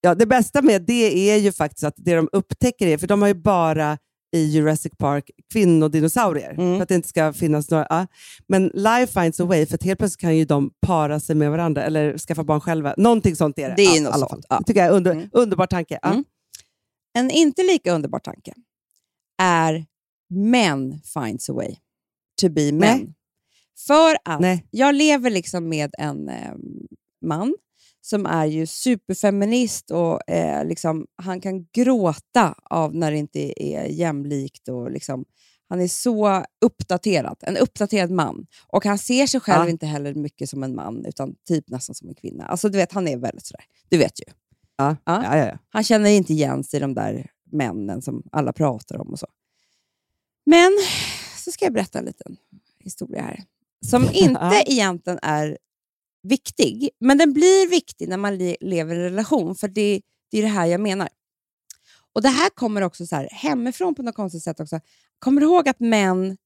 Ja, 0.02 0.16
det 0.16 0.26
bästa 0.26 0.62
med 0.62 0.82
det 0.82 1.30
är 1.32 1.38
ju 1.38 1.52
faktiskt 1.52 1.84
att 1.84 1.94
det 1.98 2.16
de 2.16 2.30
upptäcker 2.32 2.88
är, 2.88 2.98
för 2.98 3.08
de 3.08 3.22
har 3.22 3.28
ju 3.30 3.34
bara 3.34 3.98
i 4.38 4.46
Jurassic 4.46 4.92
Park 4.98 5.30
kvinnodinosaurier. 5.54 6.52
Mm. 6.52 6.76
För 6.78 6.84
att 6.84 6.90
det 6.90 6.96
inte 6.96 7.08
ska 7.08 7.34
finnas 7.34 7.70
några. 7.70 7.88
Ja. 7.90 8.08
Men 8.48 8.68
life 8.74 9.22
finds 9.22 9.40
a 9.40 9.46
way, 9.46 9.66
för 9.66 9.76
att 9.76 9.84
helt 9.84 10.00
plötsligt 10.00 10.22
kan 10.22 10.38
ju 10.38 10.46
de 10.46 10.72
para 10.82 11.20
sig 11.20 11.36
med 11.36 11.52
varandra 11.52 11.84
eller 11.84 12.18
skaffa 12.18 12.44
barn 12.44 12.62
själva. 12.62 12.94
Någonting 12.98 13.36
sånt 13.36 13.60
är 13.60 13.70
det. 13.70 13.76
Det 13.76 13.82
är 13.86 14.02
Ja, 14.04 14.18
något 14.18 14.30
sånt, 14.30 14.46
ja. 14.50 14.62
Tycker 14.66 14.80
jag 14.80 14.90
är 14.90 14.94
under, 14.94 15.12
Mm. 15.12 15.30
underbar 15.32 15.68
tanke. 15.68 16.00
Ja. 16.02 16.10
Mm. 16.12 16.24
En 17.18 17.32
inte 17.32 17.64
lika 17.64 17.92
underbar 17.94 18.20
tanke 18.20 18.54
är 19.42 19.86
men 20.30 21.02
finds 21.14 21.50
a 21.50 21.54
way 21.54 21.76
to 22.42 22.50
be 22.50 22.72
men. 22.72 23.14
För 23.88 24.18
att 24.24 24.40
Nej. 24.42 24.68
jag 24.72 24.96
lever 24.96 25.30
liksom 25.30 25.70
med 25.70 25.94
en 25.98 26.30
eh, 26.30 26.52
man 27.26 27.56
som 28.10 28.26
är 28.26 28.46
ju 28.46 28.66
superfeminist 28.66 29.92
och 29.92 30.30
eh, 30.30 30.66
liksom, 30.66 31.08
han 31.16 31.42
kan 31.42 31.66
gråta 31.66 32.56
av 32.64 32.96
när 32.96 33.12
det 33.12 33.18
inte 33.18 33.64
är 33.64 33.86
jämlikt. 33.86 34.68
Och 34.68 34.92
liksom, 34.92 35.26
han 35.70 35.82
är 35.82 35.88
så 35.88 36.44
uppdaterad, 36.66 37.38
en 37.42 37.58
uppdaterad 37.58 38.12
man. 38.12 38.48
Och 38.68 38.86
han 38.86 38.98
ser 38.98 39.28
sig 39.28 39.40
själv 39.40 39.64
Ja. 39.66 39.70
inte 39.70 39.86
heller 39.86 40.14
mycket 40.14 40.50
som 40.50 40.64
en 40.64 40.76
man, 40.76 41.06
utan 41.06 41.36
typ 41.48 41.70
nästan 41.70 41.96
som 41.96 42.10
en 42.10 42.16
kvinna. 42.16 42.46
Alltså 42.46 42.70
du 42.70 42.78
vet, 42.78 42.92
han 42.92 43.08
är 43.08 43.18
väldigt 43.18 43.46
sådär, 43.46 43.66
du 43.90 43.98
vet 43.98 44.20
ju. 44.20 44.34
Ja. 44.78 44.96
Ja. 45.06 45.58
Han 45.70 45.84
känner 45.84 46.10
inte 46.10 46.34
igen 46.34 46.64
sig 46.64 46.78
i 46.78 46.82
de 46.82 46.94
där 46.94 47.28
männen 47.52 48.02
som 48.02 48.24
alla 48.32 48.54
pratar 48.54 48.98
om 48.98 49.08
och 49.12 49.20
så. 49.20 49.28
Men 50.46 50.72
så 51.38 51.52
ska 51.52 51.66
jag 51.66 51.74
berätta 51.74 52.00
en 52.00 52.06
liten 52.06 52.38
historia 52.80 53.22
här. 53.22 53.44
Som 53.86 54.10
inte 54.14 54.64
egentligen 54.66 55.20
är 55.22 55.58
viktig, 56.28 56.90
men 57.00 57.18
den 57.18 57.34
blir 57.34 57.70
viktig 57.70 58.10
när 58.10 58.18
man 58.18 58.38
le- 58.38 58.58
lever 58.60 58.96
i 58.96 58.98
en 58.98 59.04
relation, 59.04 59.56
för 59.56 59.68
det, 59.68 60.02
det 60.32 60.38
är 60.38 60.42
det 60.42 60.48
här 60.48 60.66
jag 60.66 60.82
menar. 60.82 61.10
Och 62.16 62.22
Det 62.22 62.30
här 62.30 62.50
kommer 62.50 62.82
också 62.82 63.06
så 63.08 63.16
här, 63.16 63.30
hemifrån 63.32 63.96
på 63.96 64.02
något 64.04 64.16
konstigt 64.16 64.44
sätt 64.44 64.60
också. 64.60 64.80
Kommer 65.20 65.42
du 65.42 65.48
ihåg 65.48 65.70
att 65.70 65.80
män, 65.80 66.38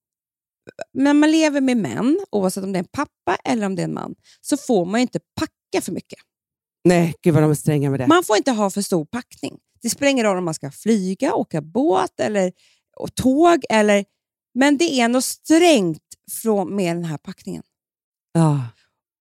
när 0.93 1.13
man 1.13 1.31
lever 1.31 1.61
med 1.61 1.77
män, 1.77 2.19
oavsett 2.31 2.63
om 2.63 2.71
det 2.71 2.77
är 2.77 2.83
en 2.83 2.89
pappa 2.91 3.35
eller 3.45 3.65
om 3.65 3.75
det 3.75 3.81
är 3.81 3.83
en 3.83 3.93
man, 3.93 4.15
så 4.41 4.57
får 4.57 4.85
man 4.85 4.99
inte 4.99 5.19
packa 5.39 5.81
för 5.81 5.91
mycket. 5.91 6.19
Nej, 6.83 7.15
gud 7.21 7.33
vad 7.33 7.43
de 7.43 7.51
är 7.51 7.55
stränga 7.55 7.89
med 7.89 7.99
det. 7.99 8.07
Man 8.07 8.23
får 8.23 8.37
inte 8.37 8.51
ha 8.51 8.69
för 8.69 8.81
stor 8.81 9.05
packning. 9.05 9.59
Det 9.81 9.89
spelar 9.89 10.09
ingen 10.11 10.25
roll 10.25 10.37
om 10.37 10.45
man 10.45 10.53
ska 10.53 10.71
flyga, 10.71 11.33
åka 11.33 11.61
båt 11.61 12.19
eller 12.19 12.51
och 12.95 13.15
tåg. 13.15 13.63
Eller, 13.69 14.05
men 14.53 14.77
det 14.77 14.99
är 14.99 15.07
något 15.07 15.23
strängt 15.23 16.03
från, 16.41 16.75
med 16.75 16.95
den 16.95 17.05
här 17.05 17.17
packningen. 17.17 17.63
Ja. 18.33 18.63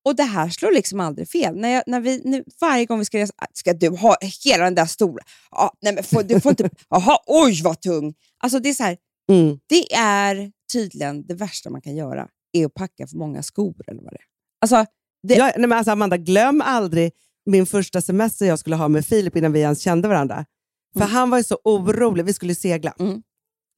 Och 0.05 0.17
det 0.17 0.23
här 0.23 0.49
slår 0.49 0.73
liksom 0.73 1.01
aldrig 1.01 1.29
fel. 1.29 1.57
När 1.57 1.69
jag, 1.69 1.83
när 1.87 2.01
vi, 2.01 2.23
nu, 2.25 2.45
varje 2.61 2.85
gång 2.87 2.99
vi 2.99 3.05
ska 3.05 3.19
resa, 3.19 3.33
"Ah, 3.37 3.47
ska 3.53 3.73
du 3.73 3.89
ha 3.89 4.17
hela 4.45 4.65
den 4.65 4.75
där 4.75 4.87
stora? 4.87 5.25
Ja, 5.51 5.73
nej 5.83 5.95
men 5.95 6.05
får, 6.05 6.23
du 6.23 6.41
får 6.41 6.51
inte... 6.51 6.71
Jaha, 6.91 7.19
oj 7.27 7.61
vad 7.63 7.81
tung! 7.81 8.15
Alltså 8.43 8.59
det 8.59 8.69
är 8.69 8.75
så 8.75 8.83
här, 8.83 8.97
Mm. 9.33 9.59
det 9.69 9.93
är 9.95 10.51
tydligen 10.73 11.27
det 11.27 11.35
värsta 11.35 11.71
man 11.71 11.81
kan 11.81 11.97
göra, 11.97 12.29
är 12.53 12.67
att 12.67 12.75
packa 12.75 13.07
för 13.07 13.17
många 13.17 13.43
skor 13.43 13.75
eller 13.87 14.03
vad 14.03 14.13
det 14.13 14.17
är. 14.17 14.25
Alltså, 14.61 14.93
det, 15.29 15.35
Ja, 15.35 15.45
nej, 15.45 15.69
men 15.69 15.73
alltså, 15.73 15.91
Amanda, 15.91 16.17
glöm 16.17 16.63
aldrig 16.65 17.13
min 17.47 17.67
första 17.67 18.01
semester 18.01 18.47
jag 18.47 18.59
skulle 18.59 18.77
ha 18.77 18.89
med 18.89 19.07
Filip 19.07 19.37
innan 19.37 19.53
vi 19.53 19.61
ens 19.61 19.81
kände 19.83 20.09
varandra. 20.09 20.45
För 20.93 21.01
Mm. 21.01 21.13
han 21.13 21.31
var 21.31 21.39
ju 21.39 21.45
så 21.45 21.59
orolig, 21.65 22.25
vi 22.25 22.33
skulle 22.33 22.55
segla. 22.55 22.95
Mm. 22.99 23.23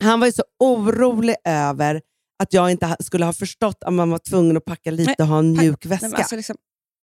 Han 0.05 0.21
var 0.21 0.27
ju 0.27 0.33
så 0.33 0.43
orolig 0.61 1.37
över 1.45 2.01
att 2.43 2.53
jag 2.53 2.71
inte 2.71 2.97
skulle 3.01 3.25
ha 3.25 3.33
förstått 3.33 3.79
att 3.85 3.93
man 3.93 4.11
var 4.11 4.19
tvungen 4.19 4.57
att 4.57 4.65
packa 4.65 4.91
lite 4.91 5.15
och 5.23 5.27
ha 5.29 5.39
en 5.39 5.53
mjuk 5.53 5.85
nej, 5.85 5.91
väska. 5.91 6.09
men 6.09 6.15
alltså 6.15 6.37
liksom, 6.37 6.57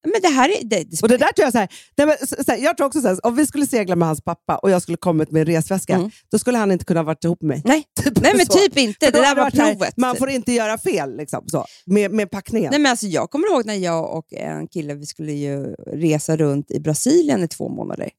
men 0.04 0.20
det 0.22 0.28
här 0.28 0.48
är... 0.48 0.64
Det, 0.64 0.84
det 0.84 1.02
och 1.02 1.08
det 1.08 1.16
där 1.16 1.32
tror 1.32 1.44
jag, 1.44 1.52
så 1.52 1.58
här, 1.58 1.68
nej, 1.96 2.06
men, 2.06 2.16
så, 2.28 2.44
så 2.44 2.52
här, 2.52 2.58
jag 2.58 2.76
tror 2.76 2.86
också 2.86 3.00
så 3.00 3.08
här, 3.08 3.26
om 3.26 3.36
vi 3.36 3.46
skulle 3.46 3.66
segla 3.66 3.96
med 3.96 4.08
hans 4.08 4.20
pappa 4.20 4.56
och 4.56 4.70
jag 4.70 4.82
skulle 4.82 4.96
kommit 4.96 5.30
med 5.30 5.40
en 5.40 5.46
resväska, 5.46 5.94
Mm. 5.94 6.10
då 6.30 6.38
skulle 6.38 6.58
han 6.58 6.72
inte 6.72 6.84
kunna 6.84 7.02
varit 7.02 7.24
ihop 7.24 7.42
med 7.42 7.48
mig. 7.48 7.62
Nej, 7.64 7.84
Typ 8.04 8.20
nej 8.20 8.32
men 8.36 8.46
så. 8.46 8.52
typ 8.52 8.78
inte. 8.78 9.06
För 9.06 9.12
Det 9.12 9.18
där 9.18 9.34
var 9.34 9.50
så 9.50 9.62
här, 9.62 9.72
provet. 9.72 9.96
Man 9.96 10.16
får 10.16 10.30
inte 10.30 10.52
göra 10.52 10.78
fel 10.78 11.16
liksom, 11.16 11.44
så, 11.48 11.64
med, 11.86 12.10
med 12.10 12.30
packningen. 12.30 12.70
Nej, 12.70 12.80
men 12.80 12.90
alltså, 12.90 13.06
jag 13.06 13.30
kommer 13.30 13.48
ihåg 13.48 13.66
när 13.66 13.74
jag 13.74 14.16
och 14.16 14.32
en 14.32 14.68
kille 14.68 14.94
vi 14.94 15.06
skulle 15.06 15.32
ju 15.32 15.74
resa 15.92 16.36
runt 16.36 16.70
i 16.70 16.80
Brasilien 16.80 17.44
i 17.44 17.48
två 17.48 17.68
månader. 17.68 18.10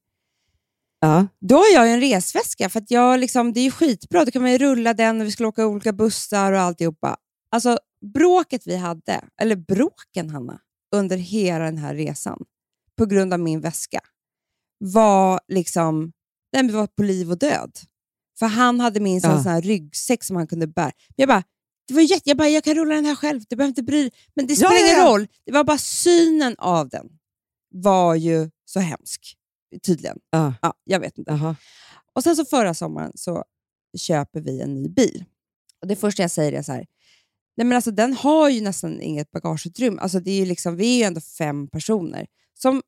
Ja. 1.00 1.26
Då 1.40 1.56
har 1.56 1.74
jag 1.74 1.92
en 1.92 2.00
resväska, 2.00 2.68
för 2.68 2.80
att 2.80 2.90
jag 2.90 3.20
liksom, 3.20 3.52
det 3.52 3.60
är 3.60 3.64
ju 3.64 3.70
skitbra. 3.70 4.24
Då 4.24 4.30
kan 4.30 4.42
man 4.42 4.52
ju 4.52 4.58
rulla 4.58 4.94
den 4.94 5.20
och 5.20 5.26
vi 5.26 5.30
skulle 5.30 5.48
åka 5.48 5.66
olika 5.66 5.92
bussar 5.92 6.52
och 6.52 6.60
alltihopa. 6.60 7.16
Alltså, 7.50 7.78
bråket 8.14 8.66
vi 8.66 8.76
hade, 8.76 9.24
eller 9.42 9.56
bråken 9.56 10.30
Hanna, 10.30 10.60
under 10.94 11.16
hela 11.16 11.64
den 11.64 11.78
här 11.78 11.94
resan, 11.94 12.44
på 12.98 13.06
grund 13.06 13.32
av 13.32 13.40
min 13.40 13.60
väska, 13.60 14.00
var 14.78 15.40
liksom 15.48 16.12
det 16.52 16.72
var 16.72 16.86
på 16.86 17.02
liv 17.02 17.30
och 17.30 17.38
död. 17.38 17.78
För 18.38 18.46
han 18.46 18.80
hade 18.80 19.00
min 19.00 19.20
Ja. 19.22 19.42
sån 19.42 19.52
här 19.52 19.62
ryggsäck 19.62 20.24
som 20.24 20.36
han 20.36 20.46
kunde 20.46 20.66
bära. 20.66 20.92
Jag 21.16 21.28
bara, 21.28 21.42
det 21.88 21.94
var 21.94 22.02
jätte, 22.02 22.30
jag, 22.30 22.36
bara, 22.36 22.48
jag 22.48 22.64
kan 22.64 22.74
rulla 22.74 22.94
den 22.94 23.04
här 23.04 23.14
själv, 23.14 23.40
du 23.48 23.56
behöver 23.56 23.68
inte 23.68 23.82
bry 23.82 24.00
dig. 24.00 24.12
Men 24.34 24.46
det 24.46 24.56
spelar 24.56 24.72
ja, 24.72 24.86
ingen 24.86 24.98
ja. 24.98 25.06
roll. 25.06 25.26
Det 25.46 25.52
var 25.52 25.64
bara 25.64 25.78
synen 25.78 26.54
av 26.58 26.88
den 26.88 27.06
var 27.74 28.14
ju 28.14 28.50
så 28.64 28.80
hemsk, 28.80 29.36
tydligen. 29.82 30.18
Ja. 30.30 30.54
Ja, 30.62 30.74
jag 30.84 31.00
vet 31.00 31.18
inte. 31.18 31.30
Jaha. 31.30 31.56
Och 32.12 32.22
sen 32.22 32.36
så 32.36 32.44
förra 32.44 32.74
sommaren 32.74 33.12
så 33.14 33.44
köper 33.98 34.40
vi 34.40 34.60
en 34.60 34.74
ny 34.74 34.88
bil. 34.88 35.24
Och 35.82 35.86
Det 35.88 35.96
första 35.96 36.22
jag 36.22 36.30
säger 36.30 36.52
är 36.52 36.62
så 36.62 36.72
här, 36.72 36.86
nej 37.56 37.66
men 37.66 37.76
alltså 37.76 37.90
den 37.90 38.12
har 38.12 38.48
ju 38.48 38.60
nästan 38.60 39.00
inget 39.02 39.30
bagageutrymme. 39.30 40.00
Alltså 40.00 40.20
det 40.20 40.30
är 40.30 40.36
ju 40.38 40.44
liksom, 40.44 40.76
vi 40.76 40.94
är 40.94 40.98
ju 40.98 41.02
ändå 41.02 41.20
fem 41.20 41.68
personer 41.68 42.26
som 42.54 42.82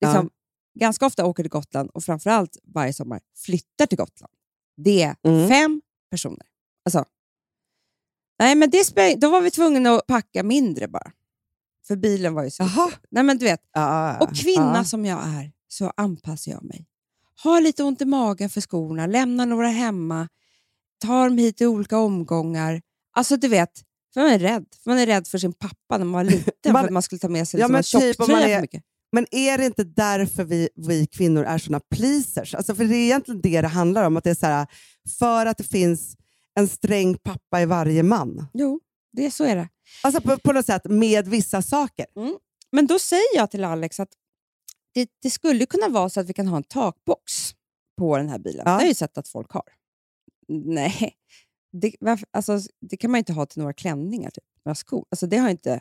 liksom, 0.00 0.30
ganska 0.78 1.06
ofta 1.06 1.24
åker 1.26 1.42
till 1.42 1.50
Gotland 1.50 1.90
och 1.90 2.04
framförallt 2.04 2.58
varje 2.62 2.92
sommar 2.92 3.20
flyttar 3.36 3.86
till 3.86 3.98
Gotland. 3.98 4.32
Det 4.76 5.02
är 5.02 5.16
Mm. 5.22 5.48
fem 5.48 5.82
personer. 6.10 6.46
Alltså, 6.84 7.04
nej 8.38 8.54
men 8.54 8.70
det 8.70 9.14
då 9.16 9.30
var 9.30 9.40
vi 9.40 9.50
tvungna 9.50 9.90
att 9.90 10.06
packa 10.06 10.42
mindre 10.42 10.88
bara. 10.88 11.12
För 11.86 11.96
bilen 11.96 12.34
var 12.34 12.44
ju 12.44 12.50
så... 12.50 12.64
Nej 13.10 13.22
men 13.24 13.38
du 13.38 13.44
vet, 13.44 13.60
och 14.20 14.36
kvinna 14.36 14.84
som 14.84 15.04
jag 15.06 15.18
är 15.24 15.52
så 15.74 15.92
anpassar 15.96 16.52
jag 16.52 16.64
mig. 16.64 16.86
Har 17.42 17.60
lite 17.60 17.82
ont 17.84 18.00
i 18.00 18.04
magen 18.04 18.50
för 18.50 18.60
skorna, 18.60 19.06
lämnar 19.06 19.46
några 19.46 19.68
hemma, 19.68 20.28
tar 21.00 21.28
dem 21.28 21.38
hit 21.38 21.60
i 21.60 21.66
olika 21.66 21.98
omgångar. 21.98 22.82
Alltså 23.16 23.36
du 23.36 23.48
vet, 23.48 23.70
för 24.14 24.20
man 24.20 24.30
är 24.30 24.38
rädd. 24.38 24.66
För 24.84 24.90
man 24.90 24.98
är 24.98 25.06
rädd 25.06 25.26
för 25.26 25.38
sin 25.38 25.52
pappa 25.52 25.98
när 25.98 26.04
man 26.04 26.12
var 26.12 26.24
liten, 26.24 26.52
Man- 26.72 26.82
för 26.82 26.84
att 26.86 26.92
man 26.92 27.02
skulle 27.02 27.18
ta 27.18 27.28
med 27.28 27.48
sig 27.48 27.60
Ja, 27.60 27.66
liksom 27.68 27.98
en 27.98 28.02
typ 28.02 28.16
tjocktröja 28.16 28.48
är- 28.48 28.54
för 28.56 28.60
mycket. 28.62 28.82
Men 29.12 29.26
är 29.30 29.58
det 29.58 29.66
inte 29.66 29.84
därför 29.84 30.44
vi, 30.44 30.68
vi 30.74 31.06
kvinnor 31.06 31.44
är 31.44 31.58
såna 31.58 31.80
pleasers? 31.90 32.54
Alltså 32.54 32.74
för 32.74 32.84
det 32.84 32.96
är 32.96 33.04
egentligen 33.04 33.40
det 33.40 33.60
det 33.60 33.68
handlar 33.68 34.04
om. 34.06 34.16
Att 34.16 34.24
det 34.24 34.30
är 34.30 34.34
så 34.34 34.46
här, 34.46 34.66
för 35.18 35.46
att 35.46 35.58
det 35.58 35.64
finns 35.64 36.16
en 36.54 36.68
sträng 36.68 37.16
pappa 37.18 37.62
i 37.62 37.66
varje 37.66 38.02
man. 38.02 38.46
Jo, 38.54 38.80
det, 39.12 39.30
så 39.30 39.44
är 39.44 39.56
det. 39.56 39.68
Alltså 40.02 40.20
på, 40.20 40.38
på 40.38 40.52
något 40.52 40.66
sätt 40.66 40.82
med 40.84 41.28
vissa 41.28 41.62
saker. 41.62 42.06
Men 42.72 42.86
då 42.86 42.98
säger 42.98 43.36
jag 43.36 43.50
till 43.50 43.64
Alex 43.64 44.00
att 44.00 44.08
det, 44.94 45.10
det 45.22 45.30
skulle 45.30 45.66
kunna 45.66 45.88
vara 45.88 46.08
så 46.08 46.20
att 46.20 46.28
vi 46.28 46.32
kan 46.32 46.48
ha 46.48 46.56
en 46.56 46.62
takbox 46.62 47.54
på 47.98 48.16
den 48.16 48.28
här 48.28 48.38
bilen. 48.38 48.58
Ja. 48.58 48.64
Det 48.64 48.70
har 48.70 48.80
jag 48.80 48.88
ju 48.88 48.94
sett 48.94 49.18
att 49.18 49.28
folk 49.28 49.50
har. 49.50 49.72
Nej, 50.48 51.14
det, 51.72 51.96
varför, 52.00 52.28
alltså, 52.30 52.58
det 52.80 52.96
kan 52.96 53.10
man 53.10 53.18
ju 53.18 53.20
inte 53.20 53.32
ha 53.32 53.46
till 53.46 53.58
några 53.58 53.72
klänningar, 53.72 54.30
typ. 54.30 54.44
några 54.64 54.74
skor. 54.74 55.06
Alltså, 55.10 55.26
det 55.26 55.36
har 55.36 55.50
inte, 55.50 55.80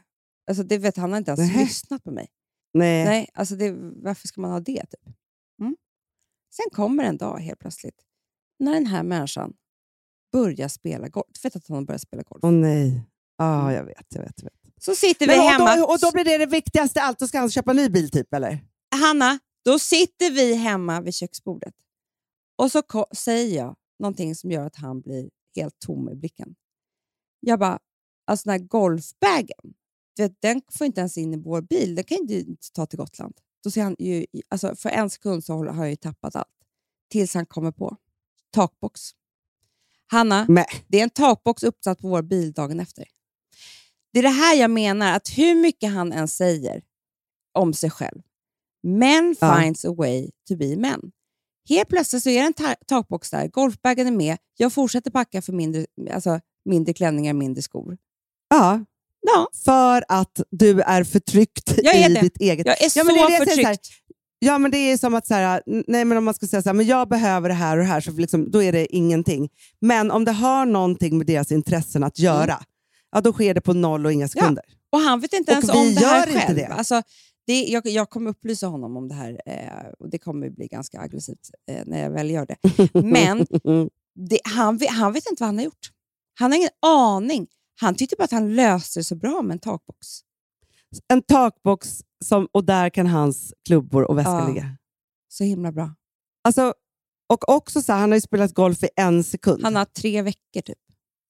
alltså, 0.50 0.64
det 0.64 0.78
vet, 0.78 0.98
han 0.98 1.12
har 1.12 1.18
inte 1.18 1.32
ens 1.32 1.40
Nähä. 1.40 1.60
lyssnat 1.64 2.04
på 2.04 2.12
mig. 2.12 2.28
Nej. 2.74 3.06
Nej, 3.06 3.30
alltså 3.34 3.56
det, 3.56 3.72
varför 4.04 4.28
ska 4.28 4.42
man 4.42 4.52
ha 4.52 4.60
det? 4.60 4.86
Typ? 4.86 5.16
Mm. 5.62 5.76
Sen 6.56 6.66
kommer 6.72 7.04
en 7.04 7.18
dag 7.18 7.40
helt 7.40 7.60
plötsligt 7.60 8.02
när 8.60 8.74
den 8.74 8.86
här 8.86 9.04
människan 9.04 9.54
börjar 10.32 10.68
spela 10.68 11.08
golf. 11.08 11.28
Du 11.34 11.40
vet 11.48 11.56
att 11.56 11.68
han 11.68 11.78
har 11.78 11.84
börjat 11.84 12.02
spela 12.02 12.24
golf. 12.24 12.40
Åh 12.44 12.52
nej. 12.52 13.02
Ja, 13.38 13.74
jag 13.74 13.84
vet. 13.84 14.06
Jag 14.10 14.22
vet, 14.22 14.34
jag 14.38 14.44
vet. 14.44 14.84
Så 14.84 14.96
sitter 14.96 15.28
vi 15.28 15.32
Men, 15.32 15.40
och, 15.40 15.46
hemma. 15.52 15.76
då, 15.76 15.84
och 15.94 16.00
då 16.00 16.12
blir 16.12 16.24
det 16.24 16.38
det 16.38 16.46
viktigaste 16.46 17.02
allt. 17.02 17.20
Då 17.20 17.28
ska 17.28 17.40
han 17.40 17.52
köpa 17.52 17.72
en 17.72 17.78
ny 17.78 17.90
bil 17.90 18.12
typ, 18.12 18.34
eller? 18.34 18.60
Hanna, 18.96 19.40
då 19.66 19.80
sitter 19.80 20.32
vi 20.32 20.54
hemma 20.54 21.02
vid 21.02 21.14
köksbordet 21.14 21.74
och 22.56 22.72
så 22.72 23.06
säger 23.16 23.58
jag 23.58 23.76
någonting 24.00 24.36
som 24.36 24.52
gör 24.52 24.66
att 24.66 24.76
han 24.76 25.02
blir 25.02 25.30
helt 25.56 25.80
tom 25.80 26.10
i 26.10 26.16
blicken. 26.16 26.56
Jag 27.40 27.60
bara, 27.60 27.80
alltså 28.26 28.50
den 28.50 28.60
här 28.60 28.68
golfbagen, 28.68 29.74
vet, 30.18 30.42
den 30.42 30.62
får 30.72 30.88
inte 30.88 31.00
ens 31.00 31.18
in 31.18 31.34
i 31.34 31.38
vår 31.38 31.62
bil. 31.62 31.96
Den 31.96 32.04
kan 32.04 32.18
inte 32.18 32.34
inte 32.34 32.72
ta 32.74 32.86
till 32.86 33.00
Gotland. 33.00 33.34
Då 33.64 33.72
ser 33.72 33.84
han 33.84 33.96
ju, 34.00 34.26
alltså 34.50 34.76
för 34.76 34.90
en 34.90 35.10
sekund 35.10 35.46
så 35.46 35.54
har 35.54 35.84
jag 35.84 35.90
ju 35.90 35.96
tappat 35.96 36.36
allt. 36.36 36.48
Tills 37.10 37.34
han 37.34 37.46
kommer 37.46 37.72
på 37.72 37.98
takbox. 38.52 39.02
Hanna, 40.08 40.46
Nej. 40.50 40.66
det 40.88 41.00
är 41.00 41.04
en 41.04 41.10
takbox 41.10 41.64
uppsatt 41.64 42.00
på 42.00 42.08
vår 42.08 42.22
bil 42.22 42.54
dagen 42.54 42.80
efter. 42.80 43.08
Det 44.14 44.20
är 44.20 44.24
det 44.24 44.30
här 44.30 44.56
jag 44.56 44.72
menar, 44.72 45.16
att 45.16 45.30
hur 45.30 45.56
mycket 45.56 45.92
han 45.92 46.12
än 46.12 46.28
säger 46.28 46.84
om 47.52 47.74
sig 47.74 47.90
själv, 47.90 48.22
men 48.84 49.36
Ja. 49.40 49.60
finds 49.62 49.86
a 49.86 49.94
way 49.98 50.30
to 50.48 50.56
be 50.56 50.76
men. 50.78 51.00
Helt 51.70 51.90
plötsligt 51.90 52.24
så 52.24 52.30
är 52.30 52.34
det 52.42 52.48
en 52.48 52.54
ta- 52.54 52.76
takbox 52.88 53.30
där, 53.30 53.48
golfbagen 53.48 54.08
är 54.08 54.12
med, 54.12 54.38
jag 54.58 54.74
fortsätter 54.74 55.12
packa 55.12 55.42
för 55.42 55.54
mindre, 55.54 55.86
alltså, 56.14 56.40
mindre 56.66 56.94
klänningar, 56.94 57.34
mindre 57.34 57.62
skor. 57.62 57.98
Ja, 58.50 58.86
Ja, 59.26 59.48
för 59.66 60.04
att 60.08 60.42
du 60.52 60.82
är 60.82 61.04
förtryckt 61.04 61.74
Jag 61.84 61.96
är 61.96 62.10
i 62.10 62.14
det. 62.14 62.22
ditt 62.22 62.38
eget... 62.42 62.66
jag 62.68 62.82
är 62.82 62.92
Ja, 62.98 63.04
men 63.04 63.16
det 63.16 63.22
så 63.22 63.26
är 63.28 63.40
det 63.40 63.46
så 63.46 63.62
här, 63.62 63.66
förtryckt. 63.66 63.88
Ja, 64.40 64.58
men 64.58 64.72
det 64.72 64.78
är 64.78 64.98
som 64.98 65.16
att 65.16 65.28
så 65.28 65.34
här, 65.34 65.64
nej, 65.88 66.06
men 66.06 66.18
om 66.18 66.24
man 66.24 66.34
ska 66.34 66.48
säga 66.48 66.62
så 66.62 66.70
här, 66.70 66.74
men 66.74 66.86
jag 66.86 67.10
behöver 67.10 67.50
det 67.50 67.56
här 67.56 67.78
och 67.78 67.84
det 67.84 67.90
här, 67.90 68.02
så 68.02 68.12
liksom, 68.12 68.52
då 68.52 68.64
är 68.64 68.72
det 68.72 68.96
ingenting. 68.96 69.50
Men 69.82 70.12
om 70.12 70.26
det 70.26 70.32
har 70.32 70.66
någonting 70.66 71.18
med 71.18 71.28
deras 71.28 71.52
intressen 71.52 72.04
att 72.04 72.20
göra, 72.20 72.60
ja, 73.12 73.22
då 73.22 73.34
sker 73.34 73.54
det 73.54 73.62
på 73.62 73.74
noll 73.74 74.06
och 74.06 74.14
inga 74.14 74.28
sekunder. 74.28 74.64
Och 74.92 75.00
han 75.00 75.20
vet 75.20 75.34
inte 75.34 75.52
Och 75.52 75.58
ens 75.64 75.70
om 75.70 75.96
det 75.96 76.06
här 76.08 76.28
själv. 76.28 76.56
det. 76.56 76.66
Alltså, 76.66 77.02
det, 77.48 77.64
jag, 77.64 77.86
jag 77.88 78.10
kommer 78.10 78.30
upplysa 78.30 78.68
honom 78.68 78.98
om 78.98 79.08
det 79.08 79.16
här 79.16 79.42
eh, 79.46 79.90
och 80.00 80.10
det 80.10 80.18
kommer 80.20 80.50
bli 80.50 80.68
ganska 80.68 81.00
aggressivt 81.00 81.50
eh, 81.72 81.84
när 81.86 82.04
jag 82.04 82.10
väl 82.12 82.30
gör 82.30 82.46
det. 82.46 82.58
Men 82.94 83.46
det, 84.30 84.40
han, 84.44 84.78
vet- 84.78 84.90
han 84.90 85.14
vet 85.14 85.30
inte 85.30 85.44
vad 85.44 85.48
han 85.48 85.58
har 85.58 85.66
gjort. 85.66 85.92
Han 86.40 86.52
har 86.52 86.58
ingen 86.58 86.70
aning. 86.86 87.48
Han 87.82 87.96
tyckte 87.96 88.16
bara 88.16 88.24
att 88.24 88.32
han 88.32 88.56
löste 88.56 89.00
det 89.00 89.04
så 89.04 89.16
bra 89.16 89.42
med 89.42 89.54
en 89.54 89.60
takbox. 89.60 90.08
En 91.08 91.22
takbox 91.22 92.02
som, 92.26 92.48
och 92.52 92.64
där 92.66 92.90
kan 92.90 93.08
hans 93.08 93.54
klubbor 93.68 94.04
och 94.04 94.18
väskor 94.18 94.34
Ja. 94.40 94.48
ligga. 94.48 94.78
Så 95.28 95.44
himla 95.44 95.72
bra. 95.72 95.96
Alltså, 96.44 96.74
och 97.30 97.50
också 97.50 97.82
så 97.82 97.92
här, 97.94 98.00
han 98.00 98.12
har 98.12 98.18
ju 98.18 98.22
spelat 98.22 98.54
golf 98.54 98.84
i 98.84 98.90
en 98.96 99.24
sekund. 99.24 99.64
Han 99.64 99.76
har 99.76 99.86
tre 99.86 100.22
veckor 100.22 100.62
typ. 100.62 100.78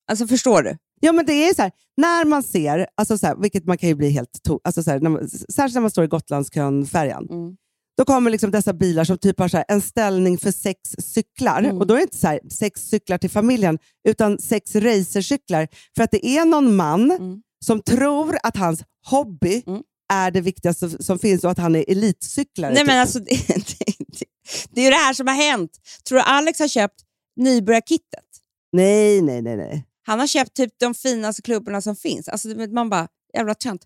Alltså 0.08 0.28
förstår 0.28 0.62
du? 0.64 0.78
Ja, 1.06 1.12
men 1.12 1.26
det 1.26 1.34
är 1.34 1.54
så 1.54 1.62
här, 1.62 1.72
när 1.98 2.26
man 2.26 2.44
ser, 2.44 2.88
alltså 2.98 3.18
så 3.18 3.28
här, 3.28 3.36
vilket 3.36 3.66
man 3.66 3.78
kan 3.78 3.90
ju 3.90 3.96
bli 3.96 4.10
helt 4.10 4.30
to- 4.48 4.60
alltså 4.64 4.84
så 4.84 4.92
här, 4.92 5.00
när 5.00 5.10
man, 5.10 5.30
särskilt 5.30 5.74
när 5.74 5.82
man 5.82 5.92
står 5.92 6.04
i 6.04 6.08
Gotlandskön-färjan, 6.08 7.28
Mm. 7.30 7.56
då 7.98 8.06
kommer 8.06 8.32
liksom 8.32 8.52
dessa 8.52 8.74
bilar 8.74 9.04
som 9.04 9.18
typ 9.18 9.40
har 9.40 9.48
så 9.48 9.64
en 9.68 9.82
ställning 9.82 10.38
för 10.38 10.52
sex 10.52 10.80
cyklar. 11.00 11.60
Mm. 11.64 11.78
Och 11.78 11.88
då 11.88 11.94
är 11.94 11.98
det 11.98 12.04
inte 12.04 12.18
så 12.18 12.40
sex 12.50 12.82
cyklar 12.82 13.18
till 13.18 13.30
familjen, 13.30 13.80
utan 14.08 14.40
sex 14.40 14.76
racercyklar. 14.76 15.68
För 15.96 16.04
att 16.04 16.12
det 16.12 16.26
är 16.28 16.46
någon 16.46 16.76
man 16.76 17.12
Mm. 17.12 17.42
som 17.66 17.82
tror 17.82 18.38
att 18.44 18.58
hans 18.58 18.84
hobby 19.06 19.64
Mm. 19.68 19.82
är 20.14 20.32
det 20.32 20.42
viktigaste 20.42 21.04
som 21.04 21.20
finns 21.20 21.44
och 21.44 21.52
att 21.52 21.58
han 21.58 21.76
är 21.76 21.86
elitcyklare. 21.92 22.72
Nej, 22.74 22.80
typ. 22.84 22.88
men 22.88 23.00
alltså, 23.02 23.20
det, 23.30 23.48
det, 23.48 23.86
det, 23.98 24.26
det 24.72 24.82
är 24.82 24.86
ju 24.86 24.90
det 24.92 24.96
här 24.98 25.14
som 25.14 25.28
har 25.28 25.36
hänt. 25.36 25.72
Tror 26.08 26.18
du 26.18 26.24
Alex 26.24 26.60
har 26.60 26.68
köpt 26.68 27.02
nybörjarkittet? 27.36 28.26
Nej, 28.72 29.22
nej, 29.22 29.42
nej. 29.42 29.58
nej. 29.58 29.86
Han 30.04 30.20
har 30.20 30.28
köpt 30.28 30.54
typ 30.54 30.74
de 30.80 30.94
finaste 30.94 31.42
klubborna 31.42 31.82
som 31.82 31.96
finns. 31.96 32.28
Alltså, 32.28 32.48
man 32.48 32.90
bara, 32.90 33.08
jävla 33.34 33.56
tönt. 33.56 33.86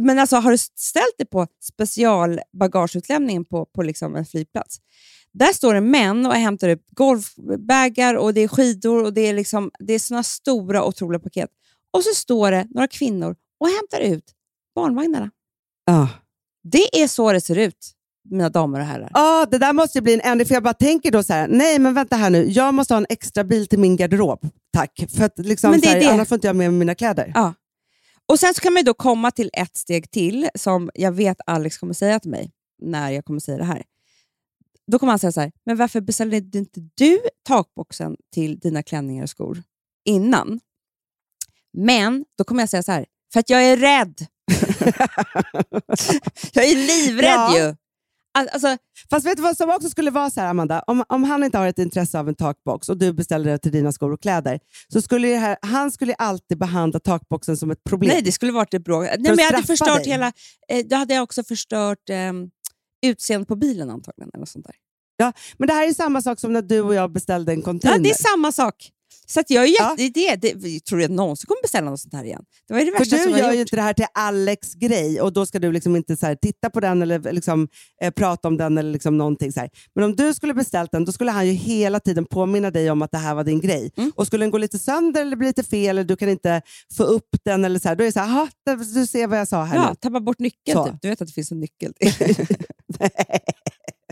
Men 0.00 0.18
alltså, 0.18 0.36
har 0.36 0.50
du 0.50 0.58
ställt 0.58 1.18
dig 1.18 1.26
på 1.26 1.46
specialbagageutlämningen 1.62 3.44
på, 3.44 3.66
på 3.66 3.82
liksom 3.82 4.16
en 4.16 4.26
flygplats? 4.26 4.80
Där 5.32 5.52
står 5.52 5.74
det 5.74 5.80
män 5.80 6.26
och 6.26 6.34
hämtar 6.34 6.68
upp 6.68 6.84
golfbagar 6.90 8.14
och 8.14 8.34
det 8.34 8.40
är 8.40 8.48
skidor 8.48 9.04
och 9.04 9.12
det 9.12 9.20
är, 9.20 9.34
liksom, 9.34 9.70
det 9.78 9.92
är 9.92 9.98
såna 9.98 10.22
stora 10.22 10.84
otroliga 10.84 11.20
paket. 11.20 11.50
Och 11.90 12.04
så 12.04 12.14
står 12.14 12.50
det 12.50 12.66
några 12.70 12.88
kvinnor 12.88 13.36
och 13.60 13.68
hämtar 13.68 14.00
ut 14.00 14.32
barnvagnarna. 14.74 15.30
Ja. 15.86 16.08
Det 16.62 17.02
är 17.02 17.08
så 17.08 17.32
det 17.32 17.40
ser 17.40 17.58
ut, 17.58 17.92
mina 18.30 18.48
damer 18.48 18.80
och 18.80 18.86
herrar. 18.86 19.10
Ja, 19.14 19.46
det 19.50 19.58
där 19.58 19.72
måste 19.72 19.98
ju 19.98 20.02
bli 20.02 20.14
en 20.14 20.20
ändring, 20.20 20.46
för 20.46 20.54
jag 20.54 20.62
bara 20.62 20.74
tänker 20.74 21.10
då 21.10 21.22
så 21.22 21.32
här, 21.32 21.48
nej 21.48 21.78
men 21.78 21.94
vänta 21.94 22.16
här 22.16 22.30
nu, 22.30 22.48
jag 22.50 22.74
måste 22.74 22.94
ha 22.94 22.98
en 22.98 23.06
extra 23.08 23.44
bil 23.44 23.66
till 23.66 23.78
min 23.78 23.96
garderob, 23.96 24.48
tack. 24.72 25.04
För 25.16 25.24
att 25.24 25.38
liksom, 25.38 25.70
Men 25.70 25.80
det 25.80 25.86
så 25.86 25.92
är 25.92 26.00
här, 26.00 26.08
det. 26.08 26.12
annars 26.12 26.28
får 26.28 26.34
inte 26.36 26.46
jag 26.46 26.56
med 26.56 26.70
mig 26.70 26.78
mina 26.78 26.94
kläder. 26.94 27.32
Ja. 27.34 27.54
Och 28.26 28.40
Sen 28.40 28.54
så 28.54 28.60
kan 28.60 28.72
man 28.72 28.84
då 28.84 28.94
komma 28.94 29.30
till 29.30 29.50
ett 29.52 29.76
steg 29.76 30.10
till 30.10 30.48
som 30.54 30.90
jag 30.94 31.12
vet 31.12 31.36
Alex 31.46 31.78
kommer 31.78 31.94
säga 31.94 32.20
till 32.20 32.30
mig 32.30 32.50
när 32.82 33.10
jag 33.10 33.24
kommer 33.24 33.40
säga 33.40 33.58
det 33.58 33.64
här. 33.64 33.82
Då 34.92 34.98
kommer 34.98 35.12
han 35.12 35.18
säga 35.18 35.32
så 35.32 35.40
här, 35.40 35.52
men 35.66 35.76
varför 35.76 36.00
beställde 36.00 36.36
inte 36.36 36.80
du 36.94 37.18
takboxen 37.48 38.16
till 38.34 38.58
dina 38.58 38.82
klänningar 38.82 39.22
och 39.22 39.30
skor 39.30 39.62
innan? 40.04 40.60
Men 41.72 42.24
då 42.38 42.44
kommer 42.44 42.62
jag 42.62 42.68
säga 42.68 42.82
så 42.82 42.92
här, 42.92 43.06
för 43.32 43.40
att 43.40 43.50
jag 43.50 43.64
är 43.64 43.76
rädd. 43.76 44.26
jag 46.52 46.64
är 46.64 46.76
livrädd 46.76 47.34
Ja. 47.34 47.58
ju. 47.58 47.76
Al- 48.38 48.48
Alltså, 48.52 48.76
Fast 49.10 49.26
vet 49.26 49.36
du 49.36 49.42
vad 49.42 49.56
som 49.56 49.70
också 49.70 49.90
skulle 49.90 50.10
vara 50.10 50.30
så 50.30 50.40
här, 50.40 50.48
Amanda? 50.48 50.82
Om, 50.86 51.04
om 51.08 51.24
han 51.24 51.44
inte 51.44 51.58
har 51.58 51.66
ett 51.66 51.78
intresse 51.78 52.18
av 52.18 52.28
en 52.28 52.34
takbox 52.34 52.88
och 52.88 52.96
du 52.98 53.12
beställer 53.12 53.50
det 53.50 53.58
till 53.58 53.72
dina 53.72 53.92
skor 53.92 54.12
och 54.12 54.22
kläder, 54.22 54.60
så 54.92 55.02
skulle 55.02 55.28
här, 55.28 55.56
han 55.62 55.90
skulle 55.90 56.14
alltid 56.14 56.58
behandla 56.58 57.00
takboxen 57.00 57.56
som 57.56 57.70
ett 57.70 57.84
problem. 57.84 58.08
nej, 58.12 58.22
det 58.22 58.32
skulle 58.32 58.52
varit 58.52 58.74
ett 58.74 58.84
bråk. 58.84 59.04
Nej, 59.04 59.18
men 59.18 59.38
jag 59.38 59.44
hade 59.52 59.66
förstört 59.66 59.96
dig. 59.96 60.12
hela... 60.12 60.32
Eh, 60.68 60.86
då 60.86 60.96
hade 60.96 61.14
jag 61.14 61.22
också 61.22 61.44
förstört 61.44 62.10
eh, 62.10 62.32
utseendet 63.06 63.48
på 63.48 63.56
bilen 63.56 63.90
antagligen. 63.90 64.30
Eller 64.34 64.46
sånt 64.46 64.66
där. 64.66 64.74
Men 65.58 65.68
det 65.68 65.74
här 65.74 65.88
är 65.88 65.94
samma 65.94 66.22
sak 66.22 66.40
som 66.40 66.52
när 66.52 66.62
du 66.62 66.80
och 66.80 66.94
jag 66.94 67.12
beställde 67.12 67.52
en 67.52 67.62
container. 67.62 67.96
Ja, 67.96 68.02
det 68.02 68.10
är 68.10 68.14
samma 68.32 68.52
sak. 68.52 68.74
Så 69.30 69.42
jag 69.48 69.64
är 69.64 69.74
Ja. 69.78 69.94
det, 69.96 70.08
det, 70.36 70.52
det, 70.54 70.84
tror 70.84 71.00
jag 71.00 71.10
någonsin 71.10 71.46
kommer 71.46 71.62
beställa 71.62 71.90
något 71.90 72.00
sånt 72.00 72.14
här 72.14 72.24
igen. 72.24 72.42
Det 72.68 72.74
var 72.74 72.80
det 72.80 72.86
För 72.92 72.98
värsta 72.98 73.16
du 73.16 73.22
som 73.22 73.30
jag 73.32 73.40
gör 73.40 73.52
ju 73.52 73.60
inte 73.60 73.76
det 73.76 73.82
här 73.82 73.92
till 73.92 74.06
Alex 74.14 74.74
grej 74.74 75.20
och 75.20 75.32
då 75.32 75.46
ska 75.46 75.58
du 75.58 75.72
liksom 75.72 75.96
inte 75.96 76.16
så 76.16 76.36
titta 76.42 76.70
på 76.70 76.80
den 76.80 77.02
eller 77.02 77.32
liksom, 77.32 77.68
eh, 78.02 78.10
prata 78.10 78.48
om 78.48 78.56
den 78.56 78.78
eller 78.78 78.92
liksom 78.92 79.18
någonting. 79.18 79.52
Så 79.52 79.60
här. 79.60 79.70
Men 79.94 80.04
om 80.04 80.16
du 80.16 80.34
skulle 80.34 80.54
beställt 80.54 80.92
den, 80.92 81.04
då 81.04 81.12
skulle 81.12 81.30
han 81.30 81.46
ju 81.46 81.52
hela 81.52 82.00
tiden 82.00 82.24
påminna 82.24 82.70
dig 82.70 82.90
om 82.90 83.02
att 83.02 83.10
det 83.10 83.18
här 83.18 83.34
var 83.34 83.44
din 83.44 83.60
grej. 83.60 83.90
Mm. 83.96 84.12
Och 84.16 84.26
skulle 84.26 84.44
den 84.44 84.50
gå 84.50 84.58
lite 84.58 84.78
sönder 84.78 85.20
eller 85.22 85.36
bli 85.36 85.46
lite 85.46 85.62
fel 85.62 85.88
eller 85.98 86.04
du 86.04 86.16
kan 86.16 86.28
inte 86.28 86.62
få 86.96 87.02
upp 87.04 87.28
den, 87.44 87.64
eller 87.64 87.78
så 87.78 87.88
här, 87.88 87.96
då 87.96 88.04
är 88.04 88.06
det 88.06 88.12
så 88.12 88.20
här, 88.20 88.26
"Aha, 88.26 88.48
det- 88.66 88.94
du 88.94 89.06
ser 89.06 89.26
vad 89.26 89.38
jag 89.38 89.48
sa 89.48 89.64
här 89.64 89.76
Ja, 89.76 89.88
nu. 89.88 89.94
tappa 89.94 90.20
bort 90.20 90.38
nyckeln. 90.38 90.84
Typ. 90.84 90.94
Du 91.02 91.08
vet 91.08 91.20
att 91.22 91.28
det 91.28 91.34
finns 91.34 91.52
en 91.52 91.60
nyckel. 91.60 91.92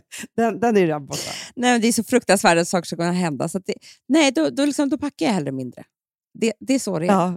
den, 0.36 0.60
den 0.60 0.76
är 0.76 0.80
ju 0.80 0.86
redan 0.86 1.06
borta. 1.06 1.30
nej, 1.56 1.78
det 1.80 1.88
är 1.88 1.92
så 1.92 2.04
fruktansvärda 2.04 2.64
saker 2.64 2.86
som 2.86 2.98
kan 2.98 3.14
hända. 3.14 3.48
Så 3.48 3.58
att 3.58 3.66
det, 3.66 3.74
nej, 4.08 4.32
då, 4.32 4.50
då, 4.50 4.64
liksom, 4.64 4.88
då 4.88 4.98
packar 4.98 5.26
jag 5.26 5.32
hellre 5.32 5.52
mindre. 5.52 5.84
Det, 6.38 6.52
det 6.60 6.74
är 6.74 6.78
så 6.78 6.98
det 6.98 7.06
är. 7.06 7.12
Ja. 7.12 7.36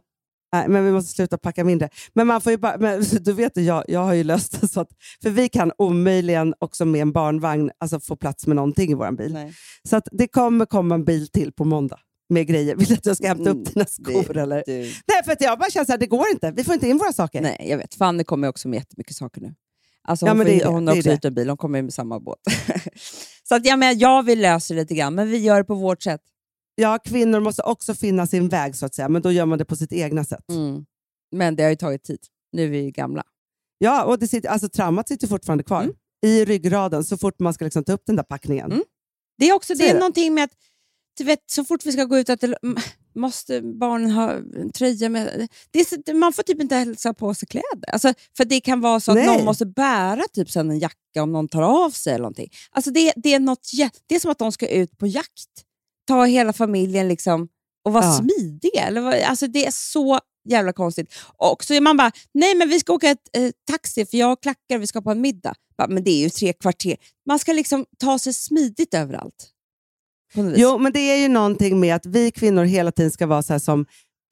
Nej, 0.53 0.67
men 0.67 0.85
vi 0.85 0.91
måste 0.91 1.11
sluta 1.13 1.37
packa 1.37 1.63
mindre. 1.63 1.89
Men 2.13 2.27
man 2.27 2.41
får 2.41 2.51
ju 2.51 2.57
bara, 2.57 2.77
men, 2.77 3.03
du 3.21 3.33
vet, 3.33 3.57
ju, 3.57 3.61
jag, 3.61 3.83
jag 3.87 3.99
har 3.99 4.13
ju 4.13 4.23
löst 4.23 4.61
det 4.61 4.67
så 4.67 4.81
att, 4.81 4.89
för 5.21 5.29
vi 5.29 5.49
kan 5.49 5.71
omöjligen 5.77 6.53
också 6.59 6.85
med 6.85 7.01
en 7.01 7.11
barnvagn 7.11 7.71
alltså, 7.77 7.99
få 7.99 8.15
plats 8.15 8.47
med 8.47 8.55
någonting 8.55 8.91
i 8.91 8.93
vår 8.93 9.11
bil. 9.11 9.33
Nej. 9.33 9.53
Så 9.89 9.95
att 9.95 10.07
det 10.11 10.27
kommer 10.27 10.65
komma 10.65 10.95
en 10.95 11.05
bil 11.05 11.27
till 11.27 11.51
på 11.53 11.65
måndag 11.65 11.99
med 12.29 12.47
grejer. 12.47 12.75
Vill 12.75 12.87
du 12.87 12.93
att 12.93 13.05
jag 13.05 13.17
ska 13.17 13.27
hämta 13.27 13.49
Mm, 13.49 13.61
upp 13.61 13.73
dina 13.73 13.85
skor? 13.85 14.33
det- 14.33 14.41
eller? 14.41 14.63
Du, 14.65 14.73
Nej, 15.07 15.23
för 15.25 15.31
att 15.31 15.41
jag 15.41 15.59
bara 15.59 15.69
känner 15.69 15.87
här, 15.87 15.97
det 15.97 16.07
går 16.07 16.25
inte. 16.33 16.51
Vi 16.51 16.63
får 16.63 16.73
inte 16.73 16.87
in 16.87 16.97
våra 16.97 17.13
saker. 17.13 17.41
nej, 17.41 17.65
jag 17.69 17.77
vet. 17.77 17.93
Fanny 17.95 18.23
kommer 18.23 18.47
också 18.47 18.67
med 18.67 18.77
jättemycket 18.77 19.15
saker 19.15 19.41
nu. 19.41 19.53
Alltså, 20.07 20.25
Ja, 20.25 20.29
hon, 20.31 20.37
men 20.37 20.47
får, 20.47 20.53
det 20.53 20.65
hon 20.65 20.87
har 20.87 20.97
också 20.97 21.09
hyrt 21.09 21.25
en 21.25 21.33
bil, 21.33 21.49
hon 21.49 21.57
kommer 21.57 21.81
med 21.81 21.93
samma 21.93 22.19
båt. 22.19 22.39
så 23.43 23.55
att, 23.55 23.65
ja, 23.65 23.75
men 23.77 23.99
jag 23.99 24.23
vill 24.23 24.41
lösa 24.41 24.73
det 24.73 24.79
lite 24.79 24.95
grann, 24.95 25.15
men 25.15 25.29
vi 25.29 25.37
gör 25.37 25.57
det 25.57 25.63
på 25.63 25.75
vårt 25.75 26.03
sätt. 26.03 26.21
Ja, 26.75 26.99
kvinnor 27.03 27.39
måste 27.39 27.61
också 27.63 27.93
finna 27.93 28.27
sin 28.27 28.49
väg, 28.49 28.75
så 28.75 28.85
att 28.85 28.95
säga, 28.95 29.09
men 29.09 29.21
då 29.21 29.31
gör 29.31 29.45
man 29.45 29.57
det 29.57 29.65
på 29.65 29.75
sitt 29.75 29.93
egna 29.93 30.23
sätt. 30.23 30.49
Mm. 30.51 30.85
Men 31.31 31.55
det 31.55 31.63
har 31.63 31.69
ju 31.69 31.75
tagit 31.75 32.03
tid. 32.03 32.19
Nu 32.51 32.63
är 32.63 32.67
vi 32.67 32.91
gamla. 32.91 33.23
Ja, 33.77 34.03
och 34.03 34.19
det 34.19 34.27
sitter, 34.27 34.49
alltså, 34.49 34.69
traumat 34.69 35.07
sitter 35.07 35.27
fortfarande 35.27 35.63
kvar 35.63 35.81
Mm. 35.83 35.95
i 36.25 36.45
ryggraden 36.45 37.03
så 37.03 37.17
fort 37.17 37.39
man 37.39 37.53
ska 37.53 37.65
liksom 37.65 37.83
ta 37.83 37.93
upp 37.93 38.03
den 38.05 38.15
där 38.15 38.23
packningen. 38.23 38.71
Mm. 38.71 38.83
Det 39.37 39.49
är 39.49 39.53
också 39.53 39.75
Så 39.75 39.81
det 39.83 39.89
är 39.89 39.93
det. 39.93 39.99
någonting 39.99 40.33
med 40.33 40.43
att 40.43 40.51
du 41.17 41.23
vet, 41.23 41.39
så 41.45 41.65
fort 41.65 41.85
vi 41.85 41.91
ska 41.91 42.03
gå 42.03 42.17
ut 42.17 42.29
att 42.29 42.41
det, 42.41 42.57
måste 43.15 43.61
barnen 43.61 44.11
ha 44.11 44.35
tröja 44.73 45.09
med... 45.09 45.47
Det 45.71 45.79
är, 45.79 45.85
så- 45.85 46.13
man 46.15 46.33
får 46.33 46.43
typ 46.43 46.61
inte 46.61 46.75
hälsa 46.75 47.13
på 47.13 47.33
sig 47.33 47.47
kläder. 47.47 47.89
Alltså, 47.93 48.13
för 48.37 48.45
det 48.45 48.61
kan 48.61 48.81
vara 48.81 48.99
så 48.99 49.11
att 49.11 49.17
Nej. 49.17 49.25
någon 49.27 49.45
måste 49.45 49.65
bära 49.65 50.23
typ 50.33 50.51
sen 50.51 50.69
en 50.71 50.79
jacka 50.79 51.23
om 51.23 51.31
någon 51.31 51.47
tar 51.47 51.61
av 51.61 51.89
sig 51.91 52.13
eller 52.13 52.21
någonting. 52.23 52.49
Alltså 52.71 52.91
det, 52.91 53.13
det, 53.15 53.33
är 53.33 53.39
något, 53.39 53.69
det 54.07 54.15
är 54.15 54.19
som 54.19 54.31
att 54.31 54.37
de 54.39 54.51
ska 54.51 54.67
ut 54.67 54.97
på 54.97 55.07
jakt. 55.07 55.49
Ta 56.07 56.25
hela 56.25 56.53
familjen 56.53 57.07
liksom 57.07 57.47
och 57.85 57.93
vara 57.93 58.05
Ja. 58.05 58.13
smidiga. 58.19 58.81
Eller, 58.87 59.21
alltså 59.23 59.47
det 59.47 59.65
är 59.65 59.71
så 59.71 60.19
jävla 60.49 60.73
konstigt. 60.73 61.13
Och 61.37 61.63
så 61.63 61.73
är 61.73 61.81
man 61.81 61.97
bara, 61.97 62.11
nej 62.33 62.55
men 62.55 62.69
vi 62.69 62.79
ska 62.79 62.93
åka 62.93 63.09
ett, 63.09 63.29
eh, 63.37 63.51
taxi 63.71 64.05
för 64.05 64.17
jag 64.17 64.27
har 64.27 64.35
klackar 64.35 64.75
och 64.75 64.81
vi 64.81 64.87
ska 64.87 65.01
på 65.01 65.11
en 65.11 65.21
middag. 65.21 65.53
Bara, 65.77 65.87
men 65.87 66.03
det 66.03 66.11
är 66.11 66.19
ju 66.23 66.29
tre 66.29 66.53
kvarter. 66.53 66.97
Man 67.27 67.39
ska 67.39 67.53
liksom 67.53 67.85
ta 67.99 68.19
sig 68.19 68.33
smidigt 68.33 68.93
överallt. 68.93 69.49
Jo, 70.33 70.77
men 70.77 70.91
det 70.93 70.99
är 70.99 71.17
ju 71.21 71.27
någonting 71.27 71.79
med 71.79 71.95
att 71.95 72.05
vi 72.05 72.31
kvinnor 72.31 72.63
hela 72.63 72.91
tiden 72.91 73.11
ska 73.11 73.27
vara 73.27 73.41
så 73.43 73.59
som 73.59 73.85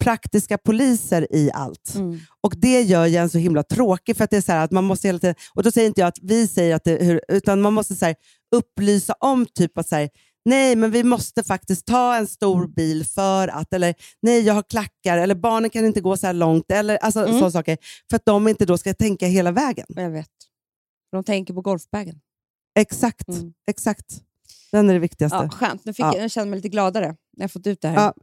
praktiska 0.03 0.57
poliser 0.57 1.27
i 1.35 1.51
allt. 1.53 1.95
Mm. 1.95 2.19
Och 2.41 2.53
Det 2.57 2.81
gör 2.81 3.05
ju 3.05 3.15
en 3.17 3.29
så 3.29 3.37
himla 3.37 3.63
tråkig, 3.63 4.17
för 4.17 4.23
att 4.23 4.29
det 4.29 4.37
är 4.37 4.41
så 4.41 4.51
här 4.51 4.63
att 4.63 4.71
man 4.71 4.83
måste 4.83 5.07
hela 5.07 5.19
tiden, 5.19 5.35
och 5.53 5.63
då 5.63 5.71
säger 5.71 5.87
inte 5.87 6.01
jag 6.01 6.07
att 6.07 6.19
vi 6.21 6.47
säger 6.47 6.75
att 6.75 6.83
det, 6.83 7.03
hur, 7.03 7.21
utan 7.27 7.61
man 7.61 7.73
måste 7.73 7.95
så 7.95 8.05
här, 8.05 8.15
upplysa 8.55 9.13
om 9.19 9.45
typ 9.45 9.77
att 9.77 9.87
så 9.87 9.95
här, 9.95 10.09
nej, 10.45 10.75
men 10.75 10.91
vi 10.91 11.03
måste 11.03 11.43
faktiskt 11.43 11.85
ta 11.85 12.15
en 12.15 12.27
stor 12.27 12.67
bil 12.67 13.05
för 13.05 13.47
att, 13.47 13.73
eller 13.73 13.95
nej, 14.21 14.41
jag 14.41 14.53
har 14.53 14.63
klackar, 14.63 15.17
eller 15.17 15.35
barnen 15.35 15.69
kan 15.69 15.85
inte 15.85 16.01
gå 16.01 16.17
så 16.17 16.27
här 16.27 16.33
långt, 16.33 16.71
eller 16.71 16.97
alltså, 16.97 17.19
Mm. 17.19 17.31
sådana 17.33 17.51
saker. 17.51 17.77
För 18.09 18.15
att 18.15 18.25
de 18.25 18.47
inte 18.47 18.65
då 18.65 18.77
ska 18.77 18.93
tänka 18.93 19.27
hela 19.27 19.51
vägen. 19.51 19.85
Jag 19.89 20.09
vet. 20.09 20.27
De 21.11 21.23
tänker 21.23 21.53
på 21.53 21.61
golfbagen. 21.61 22.19
Exakt, 22.79 23.27
Mm. 23.29 23.53
exakt. 23.69 24.05
Den 24.77 24.89
är 24.89 24.93
det 24.93 24.99
viktigaste. 24.99 25.37
Ja, 25.37 25.49
skönt, 25.49 25.85
nu 25.85 25.93
fick 25.93 26.05
Ja. 26.05 26.13
jag, 26.15 26.23
jag 26.23 26.31
känner 26.31 26.47
mig 26.49 26.57
lite 26.57 26.69
gladare 26.69 27.05
när 27.37 27.43
jag 27.43 27.51
fått 27.51 27.67
ut 27.67 27.81
det 27.81 27.87
här. 27.87 27.95
Ja, 27.95 28.13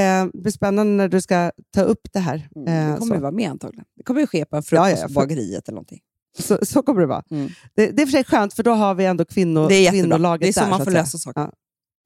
Eh, 0.00 0.26
det 0.32 0.38
blir 0.42 0.52
spännande 0.52 0.92
när 0.92 1.08
du 1.08 1.20
ska 1.20 1.50
ta 1.74 1.82
upp 1.82 2.00
det 2.12 2.18
här. 2.20 2.48
Mm, 2.56 2.68
Eh, 2.68 2.92
det 2.92 2.98
kommer 2.98 3.14
ju 3.14 3.18
så. 3.18 3.22
vara 3.22 3.32
med 3.32 3.50
antagligen. 3.50 3.84
Det 3.96 4.02
kommer 4.02 4.20
ju 4.20 4.26
ske 4.26 4.44
på 4.44 4.56
en 4.56 4.62
frukost 4.62 4.90
ja, 4.90 4.98
ja, 5.00 5.06
på 5.06 5.12
bageriet 5.12 5.68
eller 5.68 5.74
någonting. 5.74 6.00
Så, 6.38 6.58
så 6.62 6.82
kommer 6.82 7.00
det 7.00 7.06
vara. 7.06 7.22
Mm. 7.30 7.48
Det, 7.76 7.86
det 7.90 8.02
är 8.02 8.06
för 8.06 8.10
sig 8.12 8.24
skönt, 8.24 8.54
för 8.54 8.62
då 8.62 8.70
har 8.70 8.94
vi 8.94 9.04
ändå 9.04 9.24
kvinno, 9.24 9.68
Det 9.68 9.74
är 9.74 9.80
jättebra. 9.80 10.00
kvinnolaget 10.02 10.40
Det 10.40 10.48
är 10.48 10.52
så 10.52 10.60
där. 10.60 10.68
man 10.70 10.84
får 10.84 10.90
lösa 10.90 11.18
saker. 11.18 11.40
Ja. 11.40 11.52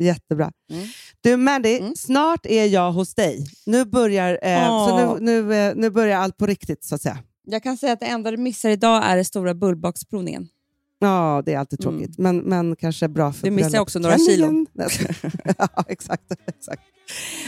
Jättebra. 0.04 0.52
Mm. 0.72 0.86
Du 1.20 1.36
Mandy, 1.36 1.78
Mm. 1.78 1.94
snart 1.96 2.46
är 2.46 2.66
jag 2.66 2.92
hos 2.92 3.14
dig. 3.14 3.46
Nu 3.66 3.84
börjar, 3.84 4.38
eh, 4.42 4.66
så 4.66 4.72
Åh. 4.94 5.16
nu, 5.20 5.24
nu, 5.42 5.54
eh, 5.54 5.72
nu 5.76 5.90
börjar 5.90 6.18
allt 6.18 6.36
på 6.36 6.46
riktigt, 6.46 6.84
så 6.84 6.94
att 6.94 7.02
säga. 7.02 7.18
Jag 7.44 7.62
kan 7.62 7.76
säga 7.76 7.92
att 7.92 8.00
det 8.00 8.06
enda 8.06 8.30
du 8.30 8.36
missar 8.36 8.70
idag 8.70 9.04
är 9.04 9.16
den 9.16 9.24
stora 9.24 9.54
bullbaksprovningen. 9.54 10.48
Ja, 11.02 11.42
det 11.46 11.54
är 11.54 11.58
alltid 11.58 11.80
tråkigt, 11.80 12.18
men, 12.18 12.38
men 12.38 12.76
kanske 12.76 13.08
bra 13.08 13.32
för 13.32 13.44
Du 13.44 13.50
missar 13.50 13.78
också 13.80 13.98
några 13.98 14.16
bröllopsklänningen. 14.16 14.66
ja, 15.58 15.84
exakt. 15.88 16.22
exakt. 16.46 16.82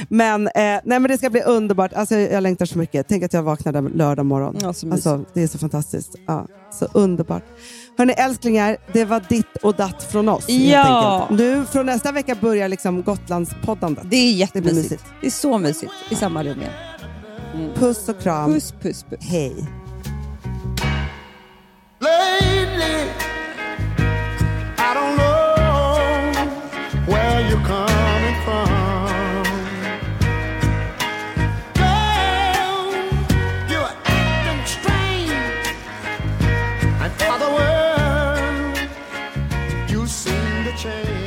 Men, 0.08 0.46
eh, 0.46 0.52
nej, 0.54 0.80
men 0.84 1.02
det 1.02 1.18
ska 1.18 1.30
bli 1.30 1.42
underbart. 1.42 1.92
Alltså, 1.92 2.14
jag 2.14 2.42
längtar 2.42 2.66
så 2.66 2.78
mycket. 2.78 3.08
Tänk 3.08 3.22
att 3.24 3.32
jag 3.32 3.42
vaknade 3.42 3.80
lördag 3.80 4.26
morgon. 4.26 4.56
Ja, 4.60 4.66
alltså, 4.68 5.24
det 5.34 5.42
är 5.42 5.46
så 5.46 5.58
fantastiskt. 5.58 6.14
Ja, 6.26 6.46
så 6.72 6.86
underbart. 6.92 7.44
Hörni 7.98 8.12
älsklingar, 8.12 8.76
det 8.92 9.04
var 9.04 9.22
ditt 9.28 9.56
och 9.62 9.74
datt 9.74 10.02
från 10.02 10.28
oss. 10.28 10.48
Ja. 10.48 11.28
Nu 11.30 11.64
från 11.64 11.86
nästa 11.86 12.12
vecka 12.12 12.34
börjar 12.40 12.68
liksom 12.68 13.02
Gotlandspoddandet. 13.02 14.10
Det 14.10 14.16
är 14.16 14.20
Det 14.32 14.38
jättemysigt. 14.38 14.76
mysigt. 14.76 15.04
Det 15.20 15.26
är 15.26 15.30
så 15.30 15.58
mysigt 15.58 15.92
i 16.10 16.14
samma 16.14 16.44
rum 16.44 16.60
igen. 16.60 16.72
Puss 17.74 18.08
och 18.08 18.20
kram. 18.20 18.52
Puss, 18.52 18.72
puss, 18.82 19.04
puss. 19.10 19.18
Hej. 19.20 19.54
Lately, 22.00 23.04
you're 27.48 27.66
coming 27.66 28.36
from. 28.44 29.44
Girl, 31.74 32.94
you're 33.70 33.92
acting 34.04 34.66
strange. 34.66 35.66
And 37.02 37.12
other 37.22 37.50
world, 37.58 38.78
you 39.90 40.06
seem 40.06 40.64
to 40.64 40.72
change. 40.76 41.24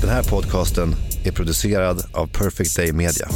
Den 0.00 0.10
här 0.10 0.22
podcasten 0.22 0.94
är 1.24 1.32
producerad 1.32 2.04
av 2.12 2.26
Perfect 2.26 2.76
Day 2.76 2.92
Media. 2.92 3.28